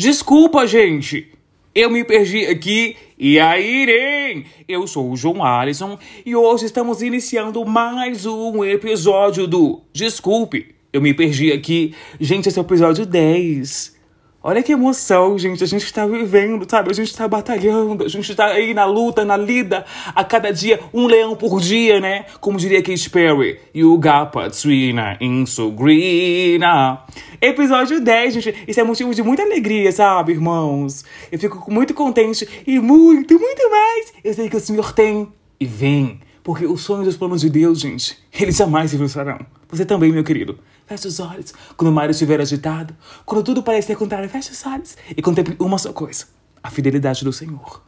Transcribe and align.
Desculpa, 0.00 0.66
gente. 0.66 1.28
Eu 1.74 1.90
me 1.90 2.02
perdi 2.02 2.46
aqui. 2.46 2.96
E 3.18 3.38
aí, 3.38 3.82
Irene? 3.82 4.46
Eu 4.66 4.86
sou 4.86 5.10
o 5.10 5.14
João 5.14 5.44
Alisson 5.44 5.98
e 6.24 6.34
hoje 6.34 6.64
estamos 6.64 7.02
iniciando 7.02 7.66
mais 7.66 8.24
um 8.24 8.64
episódio 8.64 9.46
do 9.46 9.82
Desculpe, 9.92 10.74
eu 10.90 11.02
me 11.02 11.12
perdi 11.12 11.52
aqui. 11.52 11.94
Gente, 12.18 12.48
esse 12.48 12.58
é 12.58 12.62
o 12.62 12.64
episódio 12.64 13.04
10. 13.04 13.99
Olha 14.42 14.62
que 14.62 14.72
emoção, 14.72 15.38
gente. 15.38 15.62
A 15.62 15.66
gente 15.66 15.92
tá 15.92 16.06
vivendo, 16.06 16.66
sabe? 16.66 16.90
A 16.90 16.94
gente 16.94 17.14
tá 17.14 17.28
batalhando, 17.28 18.04
a 18.04 18.08
gente 18.08 18.34
tá 18.34 18.46
aí 18.46 18.72
na 18.72 18.86
luta, 18.86 19.22
na 19.22 19.36
lida, 19.36 19.84
a 20.14 20.24
cada 20.24 20.50
dia, 20.50 20.80
um 20.94 21.06
leão 21.06 21.36
por 21.36 21.60
dia, 21.60 22.00
né? 22.00 22.24
Como 22.40 22.56
diria 22.56 22.82
Katy 22.82 23.10
Perry. 23.10 23.60
Yuga 23.76 24.24
Patrina, 24.24 25.18
Insugrina. 25.20 27.00
Episódio 27.38 28.00
10, 28.00 28.34
gente. 28.34 28.64
Isso 28.66 28.80
é 28.80 28.82
motivo 28.82 29.14
de 29.14 29.22
muita 29.22 29.42
alegria, 29.42 29.92
sabe, 29.92 30.32
irmãos? 30.32 31.04
Eu 31.30 31.38
fico 31.38 31.70
muito 31.70 31.92
contente 31.92 32.48
e 32.66 32.80
muito, 32.80 33.38
muito 33.38 33.70
mais. 33.70 34.14
Eu 34.24 34.32
sei 34.32 34.48
que 34.48 34.56
o 34.56 34.60
Senhor 34.60 34.94
tem 34.94 35.28
e 35.60 35.66
vem. 35.66 36.18
Porque 36.42 36.64
os 36.64 36.80
sonhos 36.80 37.04
e 37.04 37.10
os 37.10 37.16
planos 37.18 37.42
de 37.42 37.50
Deus, 37.50 37.78
gente, 37.78 38.16
eles 38.32 38.56
jamais 38.56 38.90
se 38.90 38.96
frustrarão. 38.96 39.38
Você 39.68 39.84
também, 39.84 40.10
meu 40.10 40.24
querido. 40.24 40.58
Feche 40.90 41.06
os 41.06 41.20
olhos. 41.20 41.54
Quando 41.76 41.88
o 41.88 41.92
mar 41.92 42.10
estiver 42.10 42.40
agitado, 42.40 42.92
quando 43.24 43.44
tudo 43.44 43.62
parecer 43.62 43.96
contrário, 43.96 44.28
feche 44.28 44.50
os 44.50 44.66
olhos 44.66 44.96
e 45.16 45.22
contemple 45.22 45.54
uma 45.60 45.78
só 45.78 45.92
coisa: 45.92 46.26
a 46.60 46.68
fidelidade 46.68 47.24
do 47.24 47.32
Senhor. 47.32 47.80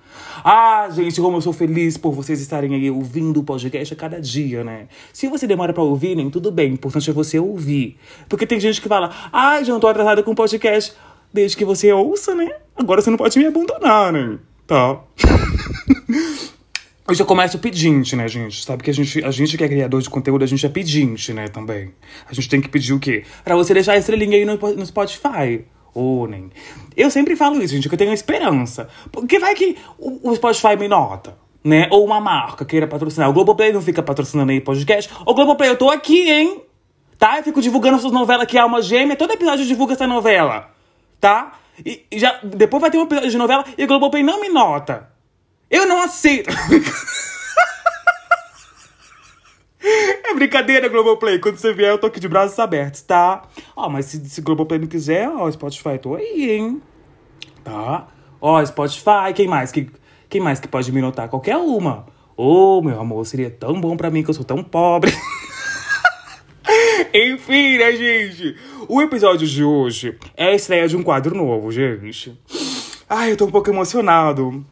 Ah, 0.45 0.89
gente, 0.89 1.21
como 1.21 1.37
eu 1.37 1.41
sou 1.41 1.53
feliz 1.53 1.97
por 1.97 2.13
vocês 2.13 2.41
estarem 2.41 2.77
aí 2.77 2.89
ouvindo 2.93 3.41
o 3.41 3.43
podcast 3.43 3.93
a 3.93 3.97
cada 3.97 4.21
dia, 4.21 4.63
né? 4.63 4.87
Se 5.13 5.27
você 5.27 5.49
demora 5.49 5.73
para 5.73 5.83
ouvir, 5.83 6.15
nem 6.15 6.31
tudo 6.31 6.53
bem. 6.53 6.71
O 6.71 6.75
importante 6.75 7.11
é 7.11 7.13
você 7.13 7.41
ouvir. 7.41 7.99
Porque 8.29 8.47
tem 8.47 8.61
gente 8.61 8.81
que 8.81 8.87
fala, 8.87 9.11
ah, 9.33 9.61
já 9.65 9.73
não 9.73 9.81
tô 9.81 9.89
atrasada 9.89 10.23
com 10.23 10.31
o 10.31 10.37
podcast. 10.37 10.95
Desde 11.33 11.57
que 11.57 11.65
você 11.65 11.93
ouça, 11.93 12.37
né? 12.37 12.55
Agora 12.77 13.03
você 13.03 13.11
não 13.11 13.17
pode 13.17 13.37
me 13.37 13.47
abandonar, 13.47 14.13
né? 14.13 14.39
Tá. 14.65 15.01
Eu 17.21 17.27
começo 17.27 17.59
pedinte, 17.59 18.17
né, 18.17 18.27
gente? 18.27 18.65
Sabe 18.65 18.83
que 18.83 18.91
a 18.91 18.95
gente, 18.95 19.25
a 19.25 19.31
gente 19.31 19.57
que 19.57 19.65
é 19.65 19.69
criador 19.69 20.01
de 20.01 20.09
conteúdo, 20.09 20.43
a 20.43 20.47
gente 20.47 20.65
é 20.65 20.69
pedinte, 20.69 21.33
né, 21.33 21.49
também. 21.49 21.93
A 22.29 22.33
gente 22.33 22.49
tem 22.49 22.61
que 22.61 22.69
pedir 22.69 22.93
o 22.93 22.99
quê? 22.99 23.25
Pra 23.45 23.55
você 23.55 23.75
deixar 23.75 23.93
a 23.93 23.99
estrelinha 23.99 24.37
aí 24.37 24.45
no, 24.45 24.57
no 24.57 24.87
Spotify. 24.87 25.65
Ou 25.95 26.27
nem. 26.27 26.51
Eu 26.97 27.11
sempre 27.11 27.37
falo 27.37 27.63
isso, 27.63 27.75
gente, 27.75 27.89
que 27.89 27.95
eu 27.95 27.99
tenho 27.99 28.13
esperança. 28.13 28.89
Porque 29.11 29.39
vai 29.39 29.55
que 29.55 29.77
o, 29.99 30.31
o 30.31 30.35
Spotify 30.35 30.77
me 30.79 30.89
nota, 30.89 31.37
né? 31.63 31.87
Ou 31.91 32.05
uma 32.05 32.21
marca 32.21 32.65
queira 32.65 32.87
patrocinar. 32.87 33.29
O 33.29 33.33
Globoplay 33.33 33.73
não 33.73 33.83
fica 33.83 34.03
patrocinando 34.03 34.51
aí 34.51 34.61
podcast. 34.61 35.13
Ô, 35.27 35.35
Globoplay, 35.35 35.71
eu 35.71 35.77
tô 35.77 35.91
aqui, 35.91 36.31
hein? 36.31 36.63
Tá? 37.19 37.39
Eu 37.39 37.45
fico 37.45 37.61
divulgando 37.61 37.99
suas 37.99 38.13
novelas 38.13 38.47
que 38.47 38.57
é 38.57 38.61
alma 38.61 38.81
gêmea. 38.81 39.17
Todo 39.17 39.33
episódio 39.33 39.67
divulga 39.67 39.93
essa 39.93 40.07
novela. 40.07 40.71
Tá? 41.21 41.53
E, 41.85 42.05
e 42.11 42.19
já, 42.19 42.41
depois 42.43 42.81
vai 42.81 42.91
ter 42.91 42.99
um 42.99 43.03
episódio 43.03 43.31
de 43.31 43.39
novela 43.39 43.65
e 43.77 43.85
o 43.85 43.87
Globoplay 43.87 44.23
não 44.23 44.41
me 44.41 44.49
nota. 44.49 45.12
Eu 45.73 45.87
não 45.87 46.03
aceito. 46.03 46.51
é 49.83 50.35
brincadeira, 50.35 50.87
Globoplay. 50.87 51.39
Quando 51.39 51.57
você 51.57 51.73
vier, 51.73 51.91
eu 51.91 51.99
tô 51.99 52.09
aqui 52.09 52.21
de 52.21 52.29
braços 52.29 52.59
abertos, 52.59 53.01
tá? 53.01 53.49
Ó, 53.75 53.89
mas 53.89 54.05
se, 54.05 54.29
se 54.29 54.43
Globoplay 54.43 54.79
não 54.79 54.87
quiser, 54.87 55.31
ó, 55.31 55.51
Spotify, 55.51 55.99
tô 55.99 56.15
aí, 56.15 56.51
hein? 56.51 56.83
Tá? 57.65 58.07
Ó, 58.39 58.63
Spotify, 58.67 59.33
quem 59.35 59.49
mais? 59.49 59.73
Que, 59.73 59.89
quem 60.29 60.43
mais 60.43 60.61
que 60.61 60.69
pode 60.69 60.93
me 60.93 61.01
notar? 61.01 61.31
Qualquer 61.31 61.57
uma. 61.57 62.05
Ô, 62.37 62.79
oh, 62.79 62.83
meu 62.83 63.01
amor, 63.01 63.25
seria 63.25 63.51
tão 63.51 63.81
bom 63.81 63.97
pra 63.97 64.11
mim 64.11 64.23
que 64.23 64.29
eu 64.29 64.35
sou 64.35 64.45
tão 64.45 64.63
pobre. 64.63 65.11
Enfim, 67.15 67.79
né, 67.79 67.93
gente? 67.93 68.57
O 68.89 69.01
episódio 69.01 69.47
de 69.47 69.65
hoje 69.65 70.19
é 70.37 70.49
a 70.49 70.55
estreia 70.55 70.87
de 70.87 70.99
um 70.99 71.03
quadro 71.03 71.35
novo, 71.35 71.73
gente. 71.73 72.39
Ai, 73.09 73.33
eu 73.33 73.37
tô 73.39 73.47
um 73.47 73.51
pouco 73.51 73.71
emocionado. 73.71 74.65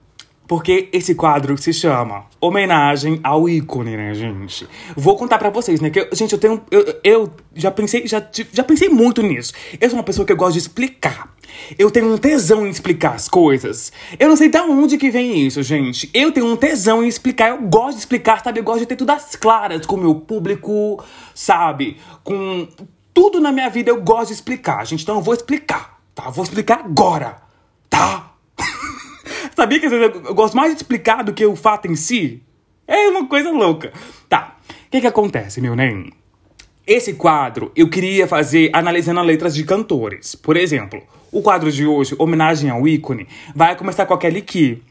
Porque 0.51 0.89
esse 0.93 1.15
quadro 1.15 1.56
se 1.56 1.73
chama 1.73 2.25
Homenagem 2.41 3.20
ao 3.23 3.48
ícone, 3.48 3.97
né, 3.97 4.12
gente? 4.15 4.67
Vou 4.97 5.17
contar 5.17 5.39
para 5.39 5.48
vocês, 5.48 5.80
né? 5.80 5.91
Que, 5.91 6.08
gente, 6.13 6.33
eu 6.33 6.41
tenho. 6.41 6.61
Eu, 6.73 7.01
eu 7.05 7.30
já 7.55 7.70
pensei, 7.70 8.05
já, 8.08 8.20
já 8.52 8.64
pensei 8.64 8.89
muito 8.89 9.23
nisso. 9.23 9.52
Eu 9.80 9.89
sou 9.89 9.97
uma 9.97 10.02
pessoa 10.02 10.27
que 10.27 10.33
eu 10.33 10.36
gosto 10.36 10.55
de 10.55 10.58
explicar. 10.58 11.33
Eu 11.79 11.89
tenho 11.89 12.13
um 12.13 12.19
tesão 12.19 12.67
em 12.67 12.69
explicar 12.69 13.14
as 13.14 13.29
coisas. 13.29 13.92
Eu 14.19 14.29
não 14.29 14.35
sei 14.35 14.48
de 14.48 14.58
onde 14.58 14.98
que 14.98 15.08
vem 15.08 15.47
isso, 15.47 15.63
gente. 15.63 16.11
Eu 16.13 16.33
tenho 16.33 16.47
um 16.47 16.57
tesão 16.57 17.05
em 17.05 17.07
explicar. 17.07 17.51
Eu 17.51 17.63
gosto 17.69 17.92
de 17.92 18.01
explicar, 18.01 18.42
sabe? 18.42 18.58
Eu 18.58 18.64
gosto 18.64 18.80
de 18.80 18.86
ter 18.86 18.97
tudo 18.97 19.11
às 19.11 19.36
claras 19.36 19.86
com 19.86 19.95
o 19.95 20.01
meu 20.01 20.17
público, 20.17 21.01
sabe? 21.33 21.97
Com 22.24 22.67
tudo 23.14 23.39
na 23.39 23.53
minha 23.53 23.70
vida 23.70 23.92
eu 23.92 24.03
gosto 24.03 24.29
de 24.29 24.35
explicar, 24.35 24.85
gente. 24.85 25.05
Então 25.05 25.14
eu 25.14 25.23
vou 25.23 25.33
explicar, 25.33 26.01
tá? 26.13 26.29
vou 26.29 26.42
explicar 26.42 26.80
agora, 26.80 27.36
tá? 27.89 28.30
Sabia 29.61 29.79
que 29.79 29.87
eu 29.89 30.35
gosto 30.35 30.57
mais 30.57 30.71
de 30.73 30.79
explicar 30.79 31.23
do 31.23 31.35
que 31.35 31.45
o 31.45 31.55
fato 31.55 31.87
em 31.87 31.95
si? 31.95 32.43
É 32.89 33.11
uma 33.11 33.27
coisa 33.27 33.51
louca. 33.51 33.93
Tá. 34.27 34.57
O 34.87 34.91
que 34.91 35.03
que 35.03 35.07
acontece, 35.07 35.61
meu 35.61 35.77
nem? 35.77 36.15
Esse 36.87 37.13
quadro 37.13 37.71
eu 37.77 37.91
queria 37.91 38.27
fazer 38.27 38.71
analisando 38.73 39.21
letras 39.21 39.55
de 39.55 39.63
cantores. 39.63 40.35
Por 40.35 40.57
exemplo, 40.57 41.03
o 41.31 41.43
quadro 41.43 41.71
de 41.71 41.87
hoje, 41.87 42.15
Homenagem 42.19 42.71
ao 42.71 42.89
ícone, 42.89 43.29
vai 43.55 43.77
começar 43.77 44.07
com 44.07 44.15
a 44.15 44.19
Kelly 44.19 44.41
Key. 44.41 44.83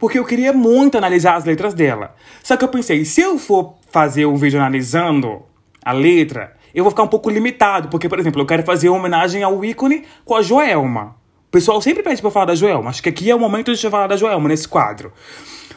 Porque 0.00 0.18
eu 0.18 0.24
queria 0.24 0.52
muito 0.52 0.98
analisar 0.98 1.36
as 1.36 1.44
letras 1.44 1.72
dela. 1.72 2.16
Só 2.42 2.56
que 2.56 2.64
eu 2.64 2.68
pensei, 2.68 3.04
se 3.04 3.20
eu 3.20 3.38
for 3.38 3.76
fazer 3.88 4.26
um 4.26 4.34
vídeo 4.34 4.58
analisando 4.58 5.42
a 5.80 5.92
letra, 5.92 6.56
eu 6.74 6.82
vou 6.82 6.90
ficar 6.90 7.04
um 7.04 7.08
pouco 7.08 7.30
limitado. 7.30 7.86
Porque, 7.86 8.08
por 8.08 8.18
exemplo, 8.18 8.42
eu 8.42 8.46
quero 8.46 8.64
fazer 8.64 8.88
homenagem 8.88 9.44
ao 9.44 9.64
ícone 9.64 10.02
com 10.24 10.34
a 10.34 10.42
Joelma. 10.42 11.16
Pessoal 11.58 11.82
sempre 11.82 12.04
pede 12.04 12.20
pra 12.20 12.28
eu 12.28 12.32
falar 12.32 12.44
da 12.44 12.54
Joelma. 12.54 12.88
Acho 12.88 13.02
que 13.02 13.08
aqui 13.08 13.28
é 13.28 13.34
o 13.34 13.40
momento 13.40 13.74
de 13.74 13.84
eu 13.84 13.90
falar 13.90 14.06
da 14.06 14.16
Joelma 14.16 14.48
nesse 14.48 14.68
quadro. 14.68 15.12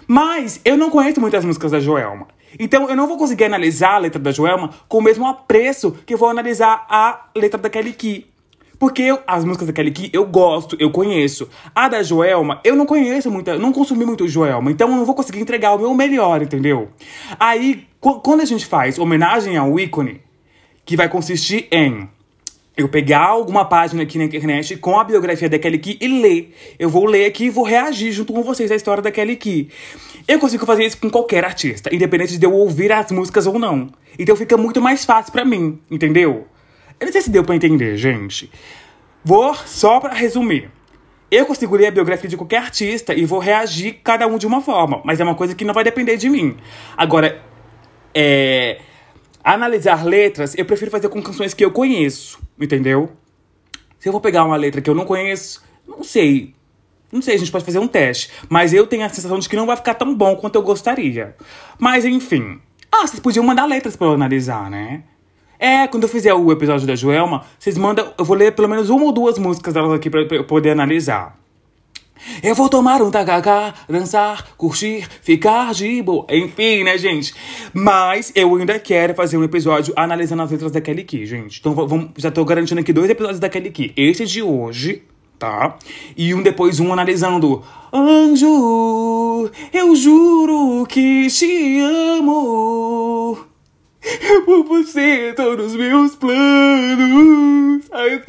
Mas 0.05 0.61
eu 0.63 0.77
não 0.77 0.91
conheço 0.91 1.19
muitas 1.19 1.43
músicas 1.43 1.71
da 1.71 1.79
Joelma. 1.79 2.27
Então 2.59 2.87
eu 2.87 2.95
não 2.95 3.07
vou 3.07 3.17
conseguir 3.17 3.45
analisar 3.45 3.95
a 3.95 3.97
letra 3.97 4.21
da 4.21 4.31
Joelma 4.31 4.69
com 4.87 4.99
o 4.99 5.01
mesmo 5.01 5.25
apreço 5.25 5.97
que 6.05 6.13
eu 6.13 6.19
vou 6.19 6.29
analisar 6.29 6.85
a 6.87 7.29
letra 7.35 7.59
da 7.59 7.67
Kelly 7.67 7.93
Key. 7.93 8.27
Porque 8.77 9.01
eu, 9.01 9.21
as 9.25 9.43
músicas 9.43 9.65
da 9.65 9.73
Kelly 9.73 9.89
Key 9.89 10.11
eu 10.13 10.23
gosto, 10.23 10.77
eu 10.79 10.91
conheço. 10.91 11.49
A 11.73 11.89
da 11.89 12.03
Joelma, 12.03 12.61
eu 12.63 12.75
não 12.75 12.85
conheço 12.85 13.31
muito, 13.31 13.51
não 13.57 13.71
consumi 13.71 14.05
muito 14.05 14.27
Joelma. 14.27 14.69
Então 14.69 14.87
eu 14.87 14.97
não 14.97 15.03
vou 15.03 15.15
conseguir 15.15 15.39
entregar 15.39 15.73
o 15.73 15.79
meu 15.79 15.95
melhor, 15.95 16.43
entendeu? 16.43 16.89
Aí, 17.39 17.87
quando 17.99 18.41
a 18.41 18.45
gente 18.45 18.67
faz 18.67 18.99
homenagem 18.99 19.57
ao 19.57 19.79
ícone, 19.79 20.21
que 20.85 20.95
vai 20.95 21.09
consistir 21.09 21.67
em 21.71 22.07
eu 22.81 22.89
pegar 22.89 23.25
alguma 23.25 23.63
página 23.63 24.03
aqui 24.03 24.17
na 24.17 24.25
internet 24.25 24.75
com 24.77 24.99
a 24.99 25.03
biografia 25.03 25.47
da 25.47 25.57
Kelly 25.59 25.77
Key 25.77 25.97
e 26.01 26.07
ler. 26.07 26.55
Eu 26.77 26.89
vou 26.89 27.05
ler 27.05 27.25
aqui 27.25 27.45
e 27.45 27.49
vou 27.49 27.63
reagir 27.63 28.11
junto 28.11 28.33
com 28.33 28.43
vocês 28.43 28.71
à 28.71 28.75
história 28.75 29.01
da 29.01 29.11
Kelly 29.11 29.35
Key. 29.35 29.69
Eu 30.27 30.39
consigo 30.39 30.65
fazer 30.65 30.83
isso 30.85 30.97
com 30.97 31.09
qualquer 31.09 31.43
artista, 31.43 31.93
independente 31.93 32.37
de 32.37 32.45
eu 32.45 32.53
ouvir 32.53 32.91
as 32.91 33.11
músicas 33.11 33.47
ou 33.47 33.57
não. 33.57 33.89
Então 34.17 34.35
fica 34.35 34.57
muito 34.57 34.81
mais 34.81 35.05
fácil 35.05 35.31
para 35.31 35.45
mim, 35.45 35.79
entendeu? 35.89 36.47
Eu 36.99 37.05
não 37.05 37.11
sei 37.11 37.21
se 37.21 37.29
deu 37.29 37.43
pra 37.43 37.55
entender, 37.55 37.97
gente. 37.97 38.51
Vou 39.23 39.53
só 39.53 39.99
para 39.99 40.13
resumir. 40.13 40.69
Eu 41.29 41.45
consigo 41.45 41.75
ler 41.75 41.87
a 41.87 41.91
biografia 41.91 42.29
de 42.29 42.35
qualquer 42.35 42.57
artista 42.57 43.13
e 43.13 43.25
vou 43.25 43.39
reagir 43.39 43.99
cada 44.03 44.27
um 44.27 44.37
de 44.37 44.45
uma 44.45 44.61
forma, 44.61 45.01
mas 45.05 45.19
é 45.19 45.23
uma 45.23 45.35
coisa 45.35 45.55
que 45.55 45.63
não 45.63 45.73
vai 45.73 45.83
depender 45.83 46.17
de 46.17 46.29
mim. 46.29 46.57
Agora, 46.97 47.41
é 48.13 48.81
Analisar 49.43 50.05
letras, 50.05 50.55
eu 50.55 50.63
prefiro 50.65 50.91
fazer 50.91 51.09
com 51.09 51.21
canções 51.21 51.51
que 51.53 51.65
eu 51.65 51.71
conheço, 51.71 52.39
entendeu? 52.59 53.11
Se 53.99 54.07
eu 54.07 54.11
vou 54.11 54.21
pegar 54.21 54.43
uma 54.45 54.55
letra 54.55 54.81
que 54.81 54.89
eu 54.89 54.95
não 54.95 55.05
conheço, 55.05 55.63
não 55.87 56.03
sei. 56.03 56.55
Não 57.11 57.21
sei, 57.21 57.35
a 57.35 57.37
gente 57.37 57.51
pode 57.51 57.65
fazer 57.65 57.79
um 57.79 57.87
teste. 57.87 58.31
Mas 58.49 58.73
eu 58.73 58.87
tenho 58.87 59.05
a 59.05 59.09
sensação 59.09 59.37
de 59.37 59.49
que 59.49 59.55
não 59.55 59.65
vai 59.65 59.75
ficar 59.75 59.93
tão 59.93 60.15
bom 60.15 60.35
quanto 60.35 60.55
eu 60.55 60.61
gostaria. 60.61 61.35
Mas 61.77 62.05
enfim. 62.05 62.59
Ah, 62.91 63.05
vocês 63.05 63.19
podiam 63.19 63.45
mandar 63.45 63.65
letras 63.65 63.95
pra 63.95 64.07
eu 64.07 64.13
analisar, 64.13 64.69
né? 64.69 65.03
É, 65.59 65.87
quando 65.87 66.03
eu 66.03 66.09
fizer 66.09 66.33
o 66.33 66.51
episódio 66.51 66.87
da 66.87 66.95
Joelma, 66.95 67.45
vocês 67.59 67.77
mandam. 67.77 68.13
Eu 68.17 68.25
vou 68.25 68.35
ler 68.35 68.55
pelo 68.55 68.67
menos 68.67 68.89
uma 68.89 69.05
ou 69.05 69.11
duas 69.11 69.37
músicas 69.37 69.73
delas 69.73 69.91
aqui 69.93 70.09
pra 70.09 70.21
eu 70.21 70.43
poder 70.43 70.71
analisar. 70.71 71.37
Eu 72.43 72.55
vou 72.55 72.69
tomar 72.69 73.01
um 73.01 73.11
tacacá, 73.11 73.73
dançar, 73.87 74.55
curtir, 74.57 75.07
ficar 75.21 75.73
de 75.73 76.01
boa. 76.01 76.25
Enfim, 76.29 76.83
né, 76.83 76.97
gente? 76.97 77.33
Mas 77.73 78.31
eu 78.35 78.55
ainda 78.55 78.79
quero 78.79 79.13
fazer 79.13 79.37
um 79.37 79.43
episódio 79.43 79.93
analisando 79.95 80.43
as 80.43 80.51
letras 80.51 80.71
da 80.71 80.81
Kelly 80.81 81.03
Key, 81.03 81.25
gente. 81.25 81.59
Então 81.59 81.73
vamos, 81.73 82.09
já 82.17 82.31
tô 82.31 82.43
garantindo 82.45 82.81
aqui 82.81 82.93
dois 82.93 83.09
episódios 83.09 83.39
da 83.39 83.49
Kelly 83.49 83.71
Key. 83.71 83.93
Esse 83.95 84.25
de 84.25 84.41
hoje, 84.41 85.03
tá? 85.37 85.77
E 86.15 86.33
um 86.33 86.41
depois 86.41 86.79
um 86.79 86.93
analisando. 86.93 87.63
Anjo, 87.93 89.49
eu 89.73 89.95
juro 89.95 90.85
que 90.87 91.27
te 91.27 91.79
amo. 91.79 93.37
Por 94.45 94.63
você, 94.63 95.33
todos 95.35 95.67
os 95.67 95.75
meus 95.75 96.15
planos. 96.15 97.20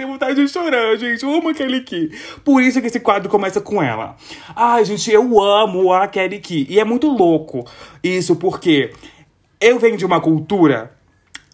Tenho 0.03 0.15
vontade 0.15 0.35
de 0.35 0.49
chorar, 0.53 0.97
gente. 0.97 1.23
Eu 1.23 1.33
amo 1.33 1.51
a 1.51 1.55
Kelly 1.55 1.81
Key. 1.83 2.11
Por 2.45 2.61
isso 2.61 2.81
que 2.81 2.89
esse 2.89 2.99
quadro 2.99 3.31
começa 3.31 3.61
com 3.61 3.81
ela. 3.81 4.17
Ai, 4.57 4.85
gente, 4.85 5.09
eu 5.13 5.41
amo 5.41 5.93
a 5.93 6.09
Kelly 6.09 6.41
Key. 6.41 6.67
E 6.69 6.81
é 6.81 6.85
muito 6.85 7.07
louco 7.07 7.65
isso, 8.03 8.35
porque 8.35 8.91
eu 9.61 9.79
venho 9.79 9.97
de 9.97 10.05
uma 10.05 10.21
cultura 10.21 10.91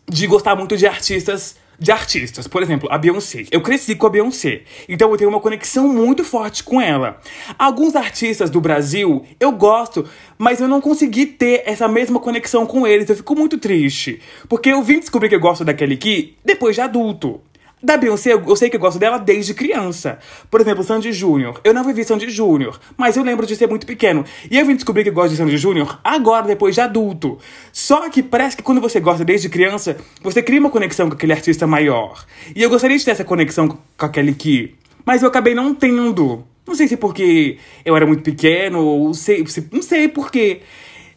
de 0.09 0.27
gostar 0.27 0.57
muito 0.57 0.79
de 0.79 0.87
artistas 0.87 1.57
de 1.79 1.93
artistas. 1.93 2.49
Por 2.49 2.63
exemplo, 2.63 2.89
a 2.91 2.99
Beyoncé. 2.99 3.45
Eu 3.51 3.61
cresci 3.61 3.95
com 3.95 4.07
a 4.07 4.11
Beyoncé, 4.11 4.63
então 4.89 5.11
eu 5.11 5.17
tenho 5.17 5.31
uma 5.31 5.41
conexão 5.41 5.87
muito 5.87 6.25
forte 6.25 6.65
com 6.65 6.81
ela. 6.81 7.21
Alguns 7.59 7.95
artistas 7.95 8.51
do 8.51 8.61
Brasil 8.61 9.25
eu 9.39 9.53
gosto, 9.53 10.05
mas 10.37 10.61
eu 10.61 10.67
não 10.67 10.81
consegui 10.81 11.27
ter 11.27 11.63
essa 11.67 11.87
mesma 11.87 12.19
conexão 12.19 12.67
com 12.67 12.87
eles. 12.87 13.09
Eu 13.09 13.17
fico 13.17 13.37
muito 13.37 13.59
triste, 13.59 14.21
porque 14.49 14.71
eu 14.71 14.83
vim 14.83 14.99
descobrir 14.99 15.29
que 15.29 15.35
eu 15.35 15.41
gosto 15.41 15.65
da 15.65 15.73
Kelly 15.75 15.97
Key 15.97 16.37
depois 16.45 16.75
de 16.75 16.81
adulto. 16.81 17.41
Da 17.83 17.97
Beyoncé, 17.97 18.33
eu 18.33 18.57
sei 18.57 18.69
que 18.69 18.77
eu 18.77 18.81
gosto 18.81 18.99
dela 18.99 19.19
desde 19.19 19.55
criança. 19.55 20.19
Por 20.51 20.61
exemplo, 20.61 20.83
Sandy 20.83 21.13
Júnior. 21.13 21.61
Eu 21.63 21.73
não 21.73 21.85
vivi 21.85 22.05
Sandy 22.05 22.29
Júnior, 22.29 22.81
mas 22.97 23.17
eu 23.17 23.23
lembro 23.23 23.47
de 23.47 23.55
ser 23.55 23.69
muito 23.69 23.87
pequeno. 23.87 24.25
E 24.51 24.59
eu 24.59 24.67
vim 24.67 24.75
descobrir 24.75 25.05
que 25.05 25.11
eu 25.11 25.15
gosto 25.15 25.31
de 25.31 25.37
Sandy 25.37 25.57
Júnior 25.57 26.01
agora, 26.03 26.47
depois 26.47 26.75
de 26.75 26.81
adulto. 26.81 27.39
Só 27.73 28.09
que 28.11 28.21
parece 28.23 28.57
que 28.57 28.63
quando 28.63 28.81
você 28.81 28.99
gosta 28.99 29.25
desde 29.25 29.49
criança, 29.49 29.97
você 30.21 30.43
cria 30.43 30.59
uma 30.59 30.71
conexão 30.71 31.09
com 31.09 31.15
aquele 31.15 31.33
artista 31.33 31.67
maior. 31.67 32.25
E 32.55 32.63
eu 32.63 32.69
gostaria 32.69 32.99
de 32.99 33.05
ter 33.05 33.13
essa 33.13 33.25
conexão 33.25 33.69
com 33.69 34.07
aquele 34.07 34.35
que. 34.35 34.75
Mas 35.05 35.23
eu 35.23 35.29
acabei 35.29 35.55
não 35.55 35.73
tendo. 35.73 36.45
Não 36.67 36.75
sei 36.75 36.89
se 36.89 36.97
porque 36.97 37.59
eu 37.85 37.97
era 37.97 38.05
muito 38.05 38.23
pequeno, 38.23 38.81
ou 38.81 39.15
sei, 39.15 39.45
não 39.73 39.83
sei 39.83 40.09
porquê. 40.09 40.61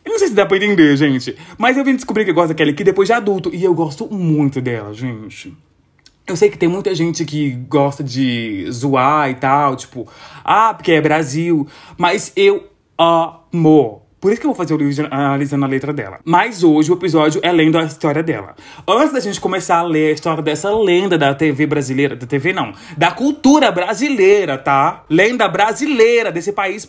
Eu 0.06 0.12
não 0.12 0.20
sei 0.20 0.30
se 0.30 0.34
dá 0.34 0.46
pra 0.46 0.58
entender, 0.58 0.96
gente. 0.96 1.36
Mas 1.58 1.76
eu 1.76 1.84
vim 1.84 1.96
descobrir 1.96 2.24
que 2.24 2.32
eu 2.32 2.36
gosto 2.36 2.50
daquele 2.50 2.74
que 2.74 2.84
depois 2.84 3.08
de 3.08 3.14
adulto. 3.14 3.50
E 3.54 3.64
eu 3.64 3.74
gosto 3.74 4.08
muito 4.12 4.62
dela, 4.62 4.94
gente. 4.94 5.54
Eu 6.32 6.38
sei 6.38 6.50
que 6.50 6.58
tem 6.58 6.70
muita 6.70 6.96
gente 6.96 7.26
que 7.26 7.52
gosta 7.68 8.02
de 8.02 8.66
zoar 8.72 9.30
e 9.30 9.36
tal, 9.36 9.76
tipo, 9.76 10.08
ah, 10.46 10.74
porque 10.74 10.94
é 10.94 11.02
Brasil. 11.02 11.68
Mas 11.98 12.32
eu 12.38 12.70
amo. 12.98 14.04
Por 14.18 14.32
isso 14.32 14.40
que 14.40 14.48
eu 14.48 14.52
vou 14.52 14.56
fazer 14.56 14.74
o 14.74 14.78
livro 14.78 15.10
analisando 15.12 15.66
a 15.66 15.68
letra 15.68 15.92
dela. 15.92 16.20
Mas 16.24 16.64
hoje 16.64 16.90
o 16.90 16.96
episódio 16.96 17.42
é 17.44 17.52
lendo 17.52 17.78
a 17.78 17.84
história 17.84 18.24
dela. 18.24 18.56
Antes 18.88 19.12
da 19.12 19.20
gente 19.20 19.42
começar 19.42 19.80
a 19.80 19.84
ler 19.84 20.12
a 20.12 20.14
história 20.14 20.42
dessa 20.42 20.72
lenda 20.74 21.18
da 21.18 21.36
TV 21.36 21.66
brasileira, 21.66 22.16
da 22.16 22.26
TV 22.26 22.54
não, 22.54 22.72
da 22.96 23.12
cultura 23.12 23.70
brasileira, 23.74 24.58
tá? 24.58 25.04
Lenda 25.10 25.50
brasileira 25.50 26.32
desse 26.32 26.54
país 26.54 26.88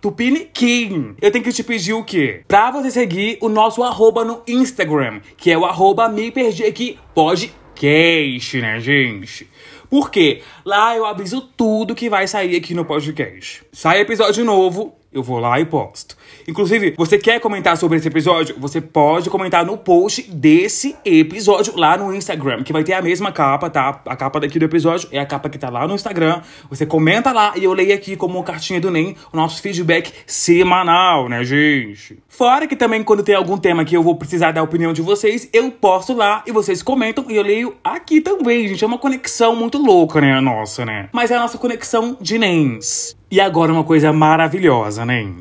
tupiniquim. 0.00 1.14
Eu 1.22 1.30
tenho 1.30 1.44
que 1.44 1.52
te 1.52 1.62
pedir 1.62 1.92
o 1.92 2.02
quê? 2.02 2.42
Pra 2.48 2.72
você 2.72 2.90
seguir 2.90 3.38
o 3.40 3.48
nosso 3.48 3.84
arroba 3.84 4.24
no 4.24 4.42
Instagram, 4.48 5.20
que 5.36 5.52
é 5.52 5.56
o 5.56 5.64
arroba 5.64 6.08
me 6.08 6.32
perdi 6.32 6.64
aqui, 6.64 6.98
pode 7.14 7.54
podcast, 7.76 8.60
né, 8.60 8.80
gente? 8.80 9.48
Porque 9.90 10.42
lá 10.64 10.96
eu 10.96 11.04
aviso 11.04 11.42
tudo 11.42 11.94
que 11.94 12.08
vai 12.08 12.26
sair 12.26 12.56
aqui 12.56 12.74
no 12.74 12.84
podcast. 12.84 13.62
Sai 13.70 14.00
episódio 14.00 14.44
novo, 14.44 14.96
eu 15.16 15.22
vou 15.22 15.38
lá 15.38 15.58
e 15.58 15.64
posto. 15.64 16.14
Inclusive, 16.46 16.94
você 16.96 17.18
quer 17.18 17.40
comentar 17.40 17.76
sobre 17.76 17.96
esse 17.96 18.06
episódio? 18.06 18.54
Você 18.58 18.80
pode 18.80 19.30
comentar 19.30 19.64
no 19.64 19.78
post 19.78 20.22
desse 20.30 20.94
episódio 21.04 21.74
lá 21.76 21.96
no 21.96 22.14
Instagram, 22.14 22.62
que 22.62 22.72
vai 22.72 22.84
ter 22.84 22.92
a 22.92 23.00
mesma 23.00 23.32
capa, 23.32 23.70
tá? 23.70 24.02
A 24.04 24.14
capa 24.14 24.38
daqui 24.40 24.58
do 24.58 24.66
episódio 24.66 25.08
é 25.10 25.18
a 25.18 25.24
capa 25.24 25.48
que 25.48 25.58
tá 25.58 25.70
lá 25.70 25.88
no 25.88 25.94
Instagram. 25.94 26.42
Você 26.68 26.84
comenta 26.84 27.32
lá 27.32 27.54
e 27.56 27.64
eu 27.64 27.72
leio 27.72 27.94
aqui 27.94 28.14
como 28.14 28.42
cartinha 28.42 28.78
do 28.78 28.90
NEM 28.90 29.16
o 29.32 29.36
nosso 29.36 29.62
feedback 29.62 30.12
semanal, 30.26 31.30
né, 31.30 31.42
gente? 31.42 32.18
Fora 32.28 32.66
que 32.66 32.76
também 32.76 33.02
quando 33.02 33.22
tem 33.22 33.34
algum 33.34 33.56
tema 33.56 33.84
que 33.84 33.96
eu 33.96 34.02
vou 34.02 34.16
precisar 34.16 34.52
da 34.52 34.62
opinião 34.62 34.92
de 34.92 35.00
vocês, 35.00 35.48
eu 35.50 35.70
posto 35.70 36.12
lá 36.12 36.42
e 36.46 36.52
vocês 36.52 36.82
comentam 36.82 37.24
e 37.30 37.36
eu 37.36 37.42
leio 37.42 37.74
aqui 37.82 38.20
também, 38.20 38.68
gente. 38.68 38.84
É 38.84 38.86
uma 38.86 38.98
conexão 38.98 39.56
muito 39.56 39.78
louca, 39.78 40.20
né, 40.20 40.34
a 40.34 40.42
nossa, 40.42 40.84
né? 40.84 41.08
Mas 41.10 41.30
é 41.30 41.36
a 41.36 41.40
nossa 41.40 41.56
conexão 41.56 42.18
de 42.20 42.36
NEMs. 42.38 43.16
E 43.30 43.40
agora 43.40 43.72
uma 43.72 43.82
coisa 43.82 44.12
maravilhosa, 44.12 45.04
né? 45.04 45.32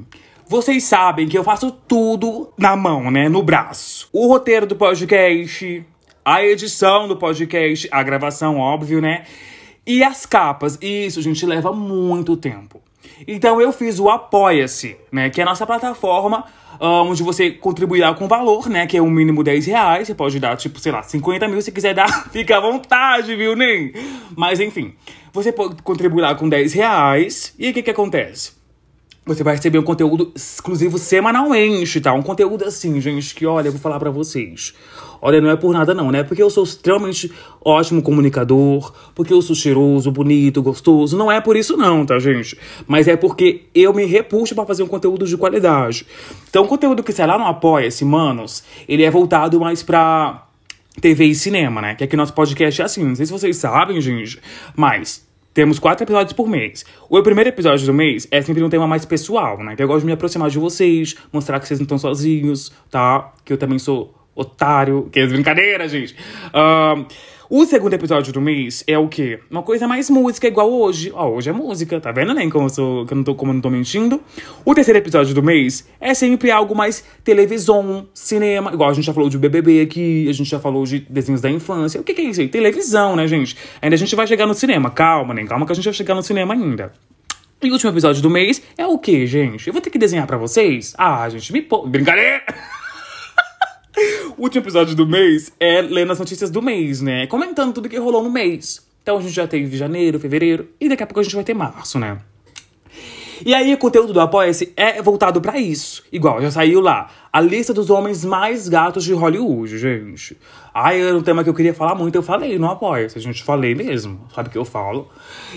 Vocês 0.48 0.84
sabem 0.84 1.28
que 1.28 1.38
eu 1.38 1.44
faço 1.44 1.72
tudo 1.72 2.52
na 2.58 2.76
mão, 2.76 3.12
né? 3.12 3.30
No 3.30 3.44
braço. 3.44 4.10
O 4.12 4.28
roteiro 4.28 4.66
do 4.66 4.76
podcast, 4.76 5.86
a 6.24 6.44
edição 6.44 7.08
do 7.08 7.16
podcast, 7.16 7.88
a 7.92 8.02
gravação, 8.02 8.58
óbvio, 8.58 9.00
né? 9.00 9.24
E 9.86 10.04
as 10.04 10.26
capas. 10.26 10.80
Isso, 10.82 11.22
gente, 11.22 11.46
leva 11.46 11.72
muito 11.72 12.36
tempo. 12.36 12.82
Então 13.28 13.62
eu 13.62 13.72
fiz 13.72 14.00
o 14.00 14.10
Apoia-se, 14.10 14.98
né? 15.12 15.30
Que 15.30 15.42
é 15.42 15.44
a 15.44 15.48
nossa 15.48 15.66
plataforma 15.66 16.44
ah, 16.80 17.04
onde 17.04 17.24
você 17.24 17.52
contribuirá 17.52 18.14
com 18.14 18.28
valor, 18.28 18.68
né? 18.68 18.86
Que 18.88 18.98
é 18.98 19.02
o 19.02 19.06
um 19.06 19.10
mínimo 19.10 19.44
10 19.44 19.66
reais. 19.68 20.08
Você 20.08 20.16
pode 20.16 20.40
dar, 20.40 20.58
tipo, 20.58 20.80
sei 20.80 20.92
lá, 20.92 21.04
50 21.04 21.48
mil 21.48 21.62
se 21.62 21.72
quiser 21.72 21.94
dar. 21.94 22.30
Fica 22.32 22.58
à 22.58 22.60
vontade, 22.60 23.36
viu, 23.36 23.56
nem? 23.56 23.94
Mas 24.36 24.60
enfim. 24.60 24.96
Você 25.36 25.52
pode 25.52 25.82
contribuir 25.84 26.22
lá 26.22 26.34
com 26.34 26.48
10 26.48 26.72
reais. 26.72 27.54
E 27.60 27.70
o 27.70 27.74
que 27.74 27.84
que 27.84 27.92
acontece? 27.92 28.54
Você 29.26 29.44
vai 29.44 29.56
receber 29.56 29.78
um 29.78 29.84
conteúdo 29.84 30.32
exclusivo 30.34 30.98
semanalmente, 30.98 32.00
tá? 32.00 32.14
Um 32.14 32.22
conteúdo 32.22 32.64
assim, 32.64 33.02
gente, 33.02 33.36
que 33.36 33.46
olha, 33.46 33.68
eu 33.68 33.74
vou 33.74 33.82
falar 33.82 34.00
para 34.00 34.10
vocês. 34.10 34.74
Olha, 35.22 35.42
não 35.42 35.50
é 35.50 35.58
por 35.58 35.74
nada 35.74 35.94
não, 35.94 36.10
né? 36.10 36.24
Porque 36.24 36.42
eu 36.42 36.50
sou 36.50 36.64
extremamente 36.64 37.30
ótimo 37.60 38.02
comunicador, 38.02 38.94
porque 39.14 39.34
eu 39.34 39.42
sou 39.42 39.54
cheiroso, 39.54 40.10
bonito, 40.10 40.62
gostoso. 40.64 41.18
Não 41.18 41.30
é 41.30 41.42
por 41.42 41.58
isso 41.58 41.76
não, 41.76 42.06
tá, 42.06 42.18
gente? 42.18 42.58
Mas 42.88 43.06
é 43.10 43.18
porque 43.18 43.64
eu 43.76 43.94
me 43.94 44.06
repuxo 44.06 44.56
para 44.56 44.66
fazer 44.66 44.84
um 44.84 44.88
conteúdo 44.88 45.26
de 45.26 45.36
qualidade. 45.36 46.08
Então, 46.50 46.64
o 46.64 46.68
conteúdo 46.68 47.04
que 47.04 47.12
sai 47.12 47.28
lá 47.28 47.38
no 47.38 47.46
Apoia-se, 47.46 48.06
manos, 48.06 48.64
ele 48.88 49.04
é 49.04 49.12
voltado 49.12 49.60
mais 49.60 49.84
pra 49.84 50.45
TV 51.02 51.26
e 51.26 51.36
cinema, 51.36 51.82
né? 51.82 51.96
Que 51.96 52.04
aqui 52.04 52.16
nosso 52.16 52.34
podcast 52.34 52.82
é 52.82 52.86
assim. 52.86 53.04
Não 53.04 53.16
sei 53.16 53.26
se 53.26 53.32
vocês 53.32 53.58
sabem, 53.58 54.00
gente, 54.02 54.40
mas 54.76 55.26
temos 55.54 55.80
quatro 55.80 56.04
episódios 56.04 56.34
por 56.34 56.50
mês. 56.50 56.86
O 57.10 57.22
primeiro 57.24 57.50
episódio 57.50 57.86
do 57.86 57.94
mês 57.94 58.28
é 58.30 58.42
sempre 58.42 58.62
um 58.64 58.70
tema 58.70 58.86
mais 58.86 59.06
pessoal, 59.06 59.58
né? 59.64 59.74
Então 59.74 59.86
eu 59.86 59.88
gosto 59.88 60.02
de 60.02 60.08
me 60.08 60.12
aproximar 60.12 60.50
de 60.50 60.60
vocês, 60.60 61.16
mostrar 61.32 61.60
que 61.60 61.68
vocês 61.68 61.80
não 61.80 61.86
estão 61.86 61.98
sozinhos, 61.98 62.74
tá? 62.92 63.34
Que 63.44 63.54
eu 63.54 63.58
também 63.58 63.80
sou 63.80 64.14
otário. 64.36 65.10
Que 65.12 65.22
é 65.22 65.28
brincadeira, 65.28 65.88
gente. 65.88 66.14
Uh, 66.48 67.06
o 67.50 67.66
segundo 67.66 67.94
episódio 67.94 68.34
do 68.34 68.42
mês 68.42 68.84
é 68.88 68.98
o 68.98 69.08
quê? 69.08 69.40
Uma 69.52 69.62
coisa 69.62 69.88
mais 69.88 70.10
música, 70.10 70.48
igual 70.48 70.72
hoje. 70.72 71.12
Ó, 71.14 71.30
hoje 71.30 71.50
é 71.50 71.54
música, 71.54 72.00
tá 72.00 72.12
vendo, 72.12 72.34
nem? 72.34 72.50
Como 72.50 72.68
eu, 72.76 73.06
não 73.12 73.24
tô, 73.24 73.36
como 73.36 73.52
eu 73.52 73.54
não 73.54 73.62
tô 73.62 73.70
mentindo. 73.70 74.20
O 74.64 74.74
terceiro 74.74 74.98
episódio 74.98 75.36
do 75.36 75.44
mês 75.44 75.88
é 76.00 76.14
sempre 76.14 76.50
algo 76.50 76.76
mais 76.76 77.04
televisão, 77.24 78.08
cinema. 78.14 78.74
Igual 78.74 78.90
a 78.90 78.94
gente 78.94 79.06
já 79.06 79.14
falou 79.14 79.30
de 79.30 79.38
BBB 79.38 79.82
aqui, 79.82 80.28
a 80.28 80.34
gente 80.34 80.50
já 80.50 80.60
falou 80.60 80.86
de 80.86 81.00
desenhos 81.00 81.42
da 81.42 81.50
infância. 81.50 82.02
O 82.02 82.04
que, 82.04 82.14
que 82.14 82.22
é 82.22 82.26
isso 82.26 82.42
aí? 82.42 82.48
Televisão, 82.48 83.16
né, 83.16 83.28
gente? 83.28 83.56
Ainda 83.82 83.96
a 83.96 84.00
gente 84.00 84.16
vai 84.16 84.26
chegar 84.26 84.48
no 84.48 84.54
cinema. 84.54 84.90
Calma, 84.90 85.34
nem 85.34 85.46
calma 85.46 85.66
que 85.66 85.72
a 85.72 85.76
gente 85.76 85.86
vai 85.86 85.94
chegar 85.94 86.16
no 86.16 86.24
cinema 86.24 86.54
ainda. 86.54 86.92
E 87.62 87.70
o 87.70 87.74
último 87.74 87.92
episódio 87.92 88.22
do 88.22 88.30
mês 88.30 88.62
é 88.78 88.86
o 88.86 88.98
quê, 88.98 89.26
gente? 89.26 89.68
Eu 89.68 89.74
vou 89.74 89.82
ter 89.82 89.90
que 89.90 89.98
desenhar 89.98 90.28
para 90.28 90.38
vocês? 90.38 90.94
Ah, 90.98 91.28
gente, 91.30 91.54
me 91.54 91.62
pô. 91.62 91.86
Brincadeira! 91.86 92.44
O 94.38 94.44
último 94.44 94.64
episódio 94.64 94.96
do 94.96 95.08
mês 95.08 95.52
é 95.60 95.82
lendo 95.82 96.12
as 96.12 96.20
notícias 96.20 96.50
do 96.50 96.62
mês, 96.62 97.02
né? 97.02 97.28
Comentando 97.28 97.74
tudo 97.74 97.90
que 97.90 97.98
rolou 97.98 98.24
no 98.24 98.30
mês. 98.30 98.86
Então 99.02 99.18
a 99.18 99.22
gente 99.22 99.34
já 99.34 99.48
teve 99.48 99.78
janeiro, 99.78 100.20
fevereiro 100.20 100.68
e 100.80 100.90
daqui 100.90 101.04
a 101.04 101.08
pouco 101.08 101.20
a 101.20 101.24
gente 101.24 101.36
vai 101.36 101.44
ter 101.44 101.54
março, 101.54 102.00
né? 102.00 102.18
E 103.46 103.54
aí 103.54 103.74
o 103.74 103.78
conteúdo 103.78 104.14
do 104.14 104.20
Apoia-se 104.20 104.72
é 104.78 105.02
voltado 105.02 105.42
para 105.42 105.58
isso. 105.58 106.04
Igual, 106.12 106.42
já 106.42 106.50
saiu 106.52 106.80
lá. 106.80 107.10
A 107.32 107.42
lista 107.42 107.74
dos 107.74 107.90
homens 107.90 108.24
mais 108.24 108.70
gatos 108.70 109.04
de 109.04 109.14
Hollywood, 109.14 109.78
gente. 109.78 110.38
Ai, 110.74 111.02
era 111.02 111.18
um 111.18 111.22
tema 111.22 111.44
que 111.44 111.50
eu 111.50 111.54
queria 111.54 111.74
falar 111.74 111.96
muito, 111.96 112.16
eu 112.16 112.24
falei 112.24 112.58
no 112.58 112.70
Apoia-se. 112.70 113.18
A 113.18 113.22
gente 113.22 113.44
falei 113.44 113.76
mesmo, 113.76 114.22
sabe 114.34 114.48
o 114.48 114.52
que 114.52 114.58
eu 114.58 114.66
falo. 114.66 115.10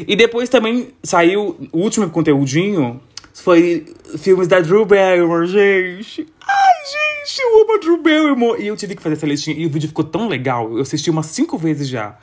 E 0.07 0.17
depois 0.17 0.49
também 0.49 0.89
saiu 1.03 1.57
o 1.73 1.79
último 1.79 2.11
conteúdinho, 2.11 3.01
foi 3.33 3.87
filmes 4.19 4.49
da 4.49 4.61
Drew 4.61 4.85
Barrymore, 4.85 5.47
gente. 5.47 6.27
Gente, 7.29 7.43
eu 7.43 7.61
amo 7.61 7.75
a 7.75 7.79
Drew 7.79 8.03
Barrymore. 8.03 8.63
E 8.63 8.69
eu 8.69 8.77
tive 8.77 8.97
que 8.97 9.03
fazer 9.03 9.17
essa 9.17 9.27
listinha. 9.27 9.55
E 9.55 9.67
o 9.67 9.69
vídeo 9.69 9.89
ficou 9.89 10.05
tão 10.05 10.29
legal. 10.29 10.73
Eu 10.75 10.81
assisti 10.81 11.11
umas 11.11 11.27
cinco 11.27 11.59
vezes 11.59 11.87
já. 11.87 12.17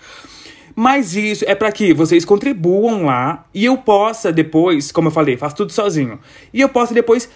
Mas 0.75 1.15
isso 1.15 1.45
é 1.47 1.53
para 1.53 1.71
que 1.71 1.93
vocês 1.93 2.25
contribuam 2.25 3.05
lá 3.05 3.45
e 3.53 3.63
eu 3.63 3.77
possa 3.77 4.31
depois, 4.31 4.91
como 4.91 5.07
eu 5.07 5.11
falei, 5.11 5.37
faço 5.37 5.55
tudo 5.55 5.71
sozinho. 5.71 6.19
E 6.51 6.59
eu 6.59 6.67
possa 6.67 6.93
depois 6.93 7.29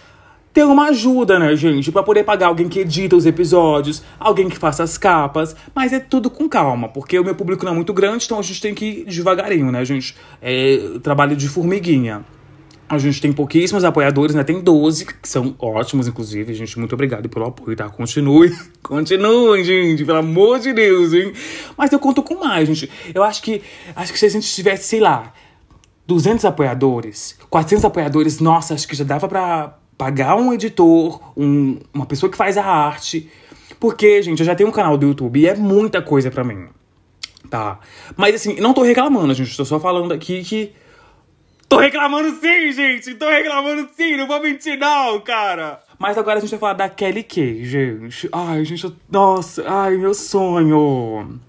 ter 0.52 0.64
uma 0.64 0.90
ajuda, 0.90 1.38
né, 1.38 1.56
gente? 1.56 1.92
para 1.92 2.02
poder 2.02 2.24
pagar 2.24 2.48
alguém 2.48 2.68
que 2.68 2.80
edita 2.80 3.16
os 3.16 3.26
episódios, 3.26 4.04
alguém 4.20 4.50
que 4.50 4.58
faça 4.58 4.84
as 4.84 4.98
capas. 4.98 5.56
Mas 5.74 5.94
é 5.94 6.00
tudo 6.00 6.30
com 6.30 6.50
calma, 6.50 6.90
porque 6.90 7.20
o 7.20 7.24
meu 7.24 7.36
público 7.36 7.64
não 7.64 7.72
é 7.72 7.76
muito 7.76 7.94
grande, 7.94 8.26
então 8.26 8.40
a 8.40 8.42
gente 8.42 8.60
tem 8.60 8.74
que 8.74 8.86
ir 8.86 9.06
devagarinho, 9.06 9.72
né, 9.72 9.86
gente? 9.86 10.18
É 10.42 10.98
trabalho 11.04 11.36
de 11.36 11.48
formiguinha. 11.48 12.26
A 12.90 12.98
gente 12.98 13.22
tem 13.22 13.32
pouquíssimos 13.32 13.84
apoiadores, 13.84 14.36
né? 14.36 14.44
Tem 14.44 14.60
12, 14.60 15.06
que 15.06 15.30
são 15.30 15.56
ótimos, 15.60 16.08
inclusive. 16.08 16.54
Gente, 16.56 16.78
muito 16.80 16.94
obrigado 16.94 17.30
pelo 17.30 17.46
apoio, 17.46 17.78
tá? 17.78 17.88
Continue. 17.88 18.52
Continue, 18.82 19.64
gente. 19.64 20.04
Pelo 20.04 20.18
amor 20.18 20.60
de 20.60 20.74
Deus, 20.74 21.14
hein? 21.14 21.32
Mas 21.78 21.92
eu 21.92 22.00
conto 22.00 22.24
com 22.24 22.36
mais, 22.36 22.68
gente. 22.68 22.90
Eu 23.14 23.24
acho 23.24 23.44
que... 23.44 23.62
Acho 23.96 24.12
que 24.12 24.18
se 24.18 24.26
a 24.26 24.30
gente 24.30 24.52
tivesse, 24.52 24.88
sei 24.88 25.00
lá... 25.00 25.34
200 26.08 26.44
apoiadores, 26.44 27.38
400 27.52 27.86
apoiadores, 27.86 28.40
nossa, 28.40 28.74
acho 28.74 28.88
que 28.88 28.96
já 28.96 29.04
dava 29.04 29.28
pra 29.28 29.78
pagar 29.96 30.36
um 30.38 30.52
editor, 30.52 31.22
um, 31.38 31.78
uma 31.94 32.08
pessoa 32.08 32.32
que 32.32 32.36
faz 32.36 32.58
a 32.58 32.66
arte. 32.66 33.30
Porque, 33.80 34.22
gente, 34.24 34.40
eu 34.40 34.46
já 34.46 34.56
tenho 34.56 34.70
um 34.70 34.72
canal 34.72 34.98
do 34.98 35.06
YouTube 35.06 35.40
e 35.40 35.48
é 35.48 35.54
muita 35.56 36.02
coisa 36.02 36.32
pra 36.32 36.44
mim. 36.44 36.68
Tá? 37.48 37.80
Mas 38.18 38.36
assim, 38.36 38.60
não 38.60 38.74
tô 38.74 38.82
reclamando, 38.82 39.34
gente. 39.36 39.56
Tô 39.56 39.64
só 39.64 39.80
falando 39.80 40.12
aqui 40.12 40.44
que 40.44 40.72
Tô 41.70 41.78
reclamando 41.78 42.32
sim, 42.40 42.72
gente! 42.72 43.14
Tô 43.14 43.30
reclamando 43.30 43.88
sim, 43.96 44.18
não 44.18 44.26
vou 44.28 44.42
mentir 44.42 44.76
não, 44.78 45.22
cara! 45.22 45.80
Mas 46.00 46.18
agora 46.18 46.40
a 46.40 46.42
gente 46.42 46.50
vai 46.50 46.60
falar 46.60 46.74
da 46.74 46.90
Kelly 46.90 47.22
Kay, 47.22 47.64
gente. 47.64 48.28
Ai, 48.32 48.66
gente, 48.66 48.92
nossa, 49.08 49.64
ai, 49.68 49.96
meu 49.96 50.16
sonho. 50.16 51.40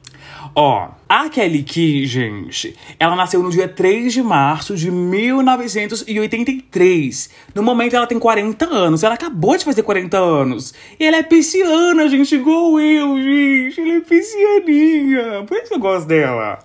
Ó, 0.54 0.88
a 1.08 1.28
Kelly 1.28 1.62
Key, 1.62 2.06
gente, 2.06 2.76
ela 2.98 3.14
nasceu 3.14 3.40
no 3.42 3.50
dia 3.50 3.68
3 3.68 4.12
de 4.12 4.22
março 4.22 4.74
de 4.76 4.90
1983. 4.90 7.30
No 7.54 7.62
momento 7.62 7.94
ela 7.94 8.06
tem 8.06 8.18
40 8.18 8.66
anos. 8.66 9.02
Ela 9.02 9.14
acabou 9.14 9.54
de 9.56 9.64
fazer 9.64 9.82
40 9.82 10.18
anos. 10.18 10.74
E 10.98 11.04
ela 11.04 11.16
é 11.18 11.22
pisciana, 11.22 12.08
gente, 12.08 12.34
igual 12.34 12.80
eu, 12.80 13.16
gente. 13.16 13.80
Ela 13.80 13.94
é 13.94 14.00
piscianinha. 14.00 15.44
Por 15.46 15.56
isso 15.56 15.68
que 15.68 15.74
eu 15.74 15.80
gosto 15.80 16.08
dela. 16.08 16.58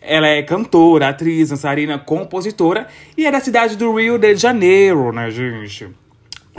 Ela 0.00 0.28
é 0.28 0.42
cantora, 0.42 1.08
atriz, 1.08 1.50
dançarina, 1.50 1.98
compositora 1.98 2.86
e 3.16 3.26
é 3.26 3.30
da 3.30 3.40
cidade 3.40 3.76
do 3.76 3.94
Rio 3.94 4.18
de 4.18 4.36
Janeiro, 4.36 5.12
né, 5.12 5.30
gente? 5.30 5.88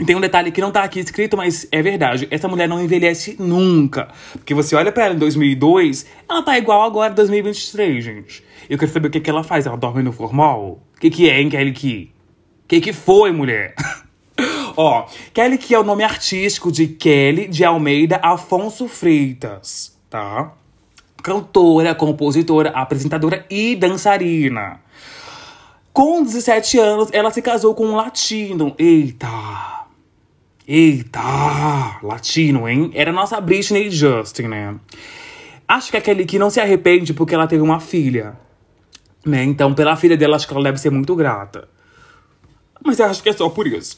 Tem 0.06 0.14
um 0.14 0.20
detalhe 0.20 0.52
que 0.52 0.60
não 0.60 0.70
tá 0.70 0.84
aqui 0.84 1.00
escrito, 1.00 1.36
mas 1.36 1.66
é 1.72 1.82
verdade. 1.82 2.28
Essa 2.30 2.46
mulher 2.46 2.68
não 2.68 2.80
envelhece 2.80 3.36
nunca. 3.38 4.08
Porque 4.32 4.54
você 4.54 4.76
olha 4.76 4.92
pra 4.92 5.06
ela 5.06 5.14
em 5.14 5.18
2002, 5.18 6.06
ela 6.28 6.42
tá 6.42 6.56
igual 6.56 6.82
agora 6.82 7.12
em 7.12 7.16
2023, 7.16 8.04
gente. 8.04 8.44
Eu 8.70 8.78
quero 8.78 8.92
saber 8.92 9.08
o 9.08 9.10
que, 9.10 9.20
que 9.20 9.28
ela 9.28 9.42
faz. 9.42 9.66
Ela 9.66 9.76
dorme 9.76 10.02
no 10.02 10.12
formal? 10.12 10.80
O 10.96 11.00
que, 11.00 11.10
que 11.10 11.28
é, 11.28 11.40
hein, 11.40 11.48
Kelly 11.48 11.72
Key? 11.72 12.12
O 12.64 12.68
que, 12.68 12.80
que 12.80 12.92
foi, 12.92 13.32
mulher? 13.32 13.74
Ó, 14.76 15.06
Kelly 15.34 15.58
Key 15.58 15.74
é 15.74 15.78
o 15.80 15.84
nome 15.84 16.04
artístico 16.04 16.70
de 16.70 16.86
Kelly 16.86 17.48
de 17.48 17.64
Almeida 17.64 18.20
Afonso 18.22 18.86
Freitas, 18.86 19.98
tá? 20.08 20.52
Cantora, 21.20 21.96
compositora, 21.96 22.70
apresentadora 22.70 23.44
e 23.50 23.74
dançarina. 23.74 24.80
Com 25.92 26.22
17 26.22 26.78
anos, 26.78 27.08
ela 27.12 27.32
se 27.32 27.42
casou 27.42 27.74
com 27.74 27.86
um 27.86 27.96
latino. 27.96 28.72
Eita! 28.78 29.77
Eita, 30.70 31.98
latino, 32.02 32.68
hein? 32.68 32.90
Era 32.92 33.10
nossa 33.10 33.40
Britney 33.40 33.90
Justin, 33.90 34.48
né? 34.48 34.76
Acho 35.66 35.90
que 35.90 35.96
aquele 35.96 36.26
que 36.26 36.38
não 36.38 36.50
se 36.50 36.60
arrepende 36.60 37.14
porque 37.14 37.34
ela 37.34 37.46
teve 37.46 37.62
uma 37.62 37.80
filha. 37.80 38.38
Né? 39.24 39.44
Então, 39.44 39.72
pela 39.72 39.96
filha 39.96 40.14
dela, 40.14 40.36
acho 40.36 40.46
que 40.46 40.52
ela 40.52 40.62
deve 40.62 40.76
ser 40.76 40.90
muito 40.90 41.16
grata. 41.16 41.66
Mas 42.84 42.98
eu 42.98 43.06
acho 43.06 43.22
que 43.22 43.30
é 43.30 43.32
só 43.32 43.48
por 43.48 43.66
isso. 43.66 43.96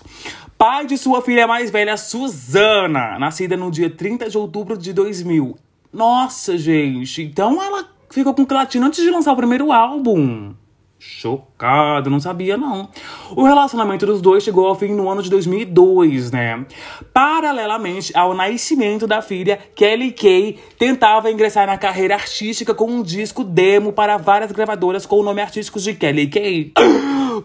Pai 0.57 0.87
de 0.87 0.97
sua 0.97 1.21
filha 1.23 1.45
mais 1.45 1.73
velha, 1.73 1.97
Susana, 1.97 3.19
nascida 3.19 3.57
no 3.57 3.69
dia 3.69 3.91
30 3.91 4.31
de 4.31 4.39
outubro 4.39 4.79
de 4.79 4.93
2000. 4.93 5.57
Nossa, 5.93 6.57
gente. 6.57 7.21
Então 7.21 7.61
ela 7.61 7.85
ficou 8.11 8.33
com 8.33 8.43
o 8.43 8.55
latino 8.55 8.87
antes 8.87 9.03
de 9.03 9.11
lançar 9.11 9.33
o 9.33 9.37
primeiro 9.37 9.73
álbum. 9.73 10.55
Chocado, 11.02 12.11
não 12.11 12.21
sabia 12.21 12.59
não. 12.59 12.90
O 13.35 13.45
relacionamento 13.45 14.04
dos 14.04 14.21
dois 14.21 14.45
chegou 14.45 14.66
ao 14.66 14.75
fim 14.75 14.88
no 14.88 15.09
ano 15.09 15.23
de 15.23 15.30
2002, 15.30 16.30
né? 16.30 16.66
Paralelamente 17.11 18.14
ao 18.14 18.35
nascimento 18.35 19.07
da 19.07 19.23
filha, 19.23 19.59
Kelly 19.75 20.12
Kay 20.12 20.59
tentava 20.78 21.30
ingressar 21.30 21.66
na 21.66 21.78
carreira 21.78 22.16
artística 22.16 22.75
com 22.75 22.85
um 22.85 23.02
disco 23.02 23.42
demo 23.42 23.95
para 23.95 24.19
várias 24.19 24.52
gravadoras 24.52 25.07
com 25.07 25.16
o 25.16 25.23
nome 25.23 25.40
artístico 25.40 25.80
de 25.80 25.95
Kelly 25.95 26.26
Kay. 26.26 26.75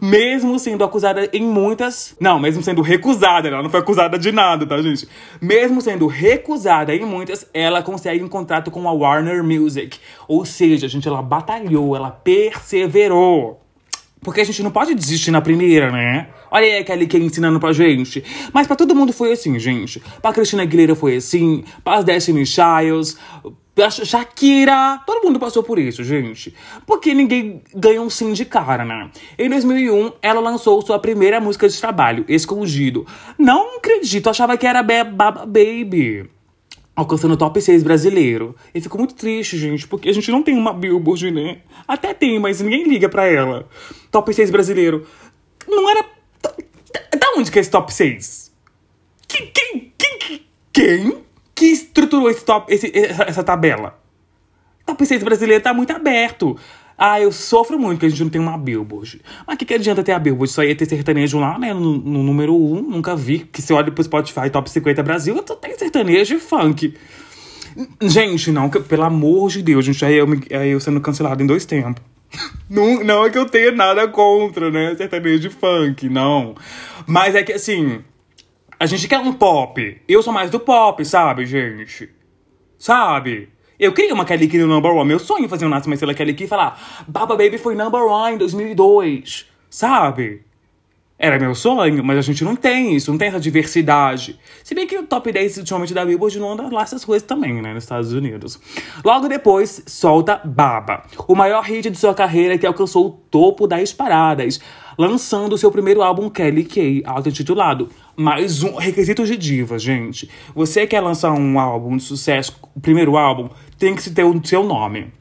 Mesmo 0.01 0.57
sendo 0.59 0.83
acusada 0.83 1.29
em 1.33 1.43
muitas. 1.43 2.15
Não, 2.19 2.39
mesmo 2.39 2.61
sendo 2.61 2.81
recusada, 2.81 3.47
ela 3.47 3.63
não 3.63 3.69
foi 3.69 3.79
acusada 3.79 4.17
de 4.17 4.31
nada, 4.31 4.65
tá, 4.65 4.81
gente? 4.81 5.07
Mesmo 5.41 5.81
sendo 5.81 6.07
recusada 6.07 6.93
em 6.93 7.05
muitas, 7.05 7.47
ela 7.53 7.81
consegue 7.81 8.23
um 8.23 8.27
contrato 8.27 8.71
com 8.71 8.87
a 8.87 8.91
Warner 8.91 9.43
Music. 9.43 9.97
Ou 10.27 10.45
seja, 10.45 10.87
gente, 10.87 11.07
ela 11.07 11.21
batalhou, 11.21 11.95
ela 11.95 12.11
perseverou. 12.11 13.61
Porque 14.21 14.41
a 14.41 14.43
gente 14.43 14.63
não 14.63 14.71
pode 14.71 14.95
desistir 14.95 15.29
na 15.29 15.39
primeira, 15.39 15.91
né? 15.91 16.29
Olha 16.49 16.65
aí 16.65 16.77
a 16.79 16.83
Kelly 16.83 17.05
Kay 17.05 17.21
ensinando 17.21 17.59
pra 17.59 17.71
gente. 17.71 18.23
Mas 18.51 18.65
pra 18.65 18.75
todo 18.75 18.95
mundo 18.95 19.13
foi 19.13 19.31
assim, 19.31 19.59
gente. 19.59 20.01
Pra 20.19 20.33
Cristina 20.33 20.63
Aguilera 20.63 20.95
foi 20.95 21.17
assim. 21.17 21.63
Pra 21.83 22.01
Destiny 22.01 22.43
Childs. 22.43 23.17
Shakira. 24.05 25.01
Todo 25.05 25.25
mundo 25.25 25.39
passou 25.39 25.61
por 25.61 25.77
isso, 25.77 26.03
gente. 26.03 26.53
Porque 26.85 27.13
ninguém 27.13 27.61
ganha 27.73 28.01
um 28.01 28.09
sim 28.09 28.33
de 28.33 28.45
cara, 28.45 28.85
né? 28.85 29.11
Em 29.37 29.49
2001, 29.49 30.13
ela 30.21 30.39
lançou 30.39 30.81
sua 30.81 30.97
primeira 30.97 31.41
música 31.41 31.67
de 31.67 31.79
trabalho, 31.79 32.25
Escondido. 32.27 33.05
Não 33.37 33.77
acredito, 33.77 34.29
achava 34.29 34.57
que 34.57 34.65
era 34.65 34.81
Baba 34.81 35.45
Baby 35.45 36.29
alcançando 36.95 37.33
o 37.33 37.37
top 37.37 37.61
6 37.61 37.83
brasileiro. 37.83 38.55
E 38.73 38.79
fico 38.79 38.97
muito 38.97 39.13
triste, 39.15 39.57
gente, 39.57 39.87
porque 39.87 40.07
a 40.07 40.13
gente 40.13 40.31
não 40.31 40.41
tem 40.41 40.57
uma 40.57 40.71
Billboard, 40.73 41.29
né? 41.29 41.59
Até 41.87 42.13
tem, 42.13 42.39
mas 42.39 42.61
ninguém 42.61 42.87
liga 42.87 43.09
pra 43.09 43.25
ela. 43.25 43.67
Top 44.09 44.33
6 44.33 44.49
brasileiro. 44.49 45.05
Não 45.67 45.89
era. 45.89 46.05
Da 47.19 47.31
onde 47.35 47.51
que 47.51 47.59
é 47.59 47.61
esse 47.61 47.69
top 47.69 47.93
6? 47.93 48.53
Quem? 49.27 49.51
Quem? 49.51 49.93
Quem? 49.97 50.41
Quem 50.71 51.24
que 51.55 51.65
estruturou 51.65 52.29
esse 52.29 52.43
top, 52.43 52.71
esse, 52.71 52.91
essa 52.93 53.43
tabela? 53.43 53.97
Top 54.85 55.03
6 55.03 55.23
brasileiro 55.23 55.63
tá 55.63 55.73
muito 55.73 55.91
aberto. 55.91 56.57
Ah, 56.97 57.19
eu 57.19 57.31
sofro 57.31 57.77
muito 57.77 57.99
que 57.99 58.05
a 58.05 58.09
gente 58.09 58.23
não 58.23 58.29
tem 58.29 58.39
uma 58.39 58.57
Billboard. 58.57 59.21
Mas 59.45 59.55
o 59.55 59.57
que, 59.57 59.65
que 59.65 59.73
adianta 59.73 60.03
ter 60.03 60.13
a 60.13 60.19
Billboard? 60.19 60.51
Só 60.51 60.63
ia 60.63 60.75
ter 60.75 60.85
sertanejo 60.85 61.39
lá, 61.39 61.57
né? 61.57 61.73
No, 61.73 61.97
no 61.97 62.23
número 62.23 62.55
1, 62.55 62.77
um, 62.77 62.81
nunca 62.81 63.15
vi. 63.15 63.39
Que 63.39 63.61
se 63.61 63.73
olha 63.73 63.91
pro 63.91 64.03
Spotify 64.03 64.49
Top 64.49 64.69
50 64.69 65.03
Brasil, 65.03 65.35
tem 65.59 65.77
sertanejo 65.77 66.35
e 66.35 66.39
funk. 66.39 66.93
Gente, 68.01 68.51
não, 68.51 68.69
que, 68.69 68.79
pelo 68.79 69.03
amor 69.03 69.49
de 69.49 69.61
Deus, 69.61 69.83
gente, 69.83 70.05
aí 70.05 70.15
eu, 70.15 70.27
aí 70.57 70.69
eu 70.69 70.79
sendo 70.79 71.01
cancelado 71.01 71.43
em 71.43 71.47
dois 71.47 71.65
tempos. 71.65 72.01
Não, 72.69 73.03
não 73.03 73.23
é 73.23 73.29
que 73.29 73.37
eu 73.37 73.45
tenha 73.45 73.71
nada 73.71 74.07
contra, 74.07 74.71
né? 74.71 74.95
Sertanejo 74.95 75.47
e 75.47 75.51
funk, 75.51 76.09
não. 76.09 76.55
Mas 77.05 77.35
é 77.35 77.43
que 77.43 77.53
assim, 77.53 78.01
a 78.79 78.85
gente 78.85 79.07
quer 79.07 79.19
um 79.19 79.33
pop. 79.33 80.01
Eu 80.07 80.21
sou 80.21 80.33
mais 80.33 80.49
do 80.49 80.59
pop, 80.59 81.03
sabe, 81.05 81.45
gente? 81.45 82.09
Sabe? 82.77 83.49
Eu 83.79 83.93
queria 83.93 84.13
uma 84.13 84.25
Kelly 84.25 84.47
Key 84.47 84.59
no 84.59 84.67
number 84.67 84.91
one. 84.91 85.07
Meu 85.07 85.19
sonho 85.19 85.45
é 85.45 85.47
fazer 85.47 85.65
um 85.65 85.69
Mais 85.69 85.99
Pela 85.99 86.13
Kelly 86.13 86.33
Key 86.33 86.45
e 86.45 86.47
falar 86.47 87.05
Baba 87.07 87.35
Baby 87.35 87.57
foi 87.57 87.75
number 87.75 88.01
one 88.01 88.35
em 88.35 88.37
2002. 88.37 89.45
Sabe? 89.69 90.43
Era 91.17 91.39
meu 91.39 91.55
sonho, 91.55 92.03
mas 92.03 92.17
a 92.17 92.21
gente 92.21 92.43
não 92.43 92.57
tem 92.57 92.93
isso, 92.93 93.09
não 93.09 93.17
tem 93.17 93.29
essa 93.29 93.39
diversidade. 93.39 94.37
Se 94.61 94.75
bem 94.75 94.85
que 94.85 94.97
o 94.97 95.07
top 95.07 95.31
10 95.31 95.57
ultimamente 95.57 95.93
da 95.93 96.05
Billboard 96.05 96.37
não 96.39 96.51
anda 96.51 96.67
lá 96.69 96.81
essas 96.81 97.05
coisas 97.05 97.25
também, 97.25 97.61
né, 97.61 97.73
nos 97.73 97.83
Estados 97.83 98.11
Unidos. 98.11 98.59
Logo 99.03 99.29
depois, 99.29 99.81
solta 99.85 100.41
Baba, 100.43 101.03
o 101.25 101.33
maior 101.33 101.63
hit 101.63 101.89
de 101.89 101.97
sua 101.97 102.13
carreira 102.13 102.57
que 102.57 102.67
alcançou 102.67 103.07
o 103.07 103.09
topo 103.11 103.65
das 103.65 103.93
paradas, 103.93 104.59
lançando 104.97 105.57
seu 105.57 105.71
primeiro 105.71 106.01
álbum 106.01 106.29
Kelly 106.29 106.65
Kay, 106.65 107.03
auto-intitulado. 107.05 107.89
Mais 108.15 108.61
um 108.61 108.75
requisito 108.75 109.25
de 109.25 109.37
diva, 109.37 109.79
gente. 109.79 110.29
Você 110.53 110.85
quer 110.85 110.99
lançar 110.99 111.31
um 111.31 111.57
álbum 111.57 111.95
de 111.95 112.03
sucesso, 112.03 112.57
o 112.75 112.81
primeiro 112.81 113.15
álbum, 113.15 113.49
tem 113.79 113.95
que 113.95 114.09
ter 114.09 114.23
o 114.23 114.45
seu 114.45 114.63
nome. 114.63 115.13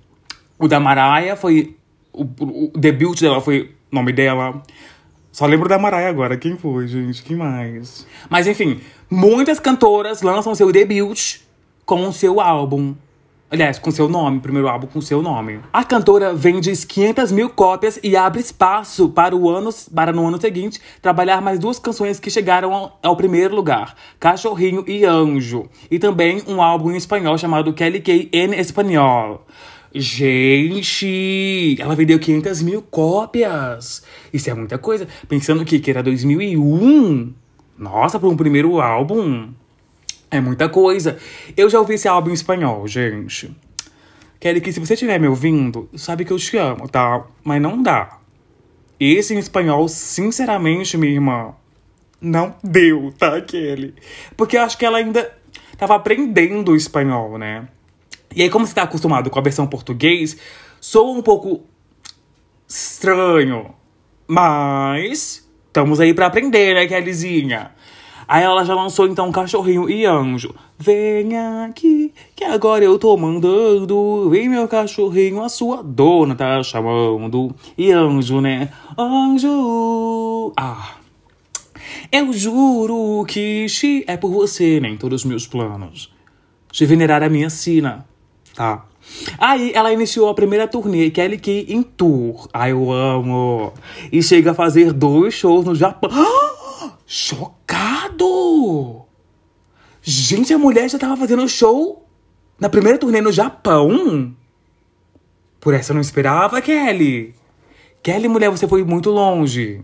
O 0.58 0.66
da 0.66 0.80
Mariah 0.80 1.36
foi. 1.36 1.76
O, 2.12 2.22
o, 2.22 2.72
debut 2.76 3.20
dela 3.20 3.40
foi 3.40 3.74
nome 3.90 4.12
dela. 4.12 4.62
Só 5.34 5.46
lembro 5.46 5.68
da 5.68 5.76
Mariah 5.76 6.08
agora. 6.08 6.36
Quem 6.36 6.56
foi, 6.56 6.86
gente? 6.86 7.20
Quem 7.24 7.36
mais? 7.36 8.06
Mas 8.30 8.46
enfim, 8.46 8.80
muitas 9.10 9.58
cantoras 9.58 10.22
lançam 10.22 10.54
seu 10.54 10.70
debut 10.70 11.40
com 11.84 12.06
o 12.06 12.12
seu 12.12 12.40
álbum. 12.40 12.94
Aliás, 13.50 13.76
com 13.76 13.90
seu 13.90 14.08
nome, 14.08 14.38
primeiro 14.38 14.68
álbum 14.68 14.86
com 14.86 15.00
seu 15.00 15.20
nome. 15.20 15.58
A 15.72 15.82
cantora 15.82 16.32
vende 16.32 16.70
500 16.70 17.32
mil 17.32 17.50
cópias 17.50 17.98
e 18.00 18.16
abre 18.16 18.40
espaço 18.40 19.08
para, 19.08 19.34
o 19.34 19.50
ano, 19.50 19.70
para 19.92 20.12
no 20.12 20.24
ano 20.24 20.40
seguinte 20.40 20.80
trabalhar 21.02 21.42
mais 21.42 21.58
duas 21.58 21.80
canções 21.80 22.20
que 22.20 22.30
chegaram 22.30 22.72
ao, 22.72 23.00
ao 23.02 23.16
primeiro 23.16 23.56
lugar: 23.56 23.96
Cachorrinho 24.20 24.84
e 24.86 25.04
Anjo. 25.04 25.68
E 25.90 25.98
também 25.98 26.44
um 26.46 26.62
álbum 26.62 26.92
em 26.92 26.96
espanhol 26.96 27.36
chamado 27.36 27.72
Kelly 27.72 28.00
Kay 28.00 28.30
en 28.32 28.54
Espanhol. 28.54 29.44
Gente, 29.94 31.76
ela 31.78 31.94
vendeu 31.94 32.18
500 32.18 32.62
mil 32.62 32.82
cópias. 32.82 34.02
Isso 34.32 34.50
é 34.50 34.54
muita 34.54 34.76
coisa. 34.76 35.06
Pensando 35.28 35.64
que, 35.64 35.78
que 35.78 35.88
era 35.88 36.02
2001. 36.02 37.32
Nossa, 37.78 38.18
para 38.18 38.28
um 38.28 38.36
primeiro 38.36 38.80
álbum. 38.80 39.52
É 40.32 40.40
muita 40.40 40.68
coisa. 40.68 41.16
Eu 41.56 41.70
já 41.70 41.78
ouvi 41.78 41.94
esse 41.94 42.08
álbum 42.08 42.30
em 42.30 42.34
espanhol, 42.34 42.88
gente. 42.88 43.54
Kelly, 44.40 44.60
que 44.60 44.72
se 44.72 44.80
você 44.80 44.94
estiver 44.94 45.20
me 45.20 45.28
ouvindo, 45.28 45.88
sabe 45.94 46.24
que 46.24 46.32
eu 46.32 46.38
te 46.38 46.56
amo, 46.56 46.88
tá? 46.88 47.24
Mas 47.44 47.62
não 47.62 47.80
dá. 47.80 48.18
Esse 48.98 49.32
em 49.32 49.38
espanhol, 49.38 49.88
sinceramente, 49.88 50.98
minha 50.98 51.12
irmã, 51.12 51.54
não 52.20 52.54
deu, 52.64 53.14
tá, 53.16 53.40
Kelly? 53.40 53.94
Porque 54.36 54.56
eu 54.56 54.62
acho 54.62 54.76
que 54.76 54.84
ela 54.84 54.98
ainda 54.98 55.32
tava 55.78 55.94
aprendendo 55.94 56.72
o 56.72 56.76
espanhol, 56.76 57.38
né? 57.38 57.68
E 58.34 58.42
aí, 58.42 58.50
como 58.50 58.66
você 58.66 58.74
tá 58.74 58.82
acostumado 58.82 59.30
com 59.30 59.38
a 59.38 59.42
versão 59.42 59.66
português, 59.66 60.36
soa 60.80 61.12
um 61.12 61.22
pouco 61.22 61.62
estranho. 62.68 63.74
Mas 64.26 65.48
estamos 65.66 66.00
aí 66.00 66.12
para 66.14 66.26
aprender, 66.26 66.74
né, 66.74 66.86
Kellyzinha? 66.86 67.72
Aí 68.26 68.42
ela 68.42 68.64
já 68.64 68.74
lançou 68.74 69.06
então 69.06 69.30
Cachorrinho 69.30 69.88
e 69.88 70.06
Anjo. 70.06 70.54
Venha 70.78 71.66
aqui, 71.66 72.12
que 72.34 72.42
agora 72.42 72.84
eu 72.84 72.98
tô 72.98 73.16
mandando. 73.16 74.28
Vem 74.30 74.48
meu 74.48 74.66
cachorrinho, 74.66 75.42
a 75.42 75.48
sua 75.48 75.82
dona 75.82 76.34
tá 76.34 76.62
chamando. 76.62 77.54
E 77.76 77.92
Anjo, 77.92 78.40
né? 78.40 78.70
Anjo. 78.98 80.52
Ah. 80.56 80.96
Eu 82.10 82.32
juro 82.32 83.24
que 83.26 83.66
é 84.06 84.16
por 84.16 84.30
você, 84.30 84.80
nem 84.80 84.92
né, 84.92 84.98
todos 84.98 85.22
os 85.22 85.24
meus 85.24 85.46
planos. 85.46 86.12
De 86.72 86.86
venerar 86.86 87.22
a 87.22 87.28
minha 87.28 87.50
sina, 87.50 88.06
tá? 88.54 88.87
Aí 89.38 89.73
ela 89.75 89.92
iniciou 89.92 90.28
a 90.28 90.34
primeira 90.34 90.66
turnê, 90.66 91.11
Kelly 91.11 91.38
Key 91.38 91.66
em 91.68 91.82
tour. 91.82 92.49
Ai, 92.52 92.73
eu 92.73 92.90
amo. 92.90 93.73
E 94.11 94.23
chega 94.23 94.52
a 94.52 94.54
fazer 94.54 94.92
dois 94.92 95.34
shows 95.34 95.64
no 95.64 95.75
Japão. 95.75 96.11
Chocado! 97.06 99.02
Gente, 100.02 100.52
a 100.52 100.58
mulher 100.58 100.88
já 100.88 100.99
tava 100.99 101.16
fazendo 101.16 101.49
show 101.49 102.06
na 102.58 102.68
primeira 102.68 102.99
turnê 102.99 103.20
no 103.20 103.32
Japão? 103.32 104.34
Por 105.61 105.75
essa 105.75 105.92
eu 105.92 105.94
não 105.94 106.00
esperava, 106.00 106.61
Kelly. 106.61 107.34
Kelly, 108.02 108.28
mulher, 108.28 108.50
você 108.50 108.68
foi 108.68 108.84
muito 108.84 109.11
longe. 109.11 109.82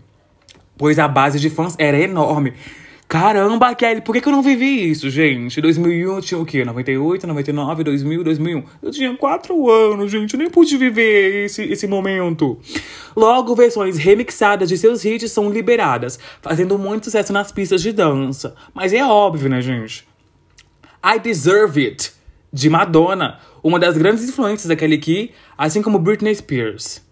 Pois 0.76 0.98
a 0.98 1.08
base 1.08 1.38
de 1.40 1.50
fãs 1.50 1.74
era 1.78 1.98
enorme. 1.98 2.54
Caramba, 3.10 3.74
Kelly, 3.74 4.02
por 4.02 4.12
que, 4.12 4.20
que 4.20 4.28
eu 4.28 4.32
não 4.32 4.40
vivi 4.40 4.88
isso, 4.88 5.10
gente? 5.10 5.60
2001 5.60 6.14
eu 6.14 6.22
tinha 6.22 6.38
o 6.38 6.46
quê? 6.46 6.64
98, 6.64 7.26
99, 7.26 7.82
2000, 7.82 8.22
2001. 8.22 8.64
Eu 8.80 8.90
tinha 8.92 9.16
4 9.16 9.68
anos, 9.68 10.12
gente. 10.12 10.34
Eu 10.34 10.38
nem 10.38 10.48
pude 10.48 10.76
viver 10.76 11.46
esse, 11.46 11.64
esse 11.64 11.88
momento. 11.88 12.60
Logo, 13.16 13.56
versões 13.56 13.98
remixadas 13.98 14.68
de 14.68 14.78
seus 14.78 15.04
hits 15.04 15.32
são 15.32 15.50
liberadas, 15.50 16.20
fazendo 16.40 16.78
muito 16.78 17.06
sucesso 17.06 17.32
nas 17.32 17.50
pistas 17.50 17.82
de 17.82 17.90
dança. 17.90 18.54
Mas 18.72 18.92
é 18.92 19.04
óbvio, 19.04 19.50
né, 19.50 19.60
gente? 19.60 20.06
I 21.04 21.18
Deserve 21.18 21.84
It, 21.84 22.12
de 22.52 22.70
Madonna, 22.70 23.40
uma 23.60 23.80
das 23.80 23.98
grandes 23.98 24.28
influências 24.28 24.68
daquele 24.68 24.94
aqui, 24.94 25.32
assim 25.58 25.82
como 25.82 25.98
Britney 25.98 26.36
Spears. 26.36 27.04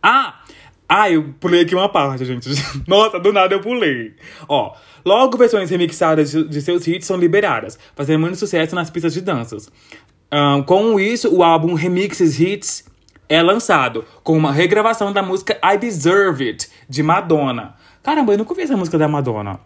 Ah! 0.00 0.44
Ah, 0.92 1.08
eu 1.08 1.32
pulei 1.38 1.60
aqui 1.60 1.72
uma 1.72 1.88
parte, 1.88 2.24
gente. 2.24 2.48
Nossa, 2.84 3.20
do 3.20 3.32
nada 3.32 3.54
eu 3.54 3.60
pulei. 3.60 4.12
Ó, 4.48 4.74
logo 5.04 5.36
versões 5.36 5.70
remixadas 5.70 6.30
de 6.32 6.62
seus 6.62 6.86
hits 6.86 7.06
são 7.06 7.16
liberadas, 7.16 7.78
fazendo 7.94 8.20
muito 8.20 8.36
sucesso 8.36 8.74
nas 8.74 8.90
pistas 8.90 9.12
de 9.12 9.20
danças. 9.20 9.70
Um, 10.32 10.62
com 10.62 11.00
isso, 11.00 11.34
o 11.34 11.42
álbum 11.42 11.74
Remixes 11.74 12.38
Hits 12.38 12.84
é 13.28 13.42
lançado, 13.42 14.04
com 14.22 14.36
uma 14.36 14.52
regravação 14.52 15.12
da 15.12 15.22
música 15.22 15.58
I 15.62 15.78
Deserve 15.78 16.48
It, 16.48 16.68
de 16.88 17.02
Madonna. 17.02 17.74
Caramba, 18.02 18.32
eu 18.32 18.38
nunca 18.38 18.52
ouvi 18.52 18.62
essa 18.62 18.76
música 18.76 18.96
da 18.96 19.08
Madonna. 19.08 19.60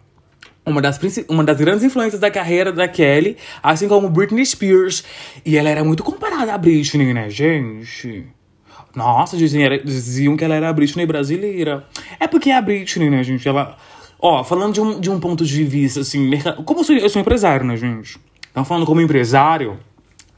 Uma 0.65 0.81
das, 0.81 0.99
uma 1.29 1.43
das 1.43 1.57
grandes 1.57 1.83
influências 1.83 2.19
da 2.19 2.31
carreira 2.31 2.71
da 2.71 2.87
Kelly, 2.87 3.37
assim 3.61 3.87
como 3.87 4.09
Britney 4.09 4.45
Spears. 4.45 5.03
E 5.45 5.57
ela 5.57 5.69
era 5.69 5.83
muito 5.83 6.03
comparada 6.03 6.53
a 6.53 6.57
Britney, 6.57 7.13
né, 7.13 7.29
gente? 7.29 8.27
Nossa, 8.95 9.37
diziam, 9.37 9.69
diziam 9.83 10.35
que 10.35 10.43
ela 10.43 10.55
era 10.55 10.69
a 10.69 10.73
Britney 10.73 11.05
brasileira. 11.05 11.85
É 12.19 12.27
porque 12.27 12.49
a 12.49 12.61
Britney, 12.61 13.09
né, 13.09 13.23
gente, 13.23 13.47
ela. 13.47 13.77
Ó, 14.27 14.43
falando 14.43 14.73
de 14.73 14.81
um, 14.81 14.99
de 14.99 15.11
um 15.11 15.19
ponto 15.19 15.45
de 15.45 15.63
vista, 15.63 15.99
assim, 15.99 16.27
mercado. 16.27 16.63
Como 16.63 16.79
eu 16.79 16.83
sou, 16.83 16.95
eu 16.95 17.09
sou 17.11 17.21
empresário, 17.21 17.63
né, 17.63 17.77
gente? 17.77 18.17
Então, 18.49 18.65
falando 18.65 18.83
como 18.83 18.99
empresário, 18.99 19.79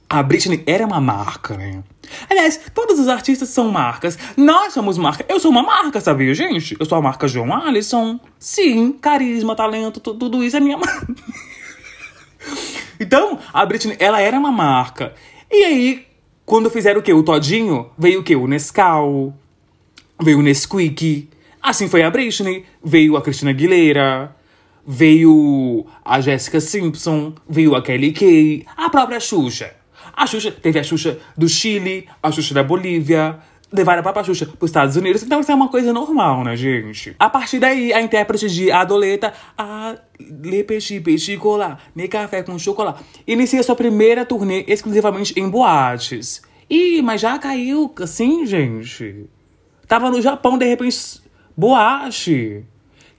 a 0.09 0.21
Britney 0.21 0.61
era 0.67 0.85
uma 0.85 0.99
marca, 0.99 1.55
né? 1.55 1.81
Aliás, 2.29 2.59
todos 2.75 2.99
os 2.99 3.07
artistas 3.07 3.47
são 3.47 3.71
marcas. 3.71 4.19
Nós 4.35 4.73
somos 4.73 4.97
marca. 4.97 5.25
Eu 5.29 5.39
sou 5.39 5.49
uma 5.49 5.63
marca, 5.63 6.01
sabia, 6.01 6.33
gente? 6.33 6.75
Eu 6.77 6.85
sou 6.85 6.97
a 6.97 7.01
marca 7.01 7.29
João 7.29 7.53
Alisson. 7.53 8.19
Sim, 8.37 8.91
carisma, 8.91 9.55
talento, 9.55 10.01
tudo 10.01 10.43
isso 10.43 10.57
é 10.57 10.59
minha 10.59 10.77
marca. 10.77 11.07
então, 12.99 13.39
a 13.53 13.65
Britney, 13.65 13.95
ela 14.01 14.19
era 14.19 14.37
uma 14.37 14.51
marca. 14.51 15.13
E 15.49 15.63
aí, 15.63 16.05
quando 16.45 16.69
fizeram 16.69 16.99
o 16.99 17.03
quê? 17.03 17.13
O 17.13 17.23
Todinho, 17.23 17.89
veio 17.97 18.19
o 18.19 18.23
quê? 18.23 18.35
O 18.35 18.47
Nescau, 18.47 19.33
veio 20.21 20.39
o 20.39 20.41
Nesquik. 20.41 21.29
Assim 21.67 21.89
foi 21.89 22.01
a 22.01 22.09
Britney. 22.09 22.63
Veio 22.81 23.17
a 23.17 23.21
Cristina 23.21 23.51
Aguilera, 23.51 24.33
veio 24.87 25.85
a 26.05 26.21
Jessica 26.21 26.61
Simpson, 26.61 27.33
veio 27.45 27.75
a 27.75 27.81
Kelly 27.81 28.13
Kay, 28.13 28.65
a 28.77 28.89
própria 28.89 29.19
Xuxa. 29.19 29.75
A 30.15 30.25
Xuxa, 30.25 30.49
teve 30.49 30.79
a 30.79 30.83
Xuxa 30.83 31.19
do 31.37 31.49
Chile, 31.49 32.07
a 32.23 32.31
Xuxa 32.31 32.53
da 32.53 32.63
Bolívia, 32.63 33.39
levaram 33.69 33.99
a 33.99 34.03
própria 34.03 34.23
Xuxa 34.23 34.45
para 34.45 34.63
os 34.63 34.69
Estados 34.69 34.95
Unidos. 34.95 35.21
Então 35.23 35.41
isso 35.41 35.51
é 35.51 35.55
uma 35.55 35.67
coisa 35.67 35.91
normal, 35.91 36.45
né, 36.45 36.55
gente? 36.55 37.13
A 37.19 37.29
partir 37.29 37.59
daí, 37.59 37.91
a 37.91 38.01
intérprete 38.01 38.47
de 38.47 38.71
Adoleta, 38.71 39.33
a 39.57 39.97
Le 40.17 40.63
Peixe 40.63 41.01
Peixe 41.01 41.35
Colar, 41.35 41.81
Me 41.93 42.07
Café 42.07 42.43
com 42.43 42.57
Chocolate, 42.57 43.03
inicia 43.27 43.61
sua 43.61 43.75
primeira 43.75 44.23
turnê 44.25 44.63
exclusivamente 44.69 45.37
em 45.37 45.49
boates. 45.49 46.41
Ih, 46.69 47.01
mas 47.01 47.19
já 47.19 47.37
caiu 47.37 47.93
assim, 48.01 48.45
gente. 48.45 49.25
Tava 49.85 50.09
no 50.09 50.21
Japão, 50.21 50.57
de 50.57 50.65
repente, 50.65 51.26
boate. 51.57 52.63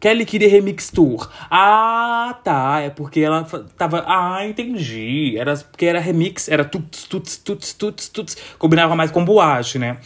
Kelly 0.00 0.24
queria 0.24 0.48
Remix 0.48 0.90
Tour. 0.90 1.28
Ah, 1.50 2.38
tá. 2.44 2.80
É 2.80 2.90
porque 2.90 3.20
ela 3.20 3.44
tava. 3.76 4.04
Ah, 4.06 4.46
entendi. 4.46 5.36
Era 5.36 5.56
porque 5.56 5.86
era 5.86 5.98
remix, 5.98 6.48
era 6.48 6.64
tuts, 6.64 7.04
tuts, 7.04 7.36
tuts, 7.36 7.72
tuts, 7.72 8.08
tuts. 8.08 8.36
Combinava 8.58 8.94
mais 8.94 9.10
com 9.10 9.24
boate, 9.24 9.78
né? 9.78 9.98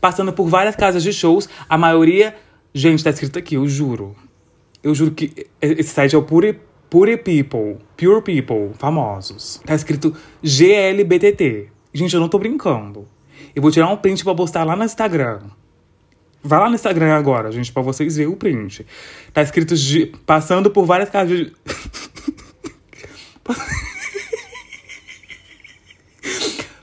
Passando 0.00 0.32
por 0.32 0.46
várias 0.48 0.76
casas 0.76 1.02
de 1.02 1.12
shows, 1.12 1.48
a 1.68 1.78
maioria. 1.78 2.36
Gente, 2.74 3.02
tá 3.02 3.10
escrito 3.10 3.38
aqui, 3.38 3.54
eu 3.54 3.66
juro. 3.66 4.14
Eu 4.82 4.94
juro 4.94 5.12
que 5.12 5.46
esse 5.60 5.90
site 5.90 6.14
é 6.14 6.18
o 6.18 6.22
Pure, 6.22 6.60
Pure 6.90 7.16
People. 7.16 7.78
Pure 7.96 8.22
People, 8.22 8.74
famosos. 8.78 9.60
Tá 9.64 9.74
escrito 9.74 10.14
GLBTT. 10.42 11.68
Gente, 11.92 12.14
eu 12.14 12.20
não 12.20 12.28
tô 12.28 12.38
brincando. 12.38 13.08
Eu 13.56 13.62
vou 13.62 13.70
tirar 13.70 13.88
um 13.88 13.96
print 13.96 14.22
pra 14.22 14.34
postar 14.34 14.64
lá 14.64 14.76
no 14.76 14.84
Instagram. 14.84 15.40
Vai 16.42 16.60
lá 16.60 16.68
no 16.68 16.74
Instagram 16.74 17.14
agora, 17.14 17.50
gente, 17.50 17.72
pra 17.72 17.82
vocês 17.82 18.16
verem 18.16 18.32
o 18.32 18.36
print. 18.36 18.86
Tá 19.32 19.42
escrito 19.42 19.74
de, 19.74 20.06
passando 20.24 20.70
por 20.70 20.86
várias 20.86 21.10
casas 21.10 21.36
de. 21.36 21.52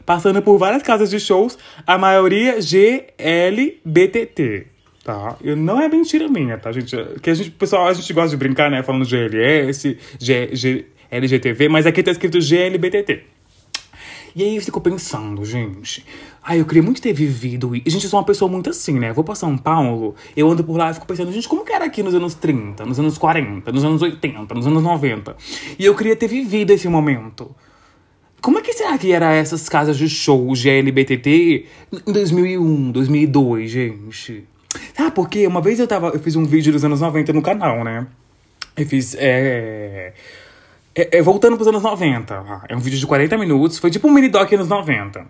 passando 0.06 0.42
por 0.42 0.58
várias 0.58 0.84
casas 0.84 1.10
de 1.10 1.20
shows, 1.20 1.58
a 1.88 1.98
maioria 1.98 2.58
GLBTT, 2.62 4.68
tá? 5.04 5.38
E 5.42 5.56
não 5.56 5.82
é 5.82 5.90
mentira 5.90 6.28
minha, 6.28 6.58
tá, 6.58 6.72
gente? 6.72 6.96
Que 7.22 7.30
a 7.30 7.34
gente, 7.34 7.52
pessoal, 7.52 7.88
a 7.88 7.94
gente 7.94 8.12
gosta 8.14 8.30
de 8.30 8.38
brincar, 8.38 8.70
né? 8.70 8.84
Falando 8.84 9.06
GLS, 9.06 9.98
G, 10.20 10.50
G, 10.54 10.86
LGTV, 11.10 11.70
mas 11.70 11.86
aqui 11.86 12.04
tá 12.04 12.12
escrito 12.12 12.40
GLBTT. 12.40 13.24
E 14.36 14.44
aí 14.44 14.58
eu 14.58 14.62
fico 14.62 14.82
pensando, 14.82 15.46
gente. 15.46 16.06
Ai, 16.44 16.60
eu 16.60 16.66
queria 16.66 16.84
muito 16.84 17.02
ter 17.02 17.14
vivido. 17.14 17.74
Gente, 17.74 18.04
eu 18.04 18.10
sou 18.10 18.20
uma 18.20 18.26
pessoa 18.26 18.52
muito 18.52 18.70
assim, 18.70 19.00
né? 19.00 19.10
Eu 19.10 19.14
vou 19.14 19.24
pra 19.24 19.34
São 19.34 19.58
Paulo, 19.58 20.14
eu 20.36 20.52
ando 20.52 20.62
por 20.62 20.76
lá 20.76 20.92
e 20.92 20.94
fico 20.94 21.08
pensando, 21.08 21.32
gente, 21.32 21.48
como 21.48 21.64
que 21.64 21.72
era 21.72 21.86
aqui 21.86 22.04
nos 22.04 22.14
anos 22.14 22.34
30, 22.34 22.86
nos 22.86 23.00
anos 23.00 23.18
40, 23.18 23.72
nos 23.72 23.86
anos 23.86 24.02
80, 24.02 24.54
nos 24.54 24.68
anos 24.68 24.84
90? 24.84 25.38
E 25.80 25.86
eu 25.86 25.96
queria 25.96 26.18
ter 26.18 26.28
vivido 26.28 26.72
esse 26.72 26.90
momento. 26.90 27.56
Como 28.42 28.60
é 28.60 28.62
que 28.62 28.74
será 28.74 28.98
que 28.98 29.14
era 29.14 29.34
essas 29.34 29.70
casas 29.70 29.98
de 29.98 30.10
show 30.10 30.54
GLBTT 30.54 31.66
em 32.06 32.12
2001, 32.12 32.92
2002, 32.92 33.72
gente? 33.72 34.44
Ah, 34.98 35.12
porque 35.12 35.48
uma 35.48 35.62
vez 35.62 35.80
eu 35.80 35.88
tava. 35.88 36.10
Eu 36.10 36.20
fiz 36.20 36.36
um 36.36 36.44
vídeo 36.44 36.74
dos 36.74 36.84
anos 36.84 37.00
90 37.00 37.32
no 37.32 37.42
canal, 37.42 37.86
né? 37.86 38.06
Eu 38.76 38.86
fiz. 38.86 39.16
É 39.18 40.12
é, 40.96 41.18
é, 41.18 41.22
voltando 41.22 41.58
pros 41.58 41.68
anos 41.68 41.84
90. 41.84 42.64
É 42.70 42.76
um 42.76 42.80
vídeo 42.80 42.98
de 42.98 43.06
40 43.06 43.38
minutos. 43.38 43.78
Foi 43.78 43.92
tipo 43.92 44.08
um 44.08 44.12
mini 44.12 44.30
doc 44.30 44.52
anos 44.54 44.70
90. 44.70 45.26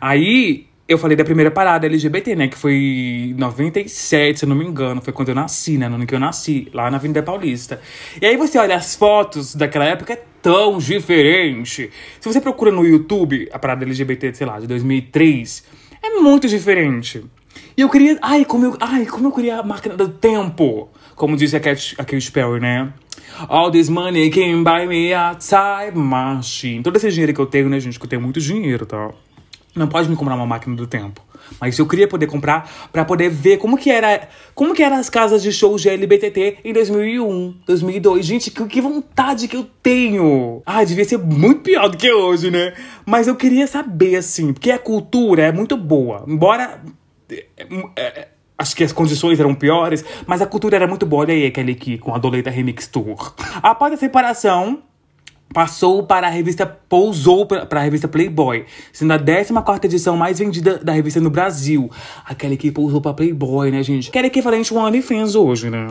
Aí 0.00 0.66
eu 0.88 0.96
falei 0.96 1.16
da 1.16 1.24
primeira 1.24 1.50
parada 1.50 1.86
LGBT, 1.86 2.34
né? 2.34 2.48
Que 2.48 2.56
foi 2.56 3.34
97, 3.36 4.38
se 4.38 4.44
eu 4.44 4.48
não 4.48 4.56
me 4.56 4.64
engano. 4.64 5.02
Foi 5.02 5.12
quando 5.12 5.28
eu 5.28 5.34
nasci, 5.34 5.76
né? 5.76 5.88
No 5.88 5.96
ano 5.96 6.06
que 6.06 6.14
eu 6.14 6.20
nasci, 6.20 6.68
lá 6.72 6.90
na 6.90 6.96
Avenida 6.96 7.22
Paulista. 7.22 7.80
E 8.20 8.26
aí 8.26 8.36
você 8.36 8.58
olha 8.58 8.74
as 8.74 8.96
fotos 8.96 9.54
daquela 9.54 9.84
época, 9.84 10.14
é 10.14 10.22
tão 10.40 10.78
diferente. 10.78 11.90
Se 12.18 12.32
você 12.32 12.40
procura 12.40 12.72
no 12.72 12.84
YouTube 12.84 13.48
a 13.52 13.58
parada 13.58 13.84
LGBT, 13.84 14.34
sei 14.34 14.46
lá, 14.46 14.58
de 14.58 14.66
2003, 14.66 15.64
é 16.02 16.10
muito 16.20 16.48
diferente. 16.48 17.22
E 17.76 17.80
eu 17.82 17.88
queria. 17.88 18.18
Ai, 18.22 18.44
como 18.44 18.64
eu, 18.64 18.76
ai, 18.80 19.06
como 19.06 19.28
eu 19.28 19.32
queria 19.32 19.58
a 19.58 19.62
máquina 19.62 19.94
do 19.94 20.08
tempo. 20.08 20.88
Como 21.14 21.36
disse 21.36 21.56
a 21.56 21.60
Cat, 21.60 21.96
Perry, 22.32 22.60
né? 22.60 22.92
All 23.48 23.70
this 23.70 23.88
money 23.88 24.30
can 24.30 24.62
buy 24.62 24.86
me 24.86 25.12
a 25.12 25.34
time 25.34 25.98
machine. 26.02 26.82
Todo 26.82 26.96
esse 26.96 27.10
dinheiro 27.10 27.34
que 27.34 27.40
eu 27.40 27.46
tenho, 27.46 27.68
né, 27.68 27.78
gente? 27.80 27.98
Que 27.98 28.04
eu 28.04 28.10
tenho 28.10 28.22
muito 28.22 28.40
dinheiro, 28.40 28.86
tá? 28.86 29.10
Não 29.74 29.88
pode 29.88 30.08
me 30.08 30.16
comprar 30.16 30.34
uma 30.34 30.46
máquina 30.46 30.76
do 30.76 30.86
tempo. 30.86 31.22
Mas 31.60 31.78
eu 31.78 31.86
queria 31.86 32.06
poder 32.06 32.26
comprar 32.26 32.70
para 32.92 33.04
poder 33.04 33.28
ver 33.28 33.58
como 33.58 33.76
que 33.76 33.90
era, 33.90 34.28
como 34.54 34.74
que 34.74 34.82
eram 34.82 34.96
as 34.96 35.10
casas 35.10 35.42
de 35.42 35.52
shows 35.52 35.82
de 35.82 35.88
LBTT 35.88 36.58
em 36.64 36.72
2001, 36.72 37.56
2002. 37.66 38.24
Gente, 38.24 38.50
que, 38.50 38.64
que 38.66 38.80
vontade 38.80 39.48
que 39.48 39.56
eu 39.56 39.66
tenho. 39.82 40.62
Ah, 40.64 40.84
devia 40.84 41.04
ser 41.04 41.18
muito 41.18 41.62
pior 41.62 41.88
do 41.88 41.96
que 41.96 42.12
hoje, 42.12 42.50
né? 42.50 42.74
Mas 43.04 43.28
eu 43.28 43.36
queria 43.36 43.66
saber 43.66 44.16
assim, 44.16 44.52
porque 44.52 44.70
a 44.70 44.78
cultura 44.78 45.42
é 45.42 45.52
muito 45.52 45.76
boa. 45.76 46.24
Embora 46.26 46.80
é, 47.30 47.66
é, 47.96 48.28
Acho 48.62 48.76
que 48.76 48.84
as 48.84 48.92
condições 48.92 49.40
eram 49.40 49.56
piores, 49.56 50.04
mas 50.24 50.40
a 50.40 50.46
cultura 50.46 50.76
era 50.76 50.86
muito 50.86 51.04
boa. 51.04 51.22
Olha 51.22 51.34
aí 51.34 51.46
aquele 51.46 51.72
aqui 51.72 51.98
com 51.98 52.14
a 52.14 52.18
Doleta 52.18 52.48
Remix 52.48 52.86
Tour. 52.86 53.34
Após 53.60 53.92
a 53.92 53.96
separação, 53.96 54.78
passou 55.52 56.04
para 56.04 56.28
a 56.28 56.30
revista 56.30 56.64
pousou 56.64 57.44
para 57.44 57.80
a 57.80 57.82
revista 57.82 58.06
Playboy, 58.06 58.64
sendo 58.92 59.14
a 59.14 59.18
14 59.18 59.80
edição 59.86 60.16
mais 60.16 60.38
vendida 60.38 60.78
da 60.78 60.92
revista 60.92 61.18
no 61.18 61.28
Brasil. 61.28 61.90
Aquela 62.24 62.56
que 62.56 62.70
pousou 62.70 63.00
para 63.00 63.12
Playboy, 63.14 63.72
né, 63.72 63.82
gente? 63.82 64.12
Que 64.12 64.18
era 64.18 64.28
equivalente 64.28 64.72
ao 64.72 64.84
OnlyFans 64.84 65.34
hoje, 65.34 65.68
né? 65.68 65.88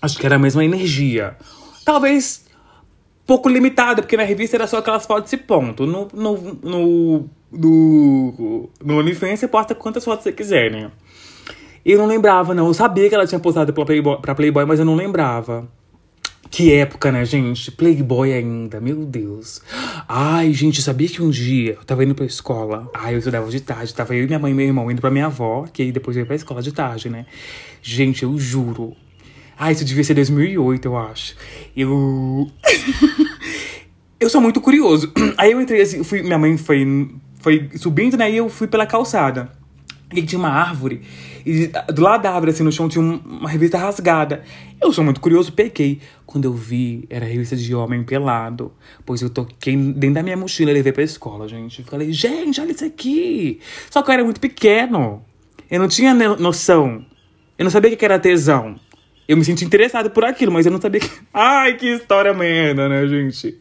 Acho 0.00 0.16
que 0.16 0.24
era 0.24 0.36
a 0.36 0.38
mesma 0.38 0.64
energia. 0.64 1.36
Talvez 1.84 2.46
pouco 3.26 3.46
limitada, 3.46 4.00
porque 4.00 4.16
na 4.16 4.22
revista 4.22 4.56
era 4.56 4.66
só 4.66 4.78
aquelas 4.78 5.04
fotos 5.04 5.30
e 5.34 5.36
ponto. 5.36 5.86
No, 5.86 6.08
no, 6.14 6.58
no 6.62 7.30
no, 7.52 8.70
no 8.82 8.98
OnlyFans, 8.98 9.40
você 9.40 9.48
posta 9.48 9.74
quantas 9.74 10.02
fotos 10.02 10.24
você 10.24 10.32
quiser, 10.32 10.70
né? 10.72 10.90
Eu 11.84 11.98
não 11.98 12.06
lembrava, 12.06 12.54
não. 12.54 12.66
Eu 12.66 12.74
sabia 12.74 13.08
que 13.08 13.14
ela 13.14 13.26
tinha 13.26 13.38
postado 13.38 13.72
pra 13.72 13.84
Playboy, 13.84 14.18
pra 14.20 14.34
Playboy 14.34 14.64
mas 14.64 14.78
eu 14.78 14.84
não 14.84 14.94
lembrava. 14.94 15.68
Que 16.50 16.72
época, 16.72 17.10
né, 17.10 17.24
gente? 17.24 17.72
Playboy 17.72 18.32
ainda, 18.32 18.80
meu 18.80 19.04
Deus. 19.04 19.60
Ai, 20.08 20.52
gente, 20.52 20.80
sabia 20.80 21.08
que 21.08 21.20
um 21.20 21.28
dia 21.28 21.72
eu 21.72 21.84
tava 21.84 22.04
indo 22.04 22.14
pra 22.14 22.24
escola. 22.24 22.88
Ai, 22.94 23.14
eu 23.14 23.18
estudava 23.18 23.50
de 23.50 23.60
tarde. 23.60 23.92
Tava 23.92 24.14
eu 24.14 24.22
e 24.24 24.26
minha 24.26 24.38
mãe 24.38 24.52
e 24.52 24.54
meu 24.54 24.66
irmão 24.66 24.90
indo 24.90 25.00
pra 25.00 25.10
minha 25.10 25.26
avó, 25.26 25.66
que 25.72 25.82
aí 25.82 25.90
depois 25.90 26.16
eu 26.16 26.20
ia 26.22 26.26
pra 26.26 26.36
escola 26.36 26.62
de 26.62 26.70
tarde, 26.72 27.10
né? 27.10 27.26
Gente, 27.82 28.22
eu 28.22 28.38
juro. 28.38 28.94
Ai, 29.58 29.72
isso 29.72 29.84
devia 29.84 30.04
ser 30.04 30.14
2008, 30.14 30.84
eu 30.86 30.96
acho. 30.96 31.34
Eu. 31.76 32.48
eu 34.20 34.30
sou 34.30 34.40
muito 34.40 34.60
curioso. 34.60 35.12
Aí 35.36 35.52
eu 35.52 35.60
entrei 35.60 35.80
assim, 35.80 36.04
fui, 36.04 36.22
minha 36.22 36.38
mãe 36.38 36.56
foi, 36.56 37.10
foi 37.40 37.70
subindo, 37.76 38.16
né? 38.16 38.30
E 38.30 38.36
eu 38.36 38.48
fui 38.48 38.68
pela 38.68 38.86
calçada. 38.86 39.50
E 40.14 40.22
tinha 40.22 40.38
uma 40.38 40.48
árvore. 40.48 41.02
E 41.44 41.70
do 41.92 42.00
lado 42.00 42.22
da 42.22 42.30
árvore, 42.30 42.52
assim, 42.52 42.62
no 42.62 42.70
chão, 42.70 42.88
tinha 42.88 43.02
uma 43.02 43.48
revista 43.48 43.76
rasgada. 43.76 44.44
Eu 44.80 44.92
sou 44.92 45.02
muito 45.02 45.20
curioso, 45.20 45.52
peguei. 45.52 46.00
Quando 46.24 46.44
eu 46.44 46.52
vi, 46.52 47.04
era 47.10 47.26
revista 47.26 47.56
de 47.56 47.74
homem 47.74 48.04
pelado. 48.04 48.72
Pois 49.04 49.20
eu 49.20 49.28
toquei 49.28 49.76
dentro 49.76 50.14
da 50.14 50.22
minha 50.22 50.36
mochila 50.36 50.70
e 50.70 50.74
levei 50.74 50.92
pra 50.92 51.02
escola, 51.02 51.48
gente. 51.48 51.82
Falei, 51.82 52.12
gente, 52.12 52.60
olha 52.60 52.70
isso 52.70 52.84
aqui. 52.84 53.60
Só 53.90 54.02
que 54.02 54.10
eu 54.10 54.14
era 54.14 54.24
muito 54.24 54.40
pequeno. 54.40 55.22
Eu 55.70 55.80
não 55.80 55.88
tinha 55.88 56.14
noção. 56.14 57.04
Eu 57.58 57.64
não 57.64 57.70
sabia 57.70 57.92
o 57.92 57.96
que 57.96 58.04
era 58.04 58.18
tesão. 58.18 58.78
Eu 59.26 59.36
me 59.36 59.44
senti 59.44 59.64
interessado 59.64 60.10
por 60.10 60.24
aquilo, 60.24 60.52
mas 60.52 60.66
eu 60.66 60.72
não 60.72 60.80
sabia 60.80 61.00
que. 61.00 61.10
Ai, 61.32 61.76
que 61.76 61.86
história 61.86 62.32
merda, 62.32 62.88
né, 62.88 63.06
gente? 63.06 63.58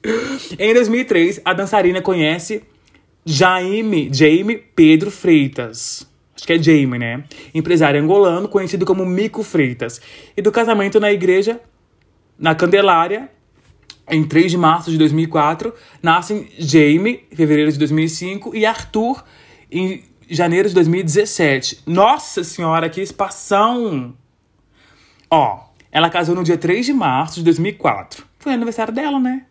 Em 0.60 0.74
2003, 0.74 1.42
a 1.44 1.54
dançarina 1.54 2.02
conhece 2.02 2.64
Jaime, 3.26 4.10
Jaime 4.12 4.58
Pedro 4.58 5.10
Freitas 5.10 6.13
acho 6.44 6.48
que 6.48 6.54
é 6.54 6.62
Jamie, 6.62 7.00
né? 7.00 7.24
Empresário 7.54 8.02
angolano, 8.02 8.50
conhecido 8.50 8.86
como 8.86 9.06
Mico 9.06 9.44
Freitas. 9.44 10.02
E 10.36 10.42
do 10.42 10.52
casamento 10.52 11.00
na 11.00 11.12
igreja, 11.12 11.62
na 12.38 12.54
Candelária, 12.54 13.30
em 14.10 14.24
3 14.26 14.52
de 14.52 14.58
março 14.58 14.92
de 14.92 14.98
2004, 14.98 15.74
nascem 16.02 16.50
Jamie, 16.60 17.26
em 17.32 17.36
fevereiro 17.36 17.72
de 17.72 17.80
2005, 17.80 18.54
e 18.54 18.66
Arthur, 18.66 19.24
em 19.72 20.04
janeiro 20.30 20.68
de 20.68 20.76
2017. 20.76 21.84
Nossa 21.88 22.44
senhora, 22.44 22.90
que 22.90 23.00
espação! 23.00 24.14
Ó, 25.30 25.70
ela 25.92 26.10
casou 26.10 26.36
no 26.36 26.44
dia 26.44 26.58
3 26.58 26.86
de 26.86 26.94
março 26.94 27.36
de 27.36 27.46
2004. 27.46 28.26
Foi 28.38 28.52
aniversário 28.54 28.94
dela, 28.94 29.18
né? 29.18 29.46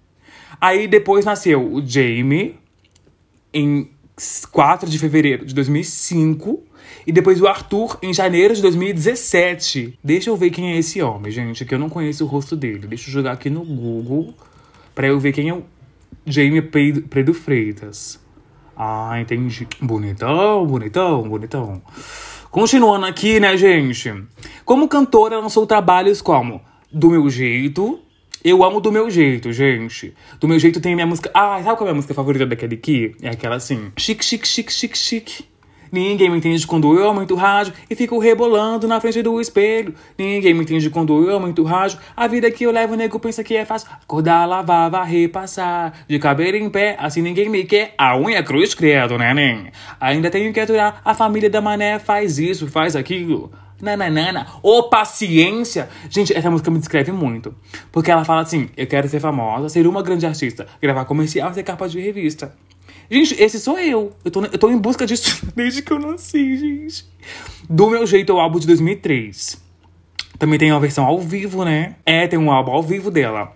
Aí 0.61 0.87
depois 0.87 1.25
nasceu 1.25 1.73
o 1.73 1.85
Jamie, 1.85 2.57
em 3.55 3.91
4 4.51 4.91
de 4.91 4.99
fevereiro 4.99 5.47
de 5.47 5.55
2005. 5.55 6.72
E 7.07 7.13
depois 7.13 7.41
o 7.41 7.47
Arthur 7.47 7.99
em 8.03 8.13
janeiro 8.13 8.55
de 8.55 8.63
2017. 8.63 9.99
Deixa 10.03 10.31
eu 10.31 10.37
ver 10.37 10.51
quem 10.51 10.73
é 10.73 10.79
esse 10.79 11.03
homem, 11.03 11.31
gente, 11.31 11.65
que 11.65 11.75
eu 11.75 11.79
não 11.79 11.89
conheço 11.89 12.25
o 12.25 12.29
rosto 12.29 12.57
dele. 12.57 12.87
Deixa 12.87 13.09
eu 13.09 13.13
jogar 13.13 13.33
aqui 13.33 13.51
no 13.51 13.65
Google 13.65 14.35
pra 14.95 15.07
eu 15.07 15.19
ver 15.19 15.33
quem 15.33 15.49
é 15.49 15.55
o 15.55 15.65
Jamie 16.27 16.63
Predo 16.63 17.35
Freitas. 17.35 18.21
Ah, 18.77 19.21
entendi. 19.21 19.67
Bonitão, 19.81 20.67
bonitão, 20.67 21.29
bonitão. 21.29 21.83
Continuando 22.51 23.07
aqui, 23.07 23.41
né, 23.41 23.57
gente? 23.57 24.13
Como 24.65 24.89
cantora, 24.89 25.39
lançou 25.39 25.67
trabalhos 25.67 26.21
como 26.21 26.61
Do 26.91 27.11
Meu 27.11 27.29
Jeito. 27.31 28.01
Eu 28.45 28.65
amo 28.65 28.81
Do 28.81 28.91
Meu 28.91 29.09
Jeito, 29.09 29.53
gente. 29.53 30.15
Do 30.41 30.49
Meu 30.49 30.59
Jeito 30.59 30.81
tem 30.81 30.95
minha 30.95 31.07
música. 31.07 31.31
Ah, 31.33 31.63
sabe 31.63 31.77
qual 31.77 31.81
é 31.81 31.83
a 31.83 31.85
minha 31.85 31.95
música 31.95 32.15
favorita 32.15 32.45
daquele 32.45 32.75
aqui? 32.75 33.15
É 33.23 33.31
aquela 33.31 33.57
assim. 33.57 33.93
Chique, 33.97 34.25
chique, 34.25 34.47
chique, 34.47 34.73
chique, 34.73 34.99
chique. 34.99 35.45
Ninguém 35.93 36.31
me 36.31 36.39
entende 36.39 36.67
quando 36.67 36.99
eu 36.99 37.07
aumento 37.07 37.35
o 37.35 37.37
rádio 37.37 37.75
e 37.91 37.95
fico 37.95 38.19
rebolando 38.19 38.89
na 38.89 38.99
frente 38.99 39.21
do 39.21 39.39
espelho. 39.39 39.95
Ninguém 40.17 40.55
me 40.55 40.63
entende 40.63 40.89
quando 40.89 41.23
eu 41.23 41.35
aumento 41.35 41.61
o 41.61 41.67
rádio. 41.67 41.99
A 42.17 42.27
vida 42.27 42.51
que 42.51 42.65
eu 42.65 42.71
levo, 42.71 42.95
o 42.95 42.97
nego 42.97 43.21
pensa 43.21 43.45
que 43.45 43.55
é 43.55 43.67
fácil. 43.67 43.91
Acordar, 44.03 44.47
lavar, 44.47 44.91
varrer, 44.91 45.31
passar. 45.31 45.93
De 46.09 46.19
cabelo 46.19 46.57
em 46.57 46.71
pé, 46.71 46.97
assim 46.99 47.21
ninguém 47.21 47.51
me 47.51 47.65
quer. 47.65 47.95
A 47.99 48.17
unha 48.17 48.43
cruz, 48.43 48.73
credo, 48.73 49.19
né, 49.19 49.35
nem? 49.35 49.71
Ainda 50.01 50.31
tenho 50.31 50.51
que 50.51 50.61
aturar. 50.61 51.03
A 51.05 51.13
família 51.13 51.51
da 51.51 51.61
mané 51.61 51.99
faz 51.99 52.39
isso, 52.39 52.67
faz 52.69 52.97
aquilo. 52.97 53.53
Nananana. 53.83 54.47
Ô, 54.63 54.79
oh, 54.79 54.83
paciência! 54.85 55.91
Gente, 56.09 56.33
essa 56.33 56.51
música 56.51 56.71
me 56.71 56.79
descreve 56.79 57.13
muito. 57.13 57.55
Porque 57.91 58.11
ela 58.11 58.25
fala 58.25 58.41
assim: 58.41 58.71
eu 58.79 58.87
quero 58.87 59.09
ser 59.09 59.21
famosa, 59.21 59.69
ser 59.69 59.87
uma 59.87 60.03
grande 60.03 60.25
artista, 60.25 60.67
gravar 60.81 61.05
comercial, 61.05 61.53
ser 61.53 61.65
capa 61.65 61.87
de 61.87 62.01
revista. 62.01 62.55
Gente, 63.13 63.35
esse 63.39 63.61
sou 63.61 63.79
eu. 63.79 64.11
Eu 64.25 64.31
tô, 64.31 64.43
eu 64.43 64.59
tô 64.59 64.71
em 64.71 64.79
busca 64.79 65.05
disso 65.05 65.47
desde 65.55 65.83
que 65.83 65.93
eu 65.93 65.99
nasci, 65.99 66.57
gente. 66.57 67.05
Do 67.69 67.91
meu 67.91 68.07
jeito, 68.07 68.33
é 68.33 68.35
o 68.35 68.41
álbum 68.41 68.59
de 68.59 68.67
2003. 68.67 69.61
Também 70.39 70.59
tem 70.59 70.73
uma 70.73 70.81
versão 70.81 71.05
ao 71.05 71.21
vivo, 71.21 71.63
né? 71.63 71.97
É, 72.07 72.27
tem 72.27 72.39
um 72.39 72.51
álbum 72.51 72.73
ao 72.73 72.83
vivo 72.83 73.11
dela. 73.11 73.53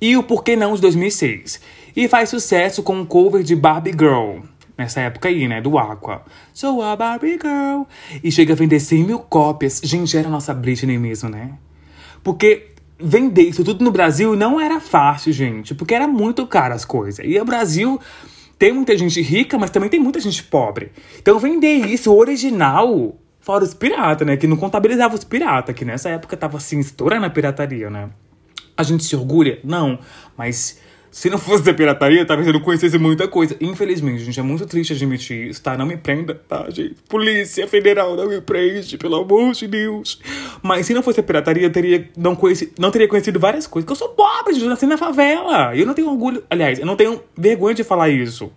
E 0.00 0.16
o 0.16 0.22
Porquê 0.22 0.56
Não 0.56 0.74
de 0.74 0.80
2006. 0.80 1.60
E 1.94 2.08
faz 2.08 2.30
sucesso 2.30 2.82
com 2.82 2.96
um 2.96 3.04
cover 3.04 3.42
de 3.42 3.54
Barbie 3.54 3.90
Girl. 3.92 4.38
Nessa 4.76 5.02
época 5.02 5.28
aí, 5.28 5.46
né? 5.46 5.60
Do 5.60 5.76
Aqua. 5.76 6.22
Sou 6.54 6.80
a 6.80 6.96
Barbie 6.96 7.32
Girl. 7.32 7.82
E 8.22 8.32
chega 8.32 8.54
a 8.54 8.56
vender 8.56 8.80
100 8.80 9.04
mil 9.04 9.18
cópias. 9.18 9.82
Gente, 9.84 10.16
era 10.16 10.28
a 10.28 10.30
nossa 10.30 10.54
Britney 10.54 10.96
mesmo, 10.96 11.28
né? 11.28 11.58
Porque 12.22 12.68
vender 12.98 13.42
isso 13.42 13.62
tudo 13.62 13.84
no 13.84 13.90
Brasil 13.90 14.34
não 14.34 14.58
era 14.58 14.80
fácil, 14.80 15.30
gente. 15.30 15.74
Porque 15.74 15.94
era 15.94 16.08
muito 16.08 16.46
caro 16.46 16.72
as 16.72 16.86
coisas. 16.86 17.22
E 17.22 17.38
o 17.38 17.44
Brasil 17.44 18.00
tem 18.64 18.72
muita 18.72 18.96
gente 18.96 19.20
rica, 19.20 19.58
mas 19.58 19.68
também 19.68 19.90
tem 19.90 20.00
muita 20.00 20.18
gente 20.18 20.42
pobre. 20.42 20.90
Então 21.18 21.38
vender 21.38 21.84
isso 21.84 22.10
original, 22.14 23.14
fora 23.38 23.62
os 23.62 23.74
piratas, 23.74 24.26
né? 24.26 24.38
Que 24.38 24.46
não 24.46 24.56
contabilizava 24.56 25.14
os 25.14 25.22
piratas, 25.22 25.74
que 25.74 25.84
nessa 25.84 26.08
época 26.08 26.34
tava 26.34 26.56
assim, 26.56 26.80
estourando 26.80 27.26
a 27.26 27.30
pirataria, 27.30 27.90
né? 27.90 28.08
A 28.74 28.82
gente 28.82 29.04
se 29.04 29.14
orgulha? 29.14 29.58
Não, 29.62 29.98
mas 30.34 30.80
se 31.14 31.30
não 31.30 31.38
fosse 31.38 31.62
da 31.62 31.72
pirataria, 31.72 32.26
talvez 32.26 32.44
eu 32.48 32.52
não 32.52 32.60
conhecesse 32.60 32.98
muita 32.98 33.28
coisa. 33.28 33.56
Infelizmente, 33.60 34.24
gente, 34.24 34.40
é 34.40 34.42
muito 34.42 34.66
triste 34.66 34.94
admitir 34.94 35.48
isso, 35.48 35.62
tá? 35.62 35.78
Não 35.78 35.86
me 35.86 35.96
prenda, 35.96 36.34
tá, 36.34 36.68
gente? 36.68 36.96
Polícia 37.08 37.68
Federal, 37.68 38.16
não 38.16 38.28
me 38.28 38.40
prende, 38.40 38.98
pelo 38.98 39.14
amor 39.14 39.52
de 39.52 39.68
Deus. 39.68 40.20
Mas 40.60 40.86
se 40.86 40.92
não 40.92 41.04
fosse 41.04 41.20
a 41.20 41.22
pirataria, 41.22 41.62
eu 41.62 41.70
teria, 41.70 42.10
não, 42.16 42.34
conheci, 42.34 42.72
não 42.76 42.90
teria 42.90 43.06
conhecido 43.06 43.38
várias 43.38 43.64
coisas. 43.64 43.86
Porque 43.86 43.92
eu 43.92 44.08
sou 44.08 44.16
pobre, 44.16 44.54
gente, 44.54 44.64
eu 44.64 44.68
nasci 44.68 44.86
na 44.86 44.98
favela. 44.98 45.76
Eu 45.76 45.86
não 45.86 45.94
tenho 45.94 46.10
orgulho. 46.10 46.42
Aliás, 46.50 46.80
eu 46.80 46.86
não 46.86 46.96
tenho 46.96 47.22
vergonha 47.38 47.76
de 47.76 47.84
falar 47.84 48.08
isso. 48.08 48.50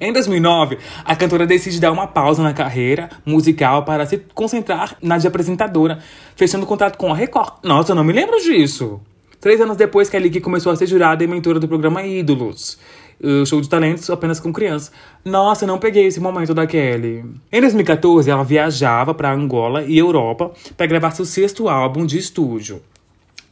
Em 0.00 0.12
2009, 0.12 0.78
a 1.04 1.16
cantora 1.16 1.48
decide 1.48 1.80
dar 1.80 1.90
uma 1.90 2.06
pausa 2.06 2.44
na 2.44 2.52
carreira 2.52 3.10
musical 3.26 3.84
para 3.84 4.06
se 4.06 4.18
concentrar 4.34 4.96
na 5.02 5.18
de 5.18 5.26
apresentadora, 5.26 5.98
fechando 6.36 6.64
contrato 6.64 6.96
com 6.96 7.12
a 7.12 7.16
Record. 7.16 7.54
Nossa, 7.64 7.90
eu 7.90 7.96
não 7.96 8.04
me 8.04 8.12
lembro 8.12 8.40
disso. 8.40 9.00
Três 9.40 9.60
anos 9.60 9.76
depois, 9.76 10.10
Kelly 10.10 10.28
Key 10.28 10.40
começou 10.40 10.70
a 10.70 10.76
ser 10.76 10.86
jurada 10.86 11.24
e 11.24 11.26
mentora 11.26 11.58
do 11.58 11.66
programa 11.66 12.02
Ídolos. 12.02 12.78
O 13.22 13.46
show 13.46 13.60
de 13.60 13.68
talentos 13.68 14.08
apenas 14.10 14.38
com 14.38 14.52
crianças. 14.52 14.92
Nossa, 15.24 15.66
não 15.66 15.78
peguei 15.78 16.06
esse 16.06 16.20
momento 16.20 16.52
da 16.54 16.66
Kelly. 16.66 17.24
Em 17.50 17.60
2014, 17.60 18.30
ela 18.30 18.44
viajava 18.44 19.14
para 19.14 19.32
Angola 19.32 19.82
e 19.82 19.96
Europa 19.96 20.52
para 20.76 20.86
gravar 20.86 21.10
seu 21.12 21.24
sexto 21.24 21.68
álbum 21.68 22.04
de 22.04 22.18
estúdio 22.18 22.82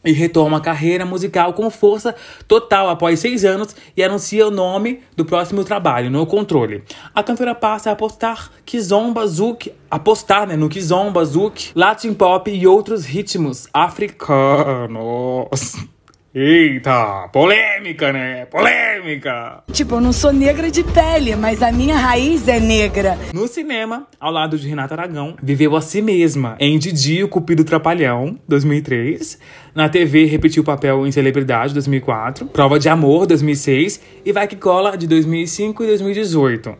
e 0.04 0.12
retoma 0.12 0.58
a 0.58 0.60
carreira 0.60 1.04
musical 1.04 1.52
com 1.52 1.68
força 1.70 2.14
total 2.46 2.88
após 2.88 3.20
seis 3.20 3.44
anos 3.44 3.74
e 3.96 4.02
anuncia 4.02 4.46
o 4.46 4.50
nome 4.50 5.00
do 5.16 5.24
próximo 5.24 5.64
trabalho, 5.64 6.10
No 6.10 6.26
Controle. 6.26 6.82
A 7.14 7.22
cantora 7.22 7.54
passa 7.54 7.90
a 7.90 7.92
apostar 7.92 8.50
Kizomba 8.64 9.26
Zouk, 9.26 9.72
apostar 9.90 10.46
né, 10.46 10.56
no 10.56 10.68
Kizomba 10.68 11.24
Zouk, 11.24 11.72
Latin 11.74 12.14
Pop 12.14 12.50
e 12.50 12.66
outros 12.66 13.04
ritmos 13.04 13.66
africanos. 13.72 15.88
Eita, 16.34 17.26
polêmica, 17.32 18.12
né? 18.12 18.44
Polêmica! 18.44 19.62
Tipo, 19.72 19.94
eu 19.94 20.00
não 20.02 20.12
sou 20.12 20.30
negra 20.30 20.70
de 20.70 20.84
pele, 20.84 21.34
mas 21.34 21.62
a 21.62 21.72
minha 21.72 21.96
raiz 21.96 22.46
é 22.46 22.60
negra. 22.60 23.18
No 23.32 23.48
cinema, 23.48 24.06
ao 24.20 24.30
lado 24.30 24.58
de 24.58 24.68
Renata 24.68 24.92
Aragão, 24.92 25.36
viveu 25.42 25.74
a 25.74 25.80
si 25.80 26.02
mesma 26.02 26.54
em 26.60 26.78
Didi, 26.78 27.24
o 27.24 27.28
Cupido 27.28 27.64
Trapalhão, 27.64 28.38
2003. 28.46 29.38
Na 29.74 29.88
TV, 29.88 30.26
repetiu 30.26 30.62
o 30.62 30.66
papel 30.66 31.06
em 31.06 31.10
Celebridade, 31.10 31.72
2004. 31.72 32.44
Prova 32.46 32.78
de 32.78 32.90
Amor, 32.90 33.26
2006. 33.26 33.98
E 34.22 34.30
Vai 34.30 34.46
Que 34.46 34.56
Cola, 34.56 34.98
de 34.98 35.06
2005 35.06 35.82
e 35.82 35.86
2018 35.86 36.76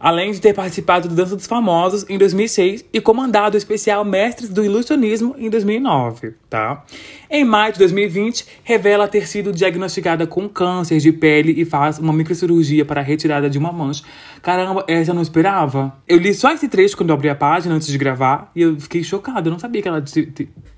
além 0.00 0.32
de 0.32 0.40
ter 0.40 0.54
participado 0.54 1.08
do 1.08 1.14
Dança 1.14 1.36
dos 1.36 1.46
Famosos 1.46 2.04
em 2.08 2.18
2006 2.18 2.84
e 2.92 3.00
comandado 3.00 3.54
o 3.54 3.58
especial 3.58 4.04
Mestres 4.04 4.50
do 4.50 4.64
Ilusionismo 4.64 5.34
em 5.38 5.50
2009, 5.50 6.34
tá? 6.48 6.84
Em 7.30 7.44
maio 7.44 7.72
de 7.72 7.78
2020, 7.80 8.46
revela 8.64 9.08
ter 9.08 9.26
sido 9.26 9.52
diagnosticada 9.52 10.26
com 10.26 10.48
câncer 10.48 10.98
de 10.98 11.12
pele 11.12 11.54
e 11.60 11.64
faz 11.64 11.98
uma 11.98 12.12
microcirurgia 12.12 12.84
para 12.84 13.00
a 13.00 13.04
retirada 13.04 13.50
de 13.50 13.58
uma 13.58 13.72
mancha. 13.72 14.04
Caramba, 14.42 14.84
essa 14.88 15.10
eu 15.10 15.14
não 15.14 15.22
esperava. 15.22 15.96
Eu 16.06 16.18
li 16.18 16.32
só 16.32 16.52
esse 16.52 16.68
trecho 16.68 16.96
quando 16.96 17.10
eu 17.10 17.14
abri 17.14 17.28
a 17.28 17.34
página 17.34 17.74
antes 17.74 17.88
de 17.88 17.98
gravar 17.98 18.50
e 18.54 18.62
eu 18.62 18.78
fiquei 18.78 19.02
chocada. 19.02 19.48
Eu 19.48 19.52
não 19.52 19.58
sabia 19.58 19.82
que 19.82 19.88
ela 19.88 20.02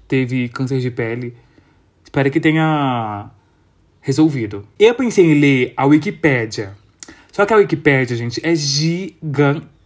teve 0.09 0.49
câncer 0.49 0.81
de 0.81 0.91
pele. 0.91 1.35
Espero 2.03 2.31
que 2.31 2.41
tenha 2.41 3.31
resolvido. 4.01 4.67
Eu 4.79 4.95
pensei 4.95 5.25
em 5.25 5.39
ler 5.39 5.73
a 5.77 5.87
Wikipédia 5.87 6.80
Só 7.33 7.47
que 7.47 7.53
a 7.53 7.57
Wikipédia, 7.57 8.17
gente, 8.17 8.41
é 8.45 8.55
gigantesca. 8.55 9.81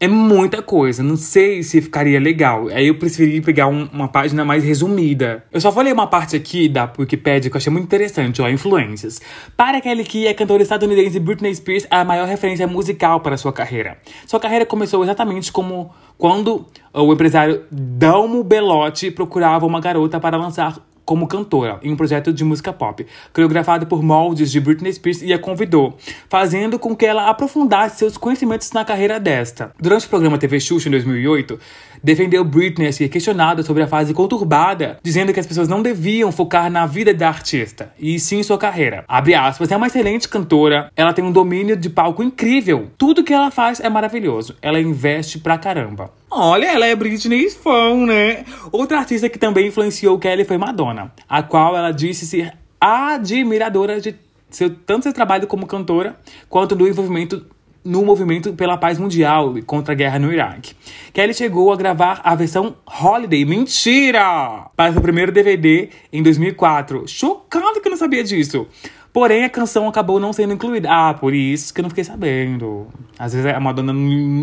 É 0.00 0.08
muita 0.08 0.60
coisa, 0.60 1.02
não 1.02 1.16
sei 1.16 1.62
se 1.62 1.80
ficaria 1.80 2.20
legal. 2.20 2.66
Aí 2.68 2.88
eu 2.88 2.98
preferi 2.98 3.40
pegar 3.40 3.68
um, 3.68 3.88
uma 3.92 4.06
página 4.06 4.44
mais 4.44 4.62
resumida. 4.62 5.44
Eu 5.50 5.60
só 5.60 5.70
vou 5.70 5.82
ler 5.82 5.94
uma 5.94 6.06
parte 6.06 6.36
aqui 6.36 6.68
da 6.68 6.92
Wikipedia 6.98 7.48
que 7.48 7.56
eu 7.56 7.58
achei 7.58 7.72
muito 7.72 7.84
interessante, 7.84 8.42
ó, 8.42 8.48
influências. 8.48 9.20
Para 9.56 9.80
Kelly 9.80 10.04
Key, 10.04 10.28
a 10.28 10.34
cantora 10.34 10.62
estadunidense 10.62 11.18
Britney 11.20 11.54
Spears 11.54 11.86
é 11.90 11.96
a 11.96 12.04
maior 12.04 12.28
referência 12.28 12.66
musical 12.66 13.20
para 13.20 13.38
sua 13.38 13.52
carreira. 13.52 13.96
Sua 14.26 14.40
carreira 14.40 14.66
começou 14.66 15.02
exatamente 15.02 15.50
como 15.50 15.90
quando 16.18 16.66
o 16.92 17.12
empresário 17.12 17.62
Dalmo 17.70 18.44
Belotti 18.44 19.10
procurava 19.10 19.64
uma 19.64 19.80
garota 19.80 20.20
para 20.20 20.36
lançar 20.36 20.76
como 21.04 21.26
cantora 21.26 21.78
em 21.82 21.92
um 21.92 21.96
projeto 21.96 22.32
de 22.32 22.44
música 22.44 22.72
pop, 22.72 23.06
coreografado 23.32 23.86
por 23.86 24.02
moldes 24.02 24.50
de 24.50 24.60
Britney 24.60 24.92
Spears 24.92 25.22
e 25.22 25.32
a 25.32 25.38
convidou, 25.38 25.96
fazendo 26.28 26.78
com 26.78 26.96
que 26.96 27.06
ela 27.06 27.28
aprofundasse 27.28 27.98
seus 27.98 28.16
conhecimentos 28.16 28.72
na 28.72 28.84
carreira 28.84 29.20
desta. 29.20 29.72
Durante 29.78 30.06
o 30.06 30.08
programa 30.08 30.38
TV 30.38 30.60
Xuxa 30.60 30.88
em 30.88 30.92
2008, 30.92 31.58
defendeu 32.04 32.44
Britney 32.44 32.88
a 32.88 32.92
ser 32.92 33.08
questionada 33.08 33.62
sobre 33.62 33.82
a 33.82 33.86
fase 33.86 34.12
conturbada, 34.12 34.98
dizendo 35.02 35.32
que 35.32 35.40
as 35.40 35.46
pessoas 35.46 35.66
não 35.66 35.82
deviam 35.82 36.30
focar 36.30 36.70
na 36.70 36.84
vida 36.84 37.14
da 37.14 37.28
artista, 37.28 37.92
e 37.98 38.20
sim 38.20 38.42
sua 38.42 38.58
carreira. 38.58 39.04
Abre 39.08 39.34
aspas, 39.34 39.72
é 39.72 39.76
uma 39.76 39.86
excelente 39.86 40.28
cantora, 40.28 40.92
ela 40.94 41.14
tem 41.14 41.24
um 41.24 41.32
domínio 41.32 41.76
de 41.76 41.88
palco 41.88 42.22
incrível. 42.22 42.90
Tudo 42.98 43.24
que 43.24 43.32
ela 43.32 43.50
faz 43.50 43.80
é 43.80 43.88
maravilhoso. 43.88 44.54
Ela 44.60 44.78
investe 44.78 45.38
pra 45.38 45.56
caramba. 45.56 46.10
Olha, 46.30 46.66
ela 46.66 46.84
é 46.84 46.94
Britney 46.94 47.48
fã, 47.48 47.94
né? 48.04 48.44
Outra 48.70 48.98
artista 48.98 49.28
que 49.28 49.38
também 49.38 49.68
influenciou 49.68 50.18
Kelly 50.18 50.44
foi 50.44 50.58
Madonna, 50.58 51.12
a 51.26 51.42
qual 51.42 51.76
ela 51.76 51.90
disse 51.90 52.26
ser 52.26 52.52
admiradora 52.78 54.00
de 54.00 54.14
seu, 54.50 54.70
tanto 54.70 55.04
seu 55.04 55.12
trabalho 55.12 55.46
como 55.46 55.66
cantora, 55.66 56.16
quanto 56.48 56.74
do 56.74 56.86
envolvimento 56.86 57.46
no 57.84 58.04
movimento 58.04 58.52
pela 58.54 58.78
paz 58.78 58.98
mundial 58.98 59.58
e 59.58 59.62
contra 59.62 59.92
a 59.92 59.96
guerra 59.96 60.18
no 60.18 60.32
Iraque. 60.32 60.74
Kelly 61.12 61.34
chegou 61.34 61.72
a 61.72 61.76
gravar 61.76 62.20
a 62.24 62.34
versão 62.34 62.76
Holiday, 62.86 63.44
mentira! 63.44 64.66
Para 64.74 64.92
seu 64.92 65.02
primeiro 65.02 65.30
DVD 65.30 65.90
em 66.12 66.22
2004. 66.22 67.06
Chocado 67.06 67.80
que 67.80 67.88
eu 67.88 67.90
não 67.90 67.98
sabia 67.98 68.24
disso. 68.24 68.66
Porém, 69.14 69.44
a 69.44 69.48
canção 69.48 69.86
acabou 69.86 70.18
não 70.18 70.32
sendo 70.32 70.54
incluída. 70.54 70.88
Ah, 70.90 71.14
por 71.14 71.32
isso 71.32 71.72
que 71.72 71.80
eu 71.80 71.84
não 71.84 71.88
fiquei 71.88 72.02
sabendo. 72.02 72.88
Às 73.16 73.32
vezes 73.32 73.46
a 73.46 73.60
Madonna 73.60 73.92
não, 73.92 74.00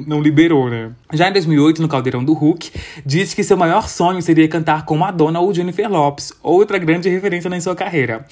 não 0.07 0.21
liberou, 0.21 0.69
né? 0.69 0.93
Já 1.11 1.27
em 1.27 1.33
2008, 1.33 1.81
no 1.81 1.89
Caldeirão 1.89 2.23
do 2.23 2.31
Hulk, 2.31 2.71
disse 3.05 3.35
que 3.35 3.43
seu 3.43 3.57
maior 3.57 3.89
sonho 3.89 4.21
seria 4.21 4.47
cantar 4.47 4.85
com 4.85 4.95
Madonna 4.95 5.41
ou 5.41 5.53
Jennifer 5.53 5.91
Lopes, 5.91 6.31
outra 6.41 6.77
grande 6.77 7.09
referência 7.09 7.49
na 7.49 7.59
sua 7.59 7.75
carreira. 7.75 8.25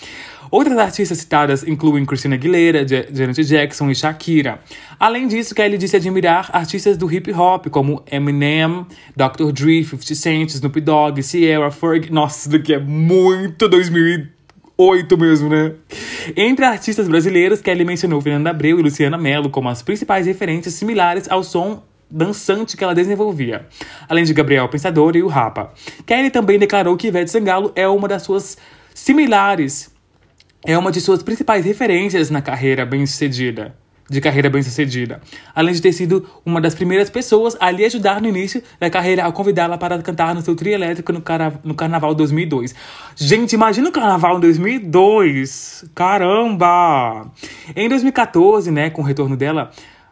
Outras 0.52 0.78
artistas 0.78 1.18
citadas 1.18 1.68
incluem 1.68 2.06
Christina 2.06 2.36
Aguilera, 2.36 2.86
Janet 2.88 3.44
Jackson 3.44 3.90
e 3.90 3.96
Shakira. 3.96 4.60
Além 5.00 5.28
disso, 5.28 5.54
Kelly 5.54 5.78
disse 5.78 5.96
admirar 5.96 6.50
artistas 6.52 6.98
do 6.98 7.12
hip 7.12 7.32
hop 7.32 7.68
como 7.68 8.04
Eminem, 8.12 8.86
Dr. 9.16 9.52
Dre, 9.52 9.84
50 9.84 10.16
Cent, 10.16 10.50
Snoop 10.50 10.82
Dogg, 10.82 11.22
Sierra, 11.22 11.70
Ferg. 11.70 12.12
Nossa, 12.12 12.40
isso 12.40 12.50
daqui 12.50 12.74
é 12.74 12.80
muito 12.80 13.68
2008 13.68 15.18
mesmo, 15.18 15.50
né? 15.50 15.74
Entre 16.36 16.66
artistas 16.66 17.08
brasileiros, 17.08 17.62
Kelly 17.62 17.86
mencionou 17.86 18.20
Fernanda 18.20 18.50
Abreu 18.50 18.80
e 18.80 18.84
Luciana 18.84 19.18
Mello 19.18 19.50
como 19.50 19.70
as 19.70 19.82
principais 19.82 20.26
referências 20.26 20.74
similares 20.74 21.30
ao 21.30 21.44
som 21.44 21.84
dançante 22.12 22.76
que 22.76 22.84
ela 22.84 22.96
desenvolvia, 22.96 23.68
além 24.08 24.24
de 24.24 24.34
Gabriel 24.34 24.68
Pensador 24.68 25.16
e 25.16 25.22
o 25.22 25.28
Rapa. 25.28 25.72
Kelly 26.08 26.32
também 26.32 26.58
declarou 26.58 26.98
que 26.98 27.08
Ivete 27.08 27.30
Sangalo 27.30 27.72
é 27.76 27.88
uma 27.88 28.08
das 28.08 28.24
suas 28.24 28.58
similares, 28.96 29.92
é 30.66 30.78
uma 30.78 30.92
de 30.92 31.02
suas 31.02 31.24
principais 31.24 31.66
referências 31.66 32.30
na 32.30 32.42
carreira 32.42 32.86
bem-sucedida 32.86 33.76
de 34.10 34.20
carreira 34.20 34.50
bem-sucedida, 34.50 35.22
além 35.54 35.74
de 35.74 35.82
ter 35.82 35.94
sido 35.94 36.28
uma 36.44 36.60
das 36.60 36.74
primeiras 36.74 37.10
pessoas 37.10 37.56
a 37.60 37.70
lhe 37.70 37.86
ajudar 37.86 38.20
no 38.20 38.28
início 38.28 38.62
da 38.80 38.90
carreira 38.90 39.24
ao 39.24 39.32
convidá-la 39.32 39.78
para 39.78 40.02
cantar 40.02 40.34
no 40.34 40.42
seu 40.42 40.56
trio 40.56 40.74
elétrico 40.74 41.14
no, 41.14 41.22
no 41.64 41.76
Carnaval 41.76 42.16
2002. 42.16 42.74
Gente, 43.16 43.54
imagina 43.54 43.88
o 43.88 43.92
Carnaval 43.92 44.38
em 44.38 44.40
2002! 44.40 45.86
Caramba! 45.94 47.32
Em 47.76 47.88
2014, 47.88 48.72
né, 48.72 48.90
com 48.90 49.04
o 49.04 49.06
retorno 49.06 49.38
dela, 49.38 49.70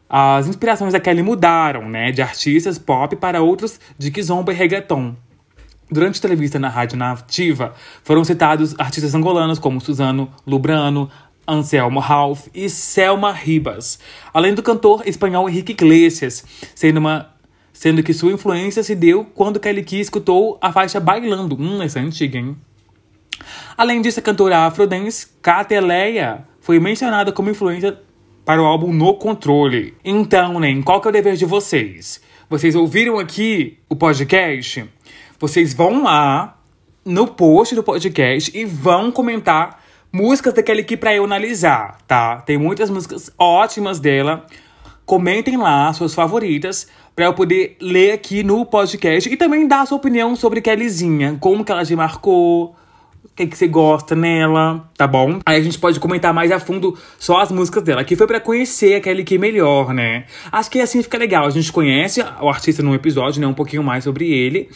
as 0.07 0.47
inspirações 0.47 0.93
da 0.93 0.99
Kelly 0.99 1.23
mudaram, 1.23 1.89
né, 1.89 2.11
de 2.11 2.21
artistas 2.21 2.77
pop 2.77 3.15
para 3.15 3.41
outros 3.41 3.79
de 3.97 4.11
kizomba 4.11 4.53
e 4.53 4.55
reggaeton. 4.55 5.15
Durante 5.89 6.15
a 6.15 6.19
entrevista 6.19 6.59
na 6.59 6.67
Rádio 6.67 6.97
Nativa, 6.97 7.73
foram 8.03 8.23
citados 8.25 8.75
artistas 8.77 9.15
angolanos 9.15 9.57
como 9.57 9.79
Suzano 9.79 10.29
Lubrano, 10.45 11.09
Anselmo 11.47 12.01
Ralph 12.01 12.47
e 12.53 12.69
Selma 12.69 13.31
Ribas, 13.31 13.97
além 14.33 14.53
do 14.53 14.61
cantor 14.61 15.03
espanhol 15.05 15.47
Henrique 15.47 15.71
Iglesias, 15.71 16.43
sendo, 16.75 16.97
uma, 16.97 17.29
sendo 17.71 18.03
que 18.03 18.13
sua 18.13 18.33
influência 18.33 18.83
se 18.83 18.93
deu 18.95 19.23
quando 19.23 19.61
Kelly 19.61 19.81
Key 19.81 20.01
escutou 20.01 20.57
a 20.61 20.73
faixa 20.73 20.99
Bailando. 20.99 21.55
Hum, 21.57 21.81
essa 21.81 21.99
é 21.99 22.01
antiga, 22.01 22.37
hein? 22.37 22.57
Além 23.77 24.01
disso, 24.01 24.19
a 24.19 24.23
cantora 24.23 24.65
afrodance 24.65 25.27
Cateleia 25.41 26.45
foi 26.59 26.81
mencionada 26.81 27.31
como 27.31 27.49
influência 27.49 27.97
para 28.43 28.61
o 28.61 28.65
álbum 28.65 28.91
No 28.91 29.13
Controle. 29.13 29.93
Então, 30.03 30.59
né, 30.59 30.81
qual 30.83 30.99
que 30.99 31.07
é 31.07 31.09
o 31.09 31.13
dever 31.13 31.37
de 31.37 31.45
vocês? 31.45 32.21
Vocês 32.49 32.75
ouviram 32.75 33.19
aqui 33.19 33.77
o 33.87 33.95
podcast? 33.95 34.85
Vocês 35.39 35.73
vão 35.73 36.03
lá 36.03 36.57
no 37.05 37.27
post 37.27 37.75
do 37.75 37.83
podcast 37.83 38.51
e 38.57 38.65
vão 38.65 39.11
comentar 39.11 39.83
músicas 40.11 40.53
daquele 40.53 40.81
aqui 40.81 40.97
pra 40.97 41.13
eu 41.13 41.23
analisar, 41.23 41.99
tá? 42.07 42.37
Tem 42.37 42.57
muitas 42.57 42.89
músicas 42.89 43.31
ótimas 43.37 43.99
dela. 43.99 44.47
Comentem 45.05 45.55
lá 45.55 45.93
suas 45.93 46.15
favoritas 46.15 46.87
para 47.15 47.25
eu 47.25 47.33
poder 47.33 47.77
ler 47.79 48.13
aqui 48.13 48.43
no 48.43 48.65
podcast 48.65 49.31
e 49.31 49.37
também 49.37 49.67
dar 49.67 49.81
a 49.81 49.85
sua 49.85 49.97
opinião 49.97 50.35
sobre 50.35 50.59
Kellyzinha, 50.59 51.37
como 51.39 51.63
que 51.63 51.71
ela 51.71 51.85
te 51.85 51.95
marcou, 51.95 52.75
que, 53.37 53.45
que 53.45 53.55
você 53.57 53.67
gosta 53.67 54.15
nela, 54.15 54.89
tá 54.97 55.05
bom? 55.05 55.39
Aí 55.45 55.57
a 55.57 55.61
gente 55.61 55.77
pode 55.77 55.99
comentar 55.99 56.33
mais 56.33 56.51
a 56.51 56.59
fundo 56.59 56.97
só 57.19 57.39
as 57.39 57.51
músicas 57.51 57.83
dela. 57.83 58.01
Aqui 58.01 58.15
foi 58.15 58.25
para 58.25 58.39
conhecer 58.39 58.95
a 58.95 58.99
Kelly 58.99 59.23
Key 59.23 59.37
melhor, 59.37 59.93
né? 59.93 60.25
Acho 60.51 60.71
que 60.71 60.81
assim 60.81 61.03
fica 61.03 61.19
legal. 61.19 61.45
A 61.45 61.51
gente 61.51 61.71
conhece 61.71 62.19
o 62.41 62.49
artista 62.49 62.81
num 62.81 62.95
episódio, 62.95 63.39
né? 63.39 63.45
Um 63.45 63.53
pouquinho 63.53 63.83
mais 63.83 64.03
sobre 64.03 64.27
ele. 64.27 64.69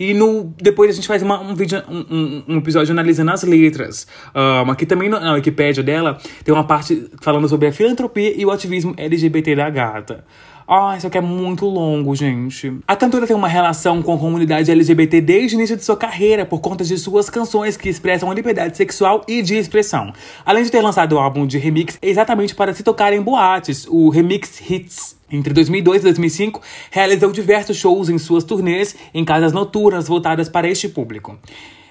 E 0.00 0.14
no 0.14 0.54
depois 0.56 0.90
a 0.90 0.94
gente 0.94 1.06
faz 1.06 1.22
uma, 1.22 1.38
um 1.38 1.54
vídeo, 1.54 1.82
um, 1.88 2.42
um, 2.48 2.56
episódio 2.56 2.90
analisando 2.90 3.32
as 3.32 3.42
letras. 3.42 4.06
Um, 4.34 4.70
aqui 4.70 4.86
também 4.86 5.10
na 5.10 5.34
Wikipédia 5.34 5.82
dela 5.82 6.16
tem 6.42 6.54
uma 6.54 6.64
parte 6.64 7.10
falando 7.20 7.46
sobre 7.50 7.68
a 7.68 7.72
filantropia 7.72 8.32
e 8.34 8.46
o 8.46 8.50
ativismo 8.50 8.94
LGBT 8.96 9.54
da 9.54 9.68
gata. 9.68 10.24
Ah, 10.68 10.96
isso 10.96 11.06
aqui 11.06 11.16
é 11.16 11.20
muito 11.20 11.64
longo, 11.64 12.12
gente. 12.16 12.76
A 12.88 12.96
cantora 12.96 13.24
tem 13.24 13.36
uma 13.36 13.46
relação 13.46 14.02
com 14.02 14.14
a 14.14 14.18
comunidade 14.18 14.68
LGBT 14.68 15.20
desde 15.20 15.54
o 15.54 15.58
início 15.58 15.76
de 15.76 15.84
sua 15.84 15.96
carreira, 15.96 16.44
por 16.44 16.60
conta 16.60 16.82
de 16.82 16.98
suas 16.98 17.30
canções 17.30 17.76
que 17.76 17.88
expressam 17.88 18.28
a 18.28 18.34
liberdade 18.34 18.76
sexual 18.76 19.22
e 19.28 19.42
de 19.42 19.54
expressão. 19.54 20.12
Além 20.44 20.64
de 20.64 20.70
ter 20.72 20.80
lançado 20.80 21.12
o 21.12 21.18
álbum 21.20 21.46
de 21.46 21.56
remix 21.56 21.96
exatamente 22.02 22.52
para 22.52 22.74
se 22.74 22.82
tocar 22.82 23.12
em 23.12 23.22
boates, 23.22 23.86
o 23.88 24.08
Remix 24.08 24.60
Hits. 24.68 25.16
Entre 25.30 25.54
2002 25.54 26.00
e 26.00 26.04
2005, 26.04 26.60
realizou 26.90 27.30
diversos 27.30 27.76
shows 27.76 28.08
em 28.08 28.18
suas 28.18 28.42
turnês 28.42 28.96
em 29.14 29.24
casas 29.24 29.52
noturnas 29.52 30.08
voltadas 30.08 30.48
para 30.48 30.68
este 30.68 30.88
público. 30.88 31.38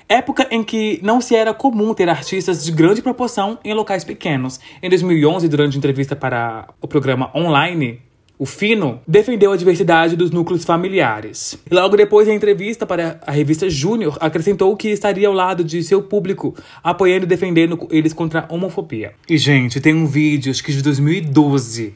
Época 0.08 0.48
em 0.52 0.62
que 0.62 1.00
não 1.02 1.22
se 1.22 1.34
era 1.34 1.54
comum 1.54 1.94
ter 1.94 2.10
artistas 2.10 2.64
de 2.64 2.72
grande 2.74 3.02
proporção 3.02 3.58
em 3.64 3.74
locais 3.74 4.04
pequenos. 4.04 4.60
Em 4.84 4.90
2011, 4.90 5.48
durante 5.48 5.78
entrevista 5.78 6.16
para 6.16 6.68
o 6.82 6.88
programa 6.88 7.32
online 7.34 8.05
o 8.38 8.46
Fino 8.46 9.00
defendeu 9.08 9.52
a 9.52 9.58
diversidade 9.58 10.16
dos 10.16 10.32
núcleos 10.32 10.66
familiares. 10.66 11.58
Logo 11.72 11.96
depois, 11.96 12.28
em 12.28 12.36
entrevista 12.36 12.86
para 12.86 13.20
a 13.26 13.32
revista 13.32 13.70
Júnior, 13.70 14.18
acrescentou 14.20 14.76
que 14.76 14.90
estaria 14.90 15.28
ao 15.28 15.34
lado 15.34 15.64
de 15.64 15.82
seu 15.84 16.02
público, 16.02 16.54
apoiando 16.84 17.24
e 17.24 17.28
defendendo 17.28 17.88
eles 17.90 18.14
contra 18.14 18.46
a 18.48 18.54
homofobia. 18.54 19.14
E, 19.30 19.38
gente, 19.38 19.80
tem 19.80 19.94
um 19.94 20.06
vídeo, 20.06 20.52
acho 20.52 20.64
que 20.64 20.74
de 20.74 20.82
2012, 20.82 21.94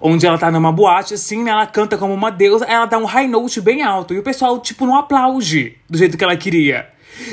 onde 0.00 0.26
ela 0.26 0.38
tá 0.38 0.50
numa 0.50 0.72
boate, 0.72 1.14
assim, 1.14 1.42
né? 1.42 1.50
Ela 1.50 1.66
canta 1.66 1.98
como 1.98 2.14
uma 2.14 2.30
deusa, 2.30 2.64
ela 2.64 2.86
dá 2.86 2.96
um 2.96 3.04
high 3.04 3.28
note 3.28 3.60
bem 3.60 3.82
alto, 3.82 4.14
e 4.14 4.18
o 4.18 4.22
pessoal, 4.22 4.58
tipo, 4.58 4.86
não 4.86 4.96
aplaude 4.96 5.76
do 5.88 5.98
jeito 5.98 6.16
que 6.16 6.24
ela 6.24 6.36
queria. 6.36 6.88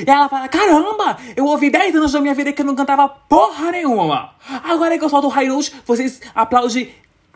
E 0.05 0.09
ela 0.09 0.29
fala: 0.29 0.47
Caramba, 0.47 1.17
eu 1.35 1.45
ouvi 1.45 1.69
10 1.69 1.95
anos 1.95 2.11
da 2.11 2.21
minha 2.21 2.33
vida 2.33 2.53
que 2.53 2.61
eu 2.61 2.65
não 2.65 2.75
cantava 2.75 3.07
porra 3.07 3.71
nenhuma. 3.71 4.31
Agora 4.63 4.97
que 4.97 5.03
eu 5.03 5.09
solto 5.09 5.27
o 5.27 5.29
high 5.29 5.47
note, 5.47 5.73
vocês 5.85 6.21
aplaudem 6.33 6.89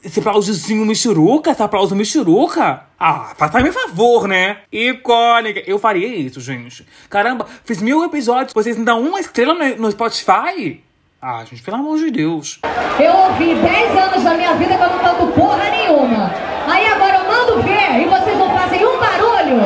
esse 0.03 0.19
aplausozinho 0.19 0.85
michuruca, 0.85 1.51
esse 1.51 1.63
aplauso 1.63 1.95
michuruca. 1.95 2.83
Ah, 2.99 3.33
faça 3.35 3.59
me 3.59 3.71
favor, 3.71 4.27
né? 4.27 4.57
Icônica. 4.71 5.63
Eu 5.65 5.79
faria 5.79 6.07
isso, 6.07 6.39
gente. 6.39 6.85
Caramba, 7.09 7.45
fiz 7.63 7.81
mil 7.81 8.03
episódios, 8.03 8.53
vocês 8.53 8.77
me 8.77 8.85
dão 8.85 9.01
uma 9.01 9.19
estrela 9.19 9.53
no, 9.53 9.91
Spotify? 9.91 10.83
Ah, 11.21 11.43
gente, 11.45 11.63
pelo 11.63 11.77
amor 11.77 11.97
de 11.97 12.11
Deus. 12.11 12.59
Eu 12.99 13.13
ouvi 13.15 13.55
10 13.55 13.97
anos 13.97 14.23
da 14.23 14.33
minha 14.35 14.53
vida 14.55 14.77
que 14.77 14.83
eu 14.83 14.89
não 14.89 14.99
canto 14.99 15.27
porra 15.33 15.69
nenhuma. 15.69 16.31
Aí 16.67 16.85
agora 16.87 17.17
eu 17.17 17.25
mando 17.25 17.63
ver 17.63 18.01
e 18.01 18.05
vocês 18.05 18.37
não 18.37 18.51
fazem 18.51 18.85
um 18.85 18.99
barulho. 18.99 19.61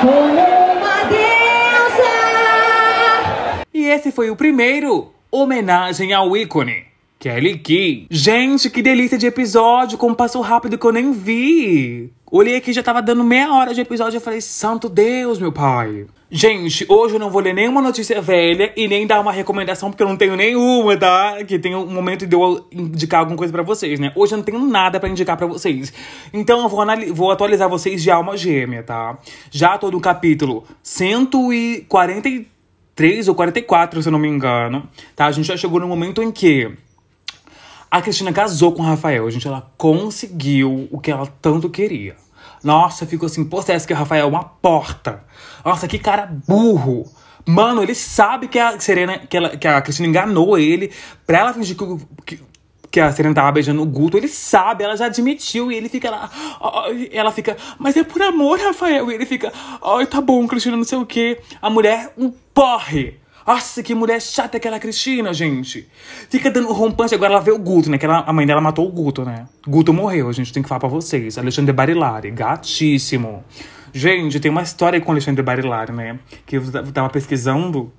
Como 0.00 0.40
uma 0.78 1.04
deusa. 1.04 2.12
E 3.74 3.84
esse 3.84 4.10
foi 4.10 4.30
o 4.30 4.36
primeiro 4.36 5.12
homenagem 5.30 6.14
ao 6.14 6.34
ícone. 6.34 6.85
Kelly 7.18 7.58
Key. 7.58 8.06
Gente, 8.10 8.68
que 8.68 8.82
delícia 8.82 9.16
de 9.16 9.26
episódio, 9.26 9.96
como 9.96 10.14
passou 10.14 10.42
rápido 10.42 10.76
que 10.76 10.86
eu 10.86 10.92
nem 10.92 11.12
vi. 11.12 12.12
Olhei 12.30 12.56
aqui, 12.56 12.70
já 12.72 12.82
tava 12.82 13.00
dando 13.00 13.24
meia 13.24 13.52
hora 13.52 13.72
de 13.72 13.80
episódio, 13.80 14.18
eu 14.18 14.20
falei, 14.20 14.40
santo 14.40 14.88
Deus, 14.88 15.38
meu 15.38 15.52
pai. 15.52 16.06
Gente, 16.28 16.84
hoje 16.88 17.14
eu 17.14 17.20
não 17.20 17.30
vou 17.30 17.40
ler 17.40 17.54
nenhuma 17.54 17.80
notícia 17.80 18.20
velha 18.20 18.72
e 18.76 18.88
nem 18.88 19.06
dar 19.06 19.20
uma 19.20 19.30
recomendação, 19.30 19.90
porque 19.90 20.02
eu 20.02 20.08
não 20.08 20.16
tenho 20.16 20.34
nenhuma, 20.34 20.96
tá? 20.96 21.36
Que 21.44 21.56
tem 21.56 21.76
um 21.76 21.86
momento 21.86 22.26
de 22.26 22.34
eu 22.34 22.66
indicar 22.72 23.20
alguma 23.20 23.38
coisa 23.38 23.52
pra 23.52 23.62
vocês, 23.62 24.00
né? 24.00 24.10
Hoje 24.16 24.34
eu 24.34 24.38
não 24.38 24.44
tenho 24.44 24.58
nada 24.66 24.98
pra 24.98 25.08
indicar 25.08 25.36
pra 25.36 25.46
vocês. 25.46 25.92
Então 26.32 26.62
eu 26.62 26.68
vou, 26.68 26.84
vou 27.14 27.30
atualizar 27.30 27.68
vocês 27.68 28.02
de 28.02 28.10
alma 28.10 28.36
gêmea, 28.36 28.82
tá? 28.82 29.16
Já 29.52 29.78
tô 29.78 29.88
no 29.88 30.00
capítulo 30.00 30.64
143 30.82 33.28
ou 33.28 33.36
44, 33.36 34.02
se 34.02 34.08
eu 34.08 34.12
não 34.12 34.18
me 34.18 34.28
engano, 34.28 34.82
tá? 35.14 35.26
A 35.26 35.32
gente 35.32 35.46
já 35.46 35.56
chegou 35.56 35.78
no 35.78 35.86
momento 35.86 36.20
em 36.20 36.32
que 36.32 36.72
a 37.96 38.02
Cristina 38.02 38.32
casou 38.32 38.72
com 38.72 38.82
o 38.82 38.84
Rafael, 38.84 39.30
gente. 39.30 39.48
Ela 39.48 39.70
conseguiu 39.76 40.86
o 40.90 41.00
que 41.00 41.10
ela 41.10 41.26
tanto 41.40 41.70
queria. 41.70 42.16
Nossa, 42.62 43.06
ficou 43.06 43.26
assim, 43.26 43.44
possessa 43.44 43.86
que 43.86 43.92
o 43.92 43.96
Rafael 43.96 44.26
é 44.26 44.28
uma 44.28 44.44
porta. 44.44 45.24
Nossa, 45.64 45.88
que 45.88 45.98
cara 45.98 46.30
burro. 46.46 47.10
Mano, 47.46 47.82
ele 47.82 47.94
sabe 47.94 48.48
que 48.48 48.58
a 48.58 48.78
Serena, 48.78 49.18
que, 49.18 49.36
ela, 49.36 49.56
que 49.56 49.66
a 49.66 49.80
Cristina 49.80 50.08
enganou 50.08 50.58
ele 50.58 50.92
pra 51.26 51.38
ela 51.38 51.54
fingir 51.54 51.76
que, 51.76 51.84
que, 52.26 52.42
que 52.90 53.00
a 53.00 53.12
Serena 53.12 53.34
tava 53.34 53.52
beijando 53.52 53.80
o 53.80 53.86
Guto. 53.86 54.18
Ele 54.18 54.28
sabe, 54.28 54.84
ela 54.84 54.96
já 54.96 55.06
admitiu. 55.06 55.72
E 55.72 55.76
ele 55.76 55.88
fica 55.88 56.10
lá. 56.10 56.30
ela 57.12 57.30
fica, 57.30 57.56
mas 57.78 57.96
é 57.96 58.04
por 58.04 58.20
amor, 58.20 58.58
Rafael. 58.58 59.10
E 59.10 59.14
ele 59.14 59.24
fica, 59.24 59.52
ai, 59.82 60.06
tá 60.06 60.20
bom, 60.20 60.46
Cristina, 60.46 60.76
não 60.76 60.84
sei 60.84 60.98
o 60.98 61.06
quê. 61.06 61.40
A 61.62 61.70
mulher, 61.70 62.12
um 62.18 62.30
porre. 62.52 63.20
Nossa, 63.46 63.82
que 63.82 63.94
mulher 63.94 64.20
chata 64.20 64.56
aquela 64.56 64.80
Cristina, 64.80 65.32
gente. 65.32 65.88
Fica 66.28 66.50
dando 66.50 66.72
rompante. 66.72 67.14
Agora 67.14 67.34
ela 67.34 67.40
vê 67.40 67.52
o 67.52 67.58
Guto, 67.58 67.88
né? 67.88 67.96
Que 67.96 68.04
ela, 68.04 68.24
a 68.26 68.32
mãe 68.32 68.44
dela 68.44 68.60
matou 68.60 68.88
o 68.88 68.90
Guto, 68.90 69.24
né? 69.24 69.46
Guto 69.66 69.92
morreu, 69.94 70.28
a 70.28 70.32
gente 70.32 70.52
tem 70.52 70.62
que 70.62 70.68
falar 70.68 70.80
pra 70.80 70.88
vocês. 70.88 71.38
Alexandre 71.38 71.72
Barilari, 71.72 72.30
gatíssimo. 72.32 73.44
Gente, 73.92 74.40
tem 74.40 74.50
uma 74.50 74.62
história 74.62 75.00
com 75.00 75.12
Alexandre 75.12 75.42
Barilari, 75.42 75.92
né? 75.92 76.18
Que 76.44 76.56
eu 76.56 76.92
tava 76.92 77.08
pesquisando 77.08 77.92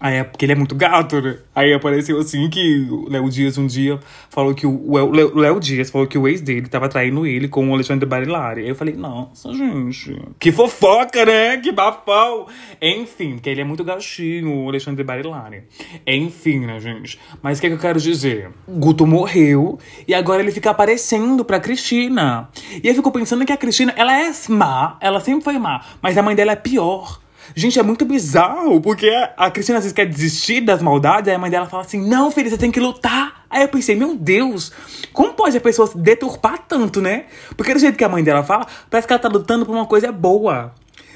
Aí 0.00 0.16
é 0.16 0.24
porque 0.24 0.46
ele 0.46 0.52
é 0.52 0.54
muito 0.54 0.74
gato, 0.74 1.20
né? 1.20 1.36
Aí 1.54 1.74
apareceu 1.74 2.18
assim 2.18 2.48
que 2.48 2.88
o 2.90 3.10
Léo 3.10 3.28
Dias 3.28 3.58
um 3.58 3.66
dia 3.66 4.00
falou 4.30 4.54
que 4.54 4.66
o 4.66 5.38
Léo 5.38 5.60
Dias 5.60 5.90
falou 5.90 6.06
que 6.06 6.16
o 6.16 6.26
ex 6.26 6.40
dele 6.40 6.68
tava 6.68 6.88
traindo 6.88 7.26
ele 7.26 7.48
com 7.48 7.68
o 7.68 7.74
Alexandre 7.74 8.06
Barilari. 8.06 8.62
Aí 8.62 8.68
eu 8.70 8.74
falei, 8.74 8.94
nossa, 8.94 9.52
gente. 9.52 10.16
Que 10.38 10.50
fofoca, 10.50 11.26
né? 11.26 11.58
Que 11.58 11.70
bafão. 11.70 12.46
Enfim, 12.80 13.34
porque 13.34 13.50
ele 13.50 13.60
é 13.60 13.64
muito 13.64 13.84
gatinho, 13.84 14.64
o 14.64 14.68
Alexandre 14.70 15.04
Barilari. 15.04 15.64
Enfim, 16.06 16.60
né, 16.60 16.80
gente? 16.80 17.20
Mas 17.42 17.58
o 17.58 17.60
que, 17.60 17.66
é 17.66 17.70
que 17.70 17.76
eu 17.76 17.80
quero 17.80 18.00
dizer? 18.00 18.48
Guto 18.66 19.06
morreu 19.06 19.78
e 20.08 20.14
agora 20.14 20.40
ele 20.40 20.50
fica 20.50 20.70
aparecendo 20.70 21.44
pra 21.44 21.60
Cristina. 21.60 22.48
E 22.82 22.88
eu 22.88 22.94
fico 22.94 23.12
pensando 23.12 23.44
que 23.44 23.52
a 23.52 23.56
Cristina, 23.56 23.92
ela 23.94 24.18
é 24.18 24.32
má, 24.48 24.96
ela 24.98 25.20
sempre 25.20 25.44
foi 25.44 25.58
má, 25.58 25.84
mas 26.00 26.16
a 26.16 26.22
mãe 26.22 26.34
dela 26.34 26.52
é 26.52 26.56
pior. 26.56 27.20
Gente, 27.54 27.78
é 27.78 27.82
muito 27.82 28.04
bizarro, 28.04 28.80
porque 28.80 29.10
a 29.36 29.50
Cristina 29.50 29.78
às 29.78 29.84
vezes 29.84 29.94
quer 29.94 30.06
desistir 30.06 30.60
das 30.60 30.80
maldades, 30.80 31.28
aí 31.28 31.34
a 31.34 31.38
mãe 31.38 31.50
dela 31.50 31.66
fala 31.66 31.82
assim: 31.82 32.00
não, 32.06 32.30
filha, 32.30 32.48
você 32.48 32.58
tem 32.58 32.70
que 32.70 32.80
lutar. 32.80 33.44
Aí 33.50 33.62
eu 33.62 33.68
pensei, 33.68 33.96
meu 33.96 34.14
Deus, 34.14 34.72
como 35.12 35.34
pode 35.34 35.56
a 35.56 35.60
pessoa 35.60 35.88
se 35.88 35.98
deturpar 35.98 36.58
tanto, 36.68 37.00
né? 37.00 37.24
Porque 37.56 37.74
do 37.74 37.80
jeito 37.80 37.98
que 37.98 38.04
a 38.04 38.08
mãe 38.08 38.22
dela 38.22 38.44
fala, 38.44 38.66
parece 38.88 39.06
que 39.08 39.12
ela 39.12 39.20
tá 39.20 39.28
lutando 39.28 39.66
por 39.66 39.74
uma 39.74 39.86
coisa 39.86 40.12
boa. 40.12 40.72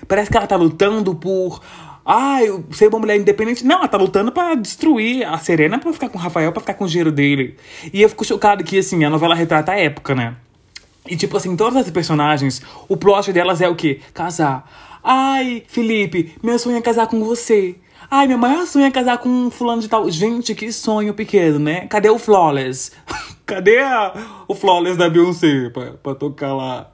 Parece 0.08 0.30
que 0.30 0.36
ela 0.36 0.46
tá 0.46 0.56
lutando 0.56 1.14
por. 1.14 1.62
Ah, 2.04 2.38
ser 2.72 2.88
uma 2.88 2.98
mulher 2.98 3.16
independente. 3.16 3.64
Não, 3.64 3.78
ela 3.78 3.88
tá 3.88 3.96
lutando 3.96 4.30
para 4.30 4.54
destruir 4.54 5.26
a 5.26 5.38
Serena 5.38 5.78
pra 5.78 5.90
ficar 5.92 6.10
com 6.10 6.18
o 6.18 6.20
Rafael, 6.20 6.52
pra 6.52 6.60
ficar 6.60 6.74
com 6.74 6.84
o 6.84 6.88
dinheiro 6.88 7.10
dele. 7.10 7.56
E 7.92 8.02
eu 8.02 8.08
fico 8.10 8.24
chocado 8.24 8.62
que, 8.62 8.78
assim, 8.78 9.04
a 9.04 9.10
novela 9.10 9.34
retrata 9.34 9.72
a 9.72 9.78
época, 9.78 10.14
né? 10.14 10.36
E, 11.08 11.16
tipo 11.16 11.36
assim, 11.36 11.56
todas 11.56 11.76
as 11.76 11.90
personagens, 11.90 12.60
o 12.88 12.96
plot 12.96 13.32
delas 13.32 13.60
é 13.62 13.68
o 13.68 13.74
quê? 13.74 14.00
Casar. 14.12 14.93
Ai, 15.06 15.62
Felipe, 15.68 16.34
meu 16.42 16.58
sonho 16.58 16.78
é 16.78 16.80
casar 16.80 17.06
com 17.06 17.22
você. 17.22 17.76
Ai, 18.10 18.26
meu 18.26 18.38
maior 18.38 18.66
sonho 18.66 18.86
é 18.86 18.90
casar 18.90 19.18
com 19.18 19.28
um 19.28 19.50
fulano 19.50 19.82
de 19.82 19.88
tal. 19.88 20.10
Gente, 20.10 20.54
que 20.54 20.72
sonho 20.72 21.12
pequeno, 21.12 21.58
né? 21.58 21.86
Cadê 21.88 22.08
o 22.08 22.18
Flawless? 22.18 22.90
Cadê 23.44 23.80
a, 23.80 24.14
o 24.48 24.54
Flawless 24.54 24.96
da 24.96 25.10
Beyoncé 25.10 25.68
pra, 25.68 25.90
pra 26.02 26.14
tocar 26.14 26.54
lá? 26.54 26.90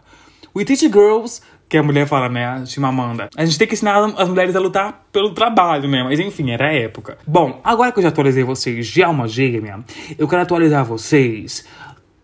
We 0.57 0.65
Teach 0.65 0.89
Girls, 0.89 1.41
que 1.69 1.77
a 1.77 1.83
mulher 1.85 2.05
fala, 2.09 2.29
né? 2.29 2.47
A 2.47 2.67
Chimamanda. 2.67 3.31
A 3.37 3.45
gente 3.45 3.57
tem 3.57 3.69
que 3.69 3.75
ensinar 3.75 4.05
as 4.17 4.29
mulheres 4.29 4.57
a 4.57 4.61
lutar 4.61 5.07
pelo 5.13 5.33
trabalho, 5.33 5.89
né? 5.89 6.03
Mas 6.03 6.19
enfim, 6.19 6.51
era 6.51 6.67
a 6.67 6.75
época. 6.75 7.17
Bom, 7.25 7.61
agora 7.63 7.93
que 7.93 8.01
eu 8.01 8.03
já 8.03 8.09
atualizei 8.09 8.43
vocês 8.43 8.89
de 8.89 9.05
alma 9.05 9.29
gêmea, 9.29 9.85
eu 10.19 10.27
quero 10.27 10.43
atualizar 10.43 10.85
vocês 10.85 11.65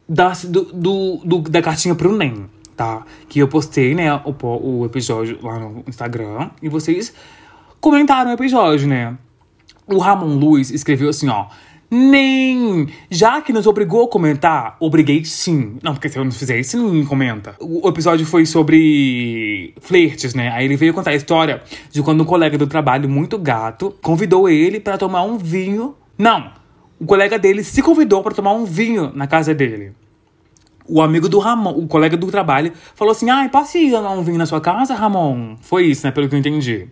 da, 0.08 0.32
do, 0.42 0.64
do, 0.64 1.20
do 1.24 1.38
da 1.42 1.62
cartinha 1.62 1.94
pro 1.94 2.12
NEM 2.12 2.55
tá? 2.76 3.04
Que 3.28 3.38
eu 3.40 3.48
postei, 3.48 3.94
né, 3.94 4.14
o, 4.14 4.34
o 4.42 4.84
episódio 4.84 5.38
lá 5.42 5.58
no 5.58 5.82
Instagram 5.88 6.50
e 6.62 6.68
vocês 6.68 7.12
comentaram 7.80 8.30
o 8.30 8.34
episódio, 8.34 8.86
né? 8.86 9.16
O 9.86 9.98
Ramon 9.98 10.36
Luiz 10.36 10.70
escreveu 10.70 11.08
assim, 11.08 11.28
ó. 11.28 11.46
Nem! 11.88 12.88
Já 13.08 13.40
que 13.40 13.52
nos 13.52 13.64
obrigou 13.66 14.06
a 14.06 14.08
comentar, 14.08 14.76
obriguei 14.80 15.24
sim. 15.24 15.78
Não, 15.80 15.94
porque 15.94 16.08
se 16.08 16.18
eu 16.18 16.24
não 16.24 16.32
fizer 16.32 16.58
isso, 16.58 16.76
ninguém 16.76 17.04
comenta. 17.04 17.54
O 17.60 17.88
episódio 17.88 18.26
foi 18.26 18.44
sobre 18.44 19.72
flertes, 19.80 20.34
né? 20.34 20.50
Aí 20.50 20.64
ele 20.64 20.76
veio 20.76 20.92
contar 20.92 21.12
a 21.12 21.14
história 21.14 21.62
de 21.92 22.02
quando 22.02 22.22
um 22.22 22.24
colega 22.24 22.58
do 22.58 22.66
trabalho, 22.66 23.08
muito 23.08 23.38
gato, 23.38 23.94
convidou 24.02 24.48
ele 24.48 24.80
para 24.80 24.98
tomar 24.98 25.22
um 25.22 25.38
vinho. 25.38 25.94
Não! 26.18 26.50
O 26.98 27.06
colega 27.06 27.38
dele 27.38 27.62
se 27.62 27.80
convidou 27.82 28.20
para 28.22 28.34
tomar 28.34 28.52
um 28.54 28.64
vinho 28.64 29.12
na 29.14 29.28
casa 29.28 29.54
dele 29.54 29.92
o 30.88 31.02
amigo 31.02 31.28
do 31.28 31.38
Ramon, 31.38 31.72
o 31.72 31.86
colega 31.86 32.16
do 32.16 32.26
trabalho, 32.28 32.72
falou 32.94 33.12
assim: 33.12 33.30
ai, 33.30 33.48
ir 33.78 33.90
dar 33.90 34.10
um 34.10 34.22
vinho 34.22 34.38
na 34.38 34.46
sua 34.46 34.60
casa, 34.60 34.94
Ramon? 34.94 35.56
Foi 35.60 35.84
isso, 35.86 36.06
né? 36.06 36.12
Pelo 36.12 36.28
que 36.28 36.34
eu 36.34 36.38
entendi. 36.38 36.88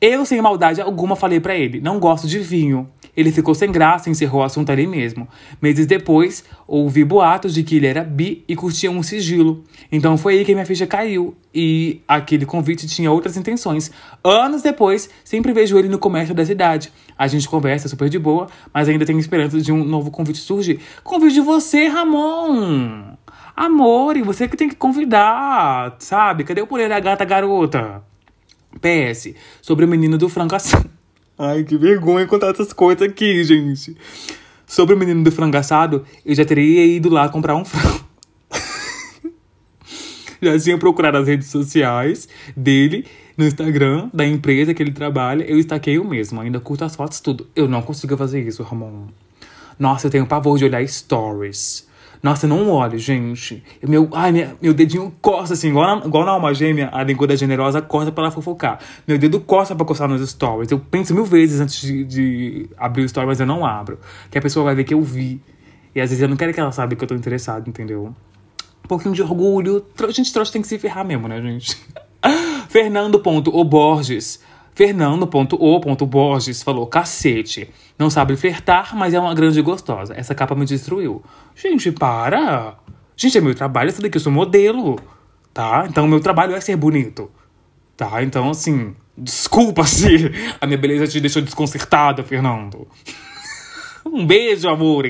Eu, 0.00 0.24
sem 0.24 0.40
maldade 0.40 0.80
alguma, 0.80 1.14
falei 1.14 1.40
para 1.40 1.54
ele: 1.54 1.80
não 1.80 1.98
gosto 1.98 2.26
de 2.26 2.38
vinho. 2.38 2.88
Ele 3.16 3.32
ficou 3.32 3.54
sem 3.54 3.70
graça 3.70 4.08
e 4.08 4.12
encerrou 4.12 4.42
o 4.42 4.44
assunto 4.44 4.70
ali 4.70 4.86
mesmo. 4.86 5.28
Meses 5.60 5.86
depois, 5.86 6.44
ouvi 6.66 7.04
boatos 7.04 7.54
de 7.54 7.62
que 7.62 7.76
ele 7.76 7.86
era 7.86 8.04
bi 8.04 8.44
e 8.46 8.54
curtia 8.54 8.90
um 8.90 9.02
sigilo. 9.02 9.64
Então 9.90 10.16
foi 10.16 10.38
aí 10.38 10.44
que 10.44 10.54
minha 10.54 10.66
ficha 10.66 10.86
caiu. 10.86 11.34
E 11.54 12.00
aquele 12.06 12.46
convite 12.46 12.86
tinha 12.86 13.10
outras 13.10 13.36
intenções. 13.36 13.90
Anos 14.22 14.62
depois, 14.62 15.10
sempre 15.24 15.52
vejo 15.52 15.78
ele 15.78 15.88
no 15.88 15.98
comércio 15.98 16.34
da 16.34 16.44
cidade. 16.44 16.92
A 17.18 17.26
gente 17.26 17.48
conversa 17.48 17.88
super 17.88 18.08
de 18.08 18.18
boa, 18.18 18.46
mas 18.72 18.88
ainda 18.88 19.04
tenho 19.04 19.18
esperança 19.18 19.60
de 19.60 19.72
um 19.72 19.84
novo 19.84 20.10
convite 20.10 20.38
surgir. 20.38 20.80
Convide 21.02 21.40
você, 21.40 21.86
Ramon! 21.86 23.16
Amor, 23.56 24.16
e 24.16 24.22
você 24.22 24.48
que 24.48 24.56
tem 24.56 24.68
que 24.68 24.76
convidar, 24.76 25.96
sabe? 25.98 26.44
Cadê 26.44 26.62
o 26.62 26.66
poder 26.66 26.88
da 26.88 26.98
gata 26.98 27.24
garota? 27.24 28.02
PS, 28.80 29.34
sobre 29.60 29.84
o 29.84 29.88
menino 29.88 30.16
do 30.16 30.28
frango 30.28 30.54
assado. 30.54 30.99
Ai, 31.42 31.64
que 31.64 31.74
vergonha 31.78 32.26
contar 32.26 32.48
essas 32.48 32.70
coisas 32.70 33.00
aqui, 33.00 33.42
gente. 33.42 33.96
Sobre 34.66 34.94
o 34.94 34.98
menino 34.98 35.24
do 35.24 35.32
frango 35.32 35.56
assado, 35.56 36.04
eu 36.22 36.34
já 36.34 36.44
teria 36.44 36.84
ido 36.84 37.08
lá 37.08 37.30
comprar 37.30 37.56
um 37.56 37.64
frango. 37.64 38.04
já 40.42 40.58
tinha 40.58 40.76
procurado 40.76 41.16
as 41.16 41.26
redes 41.26 41.48
sociais 41.48 42.28
dele, 42.54 43.06
no 43.38 43.46
Instagram 43.46 44.10
da 44.12 44.26
empresa 44.26 44.74
que 44.74 44.82
ele 44.82 44.92
trabalha. 44.92 45.42
Eu 45.44 45.58
estaquei 45.58 45.98
o 45.98 46.04
mesmo, 46.04 46.42
ainda 46.42 46.60
curto 46.60 46.84
as 46.84 46.94
fotos, 46.94 47.20
tudo. 47.20 47.46
Eu 47.56 47.66
não 47.66 47.80
consigo 47.80 48.14
fazer 48.18 48.46
isso, 48.46 48.62
Ramon. 48.62 49.06
Nossa, 49.78 50.08
eu 50.08 50.10
tenho 50.10 50.26
pavor 50.26 50.58
de 50.58 50.66
olhar 50.66 50.86
stories. 50.86 51.88
Nossa, 52.22 52.44
eu 52.44 52.50
não 52.50 52.68
olho, 52.70 52.98
gente. 52.98 53.62
Meu, 53.82 54.08
ai, 54.12 54.30
minha, 54.30 54.54
meu 54.60 54.74
dedinho 54.74 55.12
coça 55.22 55.54
assim, 55.54 55.68
igual 55.68 55.96
na, 55.96 56.06
igual 56.06 56.24
na 56.24 56.32
alma 56.32 56.52
gêmea, 56.52 56.90
a 56.92 57.02
linguada 57.02 57.34
generosa 57.34 57.80
coça 57.80 58.12
pra 58.12 58.24
ela 58.24 58.30
fofocar. 58.30 58.78
Meu 59.08 59.16
dedo 59.16 59.40
coça 59.40 59.74
pra 59.74 59.86
coçar 59.86 60.06
nos 60.06 60.28
stories. 60.28 60.70
Eu 60.70 60.78
penso 60.78 61.14
mil 61.14 61.24
vezes 61.24 61.60
antes 61.60 61.80
de, 61.80 62.04
de 62.04 62.68
abrir 62.76 63.02
o 63.02 63.06
story, 63.06 63.26
mas 63.26 63.40
eu 63.40 63.46
não 63.46 63.64
abro. 63.64 63.98
Que 64.30 64.36
a 64.36 64.42
pessoa 64.42 64.64
vai 64.64 64.74
ver 64.74 64.84
que 64.84 64.92
eu 64.92 65.00
vi. 65.00 65.40
E 65.94 66.00
às 66.00 66.10
vezes 66.10 66.22
eu 66.22 66.28
não 66.28 66.36
quero 66.36 66.52
que 66.52 66.60
ela 66.60 66.72
saiba 66.72 66.94
que 66.94 67.02
eu 67.02 67.08
tô 67.08 67.14
interessado, 67.14 67.66
entendeu? 67.68 68.14
Um 68.84 68.88
pouquinho 68.88 69.14
de 69.14 69.22
orgulho. 69.22 69.84
A 69.98 70.10
gente 70.10 70.30
trouxa 70.32 70.52
tem 70.52 70.60
que 70.60 70.68
se 70.68 70.78
ferrar 70.78 71.04
mesmo, 71.06 71.26
né, 71.26 71.40
gente? 71.40 71.76
Fernando.oborges. 72.68 74.40
Fernando.o.borges 74.80 76.62
falou: 76.62 76.86
cacete. 76.86 77.68
Não 77.98 78.08
sabe 78.08 78.34
flertar, 78.34 78.96
mas 78.96 79.12
é 79.12 79.20
uma 79.20 79.34
grande 79.34 79.60
gostosa. 79.60 80.14
Essa 80.16 80.34
capa 80.34 80.54
me 80.54 80.64
destruiu. 80.64 81.22
Gente, 81.54 81.92
para! 81.92 82.78
Gente, 83.14 83.36
é 83.36 83.42
meu 83.42 83.54
trabalho, 83.54 83.90
essa 83.90 84.00
daqui 84.00 84.16
eu 84.16 84.22
sou 84.22 84.32
modelo. 84.32 84.98
Tá? 85.52 85.84
Então, 85.86 86.08
meu 86.08 86.18
trabalho 86.18 86.54
é 86.54 86.60
ser 86.62 86.76
bonito. 86.76 87.30
Tá? 87.94 88.22
Então, 88.22 88.48
assim, 88.48 88.96
desculpa 89.18 89.84
se 89.84 90.32
a 90.58 90.66
minha 90.66 90.78
beleza 90.78 91.06
te 91.06 91.20
deixou 91.20 91.42
desconcertada, 91.42 92.22
Fernando. 92.22 92.88
um 94.06 94.26
beijo, 94.26 94.66
amor. 94.66 95.04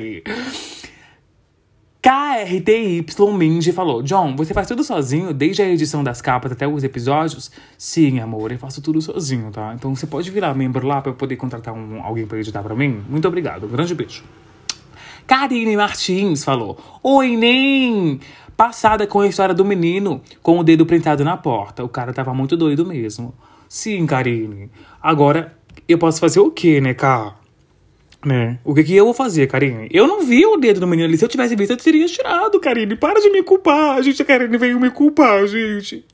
KRTY 2.02 3.04
Mindy 3.36 3.72
falou: 3.72 4.02
John, 4.02 4.34
você 4.34 4.54
faz 4.54 4.66
tudo 4.66 4.82
sozinho, 4.82 5.34
desde 5.34 5.60
a 5.60 5.68
edição 5.68 6.02
das 6.02 6.22
capas 6.22 6.50
até 6.50 6.66
os 6.66 6.82
episódios? 6.82 7.50
Sim, 7.76 8.20
amor, 8.20 8.50
eu 8.50 8.58
faço 8.58 8.80
tudo 8.80 9.02
sozinho, 9.02 9.50
tá? 9.50 9.74
Então 9.74 9.94
você 9.94 10.06
pode 10.06 10.30
virar 10.30 10.54
membro 10.54 10.86
lá 10.86 11.02
pra 11.02 11.12
eu 11.12 11.14
poder 11.14 11.36
contratar 11.36 11.74
um, 11.74 12.02
alguém 12.02 12.26
pra 12.26 12.38
editar 12.38 12.62
pra 12.62 12.74
mim? 12.74 13.02
Muito 13.08 13.28
obrigado, 13.28 13.66
um 13.66 13.68
grande 13.68 13.94
beijo. 13.94 14.24
Karine 15.26 15.76
Martins 15.76 16.42
falou: 16.42 16.78
Oi, 17.02 17.36
Nem! 17.36 18.18
Passada 18.56 19.06
com 19.06 19.20
a 19.20 19.26
história 19.26 19.54
do 19.54 19.64
menino 19.64 20.22
com 20.42 20.58
o 20.58 20.64
dedo 20.64 20.86
printado 20.86 21.22
na 21.22 21.36
porta. 21.36 21.84
O 21.84 21.88
cara 21.88 22.12
tava 22.12 22.32
muito 22.32 22.56
doido 22.56 22.84
mesmo. 22.84 23.34
Sim, 23.68 24.06
Karine. 24.06 24.70
Agora, 25.02 25.54
eu 25.86 25.98
posso 25.98 26.18
fazer 26.18 26.40
o 26.40 26.50
quê, 26.50 26.80
né, 26.80 26.92
cara? 26.92 27.39
Né? 28.24 28.58
O 28.64 28.74
que 28.74 28.84
que 28.84 28.94
eu 28.94 29.06
vou 29.06 29.14
fazer, 29.14 29.46
Karine? 29.46 29.88
Eu 29.90 30.06
não 30.06 30.22
vi 30.22 30.44
o 30.44 30.56
dedo 30.56 30.80
do 30.80 30.86
menino 30.86 31.08
ali. 31.08 31.16
Se 31.16 31.24
eu 31.24 31.28
tivesse 31.28 31.56
visto, 31.56 31.70
eu 31.70 31.76
teria 31.76 32.06
tirado, 32.06 32.60
Karine. 32.60 32.94
Para 32.94 33.20
de 33.20 33.30
me 33.30 33.42
culpar. 33.42 34.02
Gente, 34.02 34.20
a 34.20 34.24
Karine 34.24 34.58
veio 34.58 34.78
me 34.78 34.90
culpar, 34.90 35.46
gente. 35.46 36.04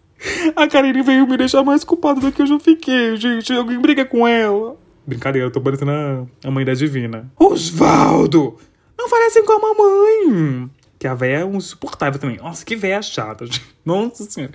A 0.55 0.67
Karine 0.69 1.03
veio 1.03 1.27
me 1.27 1.37
deixar 1.37 1.63
mais 1.63 1.85
culpada 1.85 2.21
do 2.21 2.33
que 2.33 2.43
eu 2.43 2.47
já 2.47 2.59
fiquei, 2.59 3.17
gente. 3.17 3.53
Alguém 3.53 3.79
briga 3.79 4.05
com 4.05 4.27
ela. 4.27 4.77
Brincadeira, 5.07 5.47
eu 5.47 5.53
tô 5.53 5.61
parecendo 5.61 5.91
a, 5.91 6.27
a 6.45 6.51
mãe 6.51 6.65
da 6.65 6.75
Divina. 6.75 7.31
Osvaldo! 7.39 8.57
Não 8.99 9.09
parecem 9.09 9.45
com 9.45 9.53
a 9.53 9.59
mamãe. 9.59 10.71
Que 10.99 11.07
a 11.07 11.15
véia 11.15 11.39
é 11.39 11.45
insuportável 11.45 12.19
também. 12.19 12.39
Nossa, 12.39 12.65
que 12.65 12.75
véia 12.75 13.03
chata, 13.03 13.47
gente. 13.47 13.63
Nossa 13.85 14.25
senhora. 14.25 14.53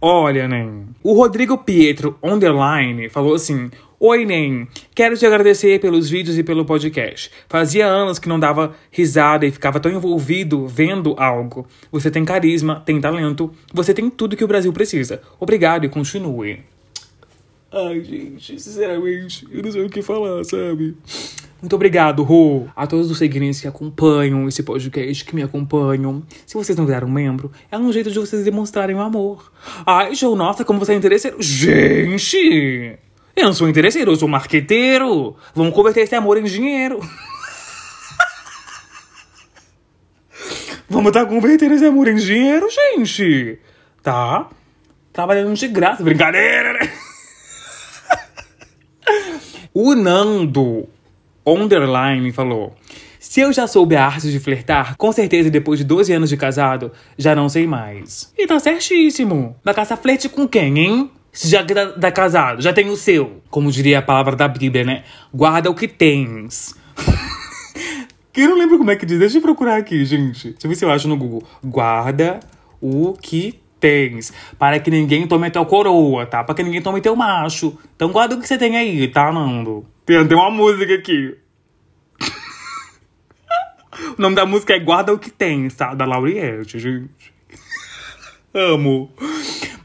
Olha, 0.00 0.48
nem. 0.48 0.86
O 1.02 1.12
Rodrigo 1.14 1.58
Pietro 1.58 2.18
Underline 2.22 3.08
falou 3.08 3.34
assim: 3.34 3.70
Oi, 3.98 4.26
Nem. 4.26 4.68
Quero 4.94 5.16
te 5.16 5.24
agradecer 5.24 5.80
pelos 5.80 6.10
vídeos 6.10 6.36
e 6.36 6.42
pelo 6.42 6.66
podcast. 6.66 7.30
Fazia 7.48 7.86
anos 7.86 8.18
que 8.18 8.28
não 8.28 8.38
dava 8.38 8.74
risada 8.90 9.46
e 9.46 9.50
ficava 9.50 9.80
tão 9.80 9.90
envolvido 9.90 10.66
vendo 10.66 11.14
algo. 11.16 11.66
Você 11.90 12.10
tem 12.10 12.22
carisma, 12.22 12.82
tem 12.84 13.00
talento, 13.00 13.50
você 13.72 13.94
tem 13.94 14.10
tudo 14.10 14.36
que 14.36 14.44
o 14.44 14.46
Brasil 14.46 14.70
precisa. 14.70 15.22
Obrigado 15.40 15.86
e 15.86 15.88
continue. 15.88 16.60
Ai, 17.72 18.04
gente, 18.04 18.60
sinceramente, 18.60 19.48
eu 19.50 19.62
não 19.62 19.72
sei 19.72 19.86
o 19.86 19.88
que 19.88 20.02
falar, 20.02 20.44
sabe? 20.44 20.94
Muito 21.62 21.74
obrigado, 21.74 22.22
Rô, 22.22 22.66
a 22.76 22.86
todos 22.86 23.10
os 23.10 23.16
seguidores 23.16 23.62
que 23.62 23.66
acompanham 23.66 24.46
esse 24.46 24.62
podcast, 24.62 25.24
que 25.24 25.34
me 25.34 25.42
acompanham. 25.42 26.22
Se 26.44 26.52
vocês 26.52 26.76
não 26.76 26.84
viraram 26.84 27.08
membro, 27.08 27.50
é 27.72 27.78
um 27.78 27.90
jeito 27.90 28.10
de 28.10 28.18
vocês 28.18 28.44
demonstrarem 28.44 28.94
o 28.94 29.00
amor. 29.00 29.50
Ai, 29.86 30.14
João, 30.14 30.36
nossa, 30.36 30.66
como 30.66 30.78
você 30.78 30.92
é 30.92 30.96
interesseiro. 30.96 31.38
Gente! 31.40 33.05
Eu 33.36 33.44
não 33.44 33.52
sou 33.52 33.68
interesseiro, 33.68 34.12
eu 34.12 34.16
sou 34.16 34.26
marqueteiro. 34.26 35.36
Vamos 35.54 35.74
converter 35.74 36.00
esse 36.00 36.14
amor 36.14 36.38
em 36.38 36.44
dinheiro. 36.44 36.98
Vamos 40.88 41.12
tá 41.12 41.26
convertendo 41.26 41.74
esse 41.74 41.84
amor 41.84 42.08
em 42.08 42.14
dinheiro, 42.14 42.66
gente. 42.70 43.58
Tá? 44.02 44.48
Trabalhando 45.12 45.52
de 45.54 45.68
graça. 45.68 46.02
Brincadeira, 46.02 46.72
né? 46.72 46.90
O 49.74 49.94
Nando 49.94 50.88
Underline 51.46 52.32
falou. 52.32 52.74
Se 53.20 53.40
eu 53.40 53.52
já 53.52 53.66
soube 53.66 53.94
a 53.94 54.06
arte 54.06 54.30
de 54.30 54.40
flertar, 54.40 54.96
com 54.96 55.12
certeza 55.12 55.50
depois 55.50 55.78
de 55.78 55.84
12 55.84 56.14
anos 56.14 56.30
de 56.30 56.36
casado, 56.38 56.90
já 57.18 57.34
não 57.34 57.50
sei 57.50 57.66
mais. 57.66 58.32
E 58.38 58.46
tá 58.46 58.58
certíssimo. 58.58 59.54
Vai 59.62 59.74
caçar 59.74 59.98
flerte 59.98 60.30
com 60.30 60.48
quem, 60.48 60.78
hein? 60.78 61.10
Já 61.44 61.62
tá, 62.00 62.10
casado, 62.10 62.62
já 62.62 62.72
tem 62.72 62.88
o 62.88 62.96
seu. 62.96 63.42
Como 63.50 63.70
diria 63.70 63.98
a 63.98 64.02
palavra 64.02 64.34
da 64.34 64.48
Bíblia, 64.48 64.84
né? 64.84 65.04
Guarda 65.32 65.70
o 65.70 65.74
que 65.74 65.86
tens. 65.86 66.74
que 68.32 68.40
eu 68.40 68.48
não 68.48 68.56
lembro 68.56 68.78
como 68.78 68.90
é 68.90 68.96
que 68.96 69.04
diz. 69.04 69.18
Deixa 69.18 69.36
eu 69.36 69.42
procurar 69.42 69.76
aqui, 69.76 70.02
gente. 70.04 70.50
Deixa 70.50 70.66
eu 70.66 70.68
ver 70.70 70.74
se 70.76 70.84
eu 70.84 70.90
acho 70.90 71.06
no 71.06 71.16
Google. 71.16 71.46
Guarda 71.62 72.40
o 72.80 73.12
que 73.12 73.60
tens. 73.78 74.32
Para 74.58 74.80
que 74.80 74.90
ninguém 74.90 75.26
tome 75.26 75.50
teu 75.50 75.66
coroa, 75.66 76.24
tá? 76.24 76.42
Para 76.42 76.54
que 76.54 76.62
ninguém 76.62 76.80
tome 76.80 77.02
teu 77.02 77.14
macho. 77.14 77.76
Então 77.94 78.10
guarda 78.10 78.34
o 78.34 78.40
que 78.40 78.48
você 78.48 78.56
tem 78.56 78.76
aí, 78.76 79.06
tá, 79.08 79.30
Nando? 79.30 79.84
Tem 80.06 80.16
até 80.16 80.34
uma 80.34 80.50
música 80.50 80.94
aqui. 80.94 81.36
o 84.16 84.22
nome 84.22 84.34
da 84.34 84.46
música 84.46 84.74
é 84.74 84.78
Guarda 84.78 85.12
o 85.12 85.18
que 85.18 85.30
tens, 85.30 85.74
tá? 85.74 85.94
Da 85.94 86.06
Lauriette, 86.06 86.78
gente. 86.78 87.34
Amo. 88.54 89.10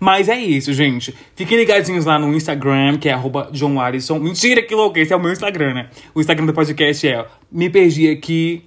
Mas 0.04 0.28
é 0.30 0.39
isso, 0.39 0.74
gente. 0.74 1.14
Fiquem 1.36 1.60
ligadinhos 1.60 2.06
lá 2.06 2.18
no 2.18 2.34
Instagram, 2.34 2.97
que 2.97 3.08
é 3.08 3.14
arroba 3.14 3.52
John. 3.52 3.78
Mentira, 4.20 4.64
que 4.64 4.74
louco, 4.74 4.97
esse 4.97 5.14
é 5.14 5.16
o 5.16 5.20
meu 5.20 5.32
Instagram, 5.32 5.76
né? 5.76 5.89
O 6.16 6.20
Instagram 6.20 6.47
do 6.47 6.54
podcast 6.54 7.08
é 7.08 7.24
Me 7.52 7.70
Perdi 7.70 8.10
Aqui 8.10 8.66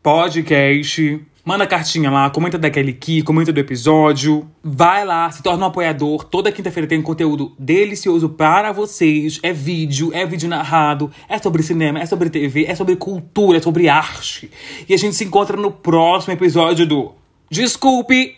Podcast. 0.00 1.20
Manda 1.44 1.66
cartinha 1.66 2.08
lá, 2.08 2.30
comenta 2.30 2.56
daquele 2.56 2.92
aqui, 2.92 3.20
comenta 3.20 3.52
do 3.52 3.58
episódio. 3.58 4.48
Vai 4.62 5.04
lá, 5.04 5.28
se 5.28 5.42
torna 5.42 5.64
um 5.64 5.68
apoiador. 5.68 6.22
Toda 6.22 6.52
quinta-feira 6.52 6.88
tem 6.88 7.02
conteúdo 7.02 7.52
delicioso 7.58 8.28
para 8.28 8.70
vocês. 8.70 9.40
É 9.42 9.52
vídeo, 9.52 10.12
é 10.14 10.24
vídeo 10.24 10.48
narrado, 10.48 11.10
é 11.28 11.36
sobre 11.38 11.64
cinema, 11.64 11.98
é 11.98 12.06
sobre 12.06 12.30
TV, 12.30 12.64
é 12.64 12.76
sobre 12.76 12.94
cultura, 12.94 13.58
é 13.58 13.60
sobre 13.60 13.88
arte. 13.88 14.48
E 14.88 14.94
a 14.94 14.96
gente 14.96 15.16
se 15.16 15.24
encontra 15.24 15.56
no 15.56 15.72
próximo 15.72 16.32
episódio 16.32 16.86
do 16.86 17.12
Desculpe, 17.50 18.36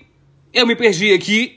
eu 0.53 0.66
me 0.66 0.74
perdi 0.74 1.12
aqui. 1.12 1.57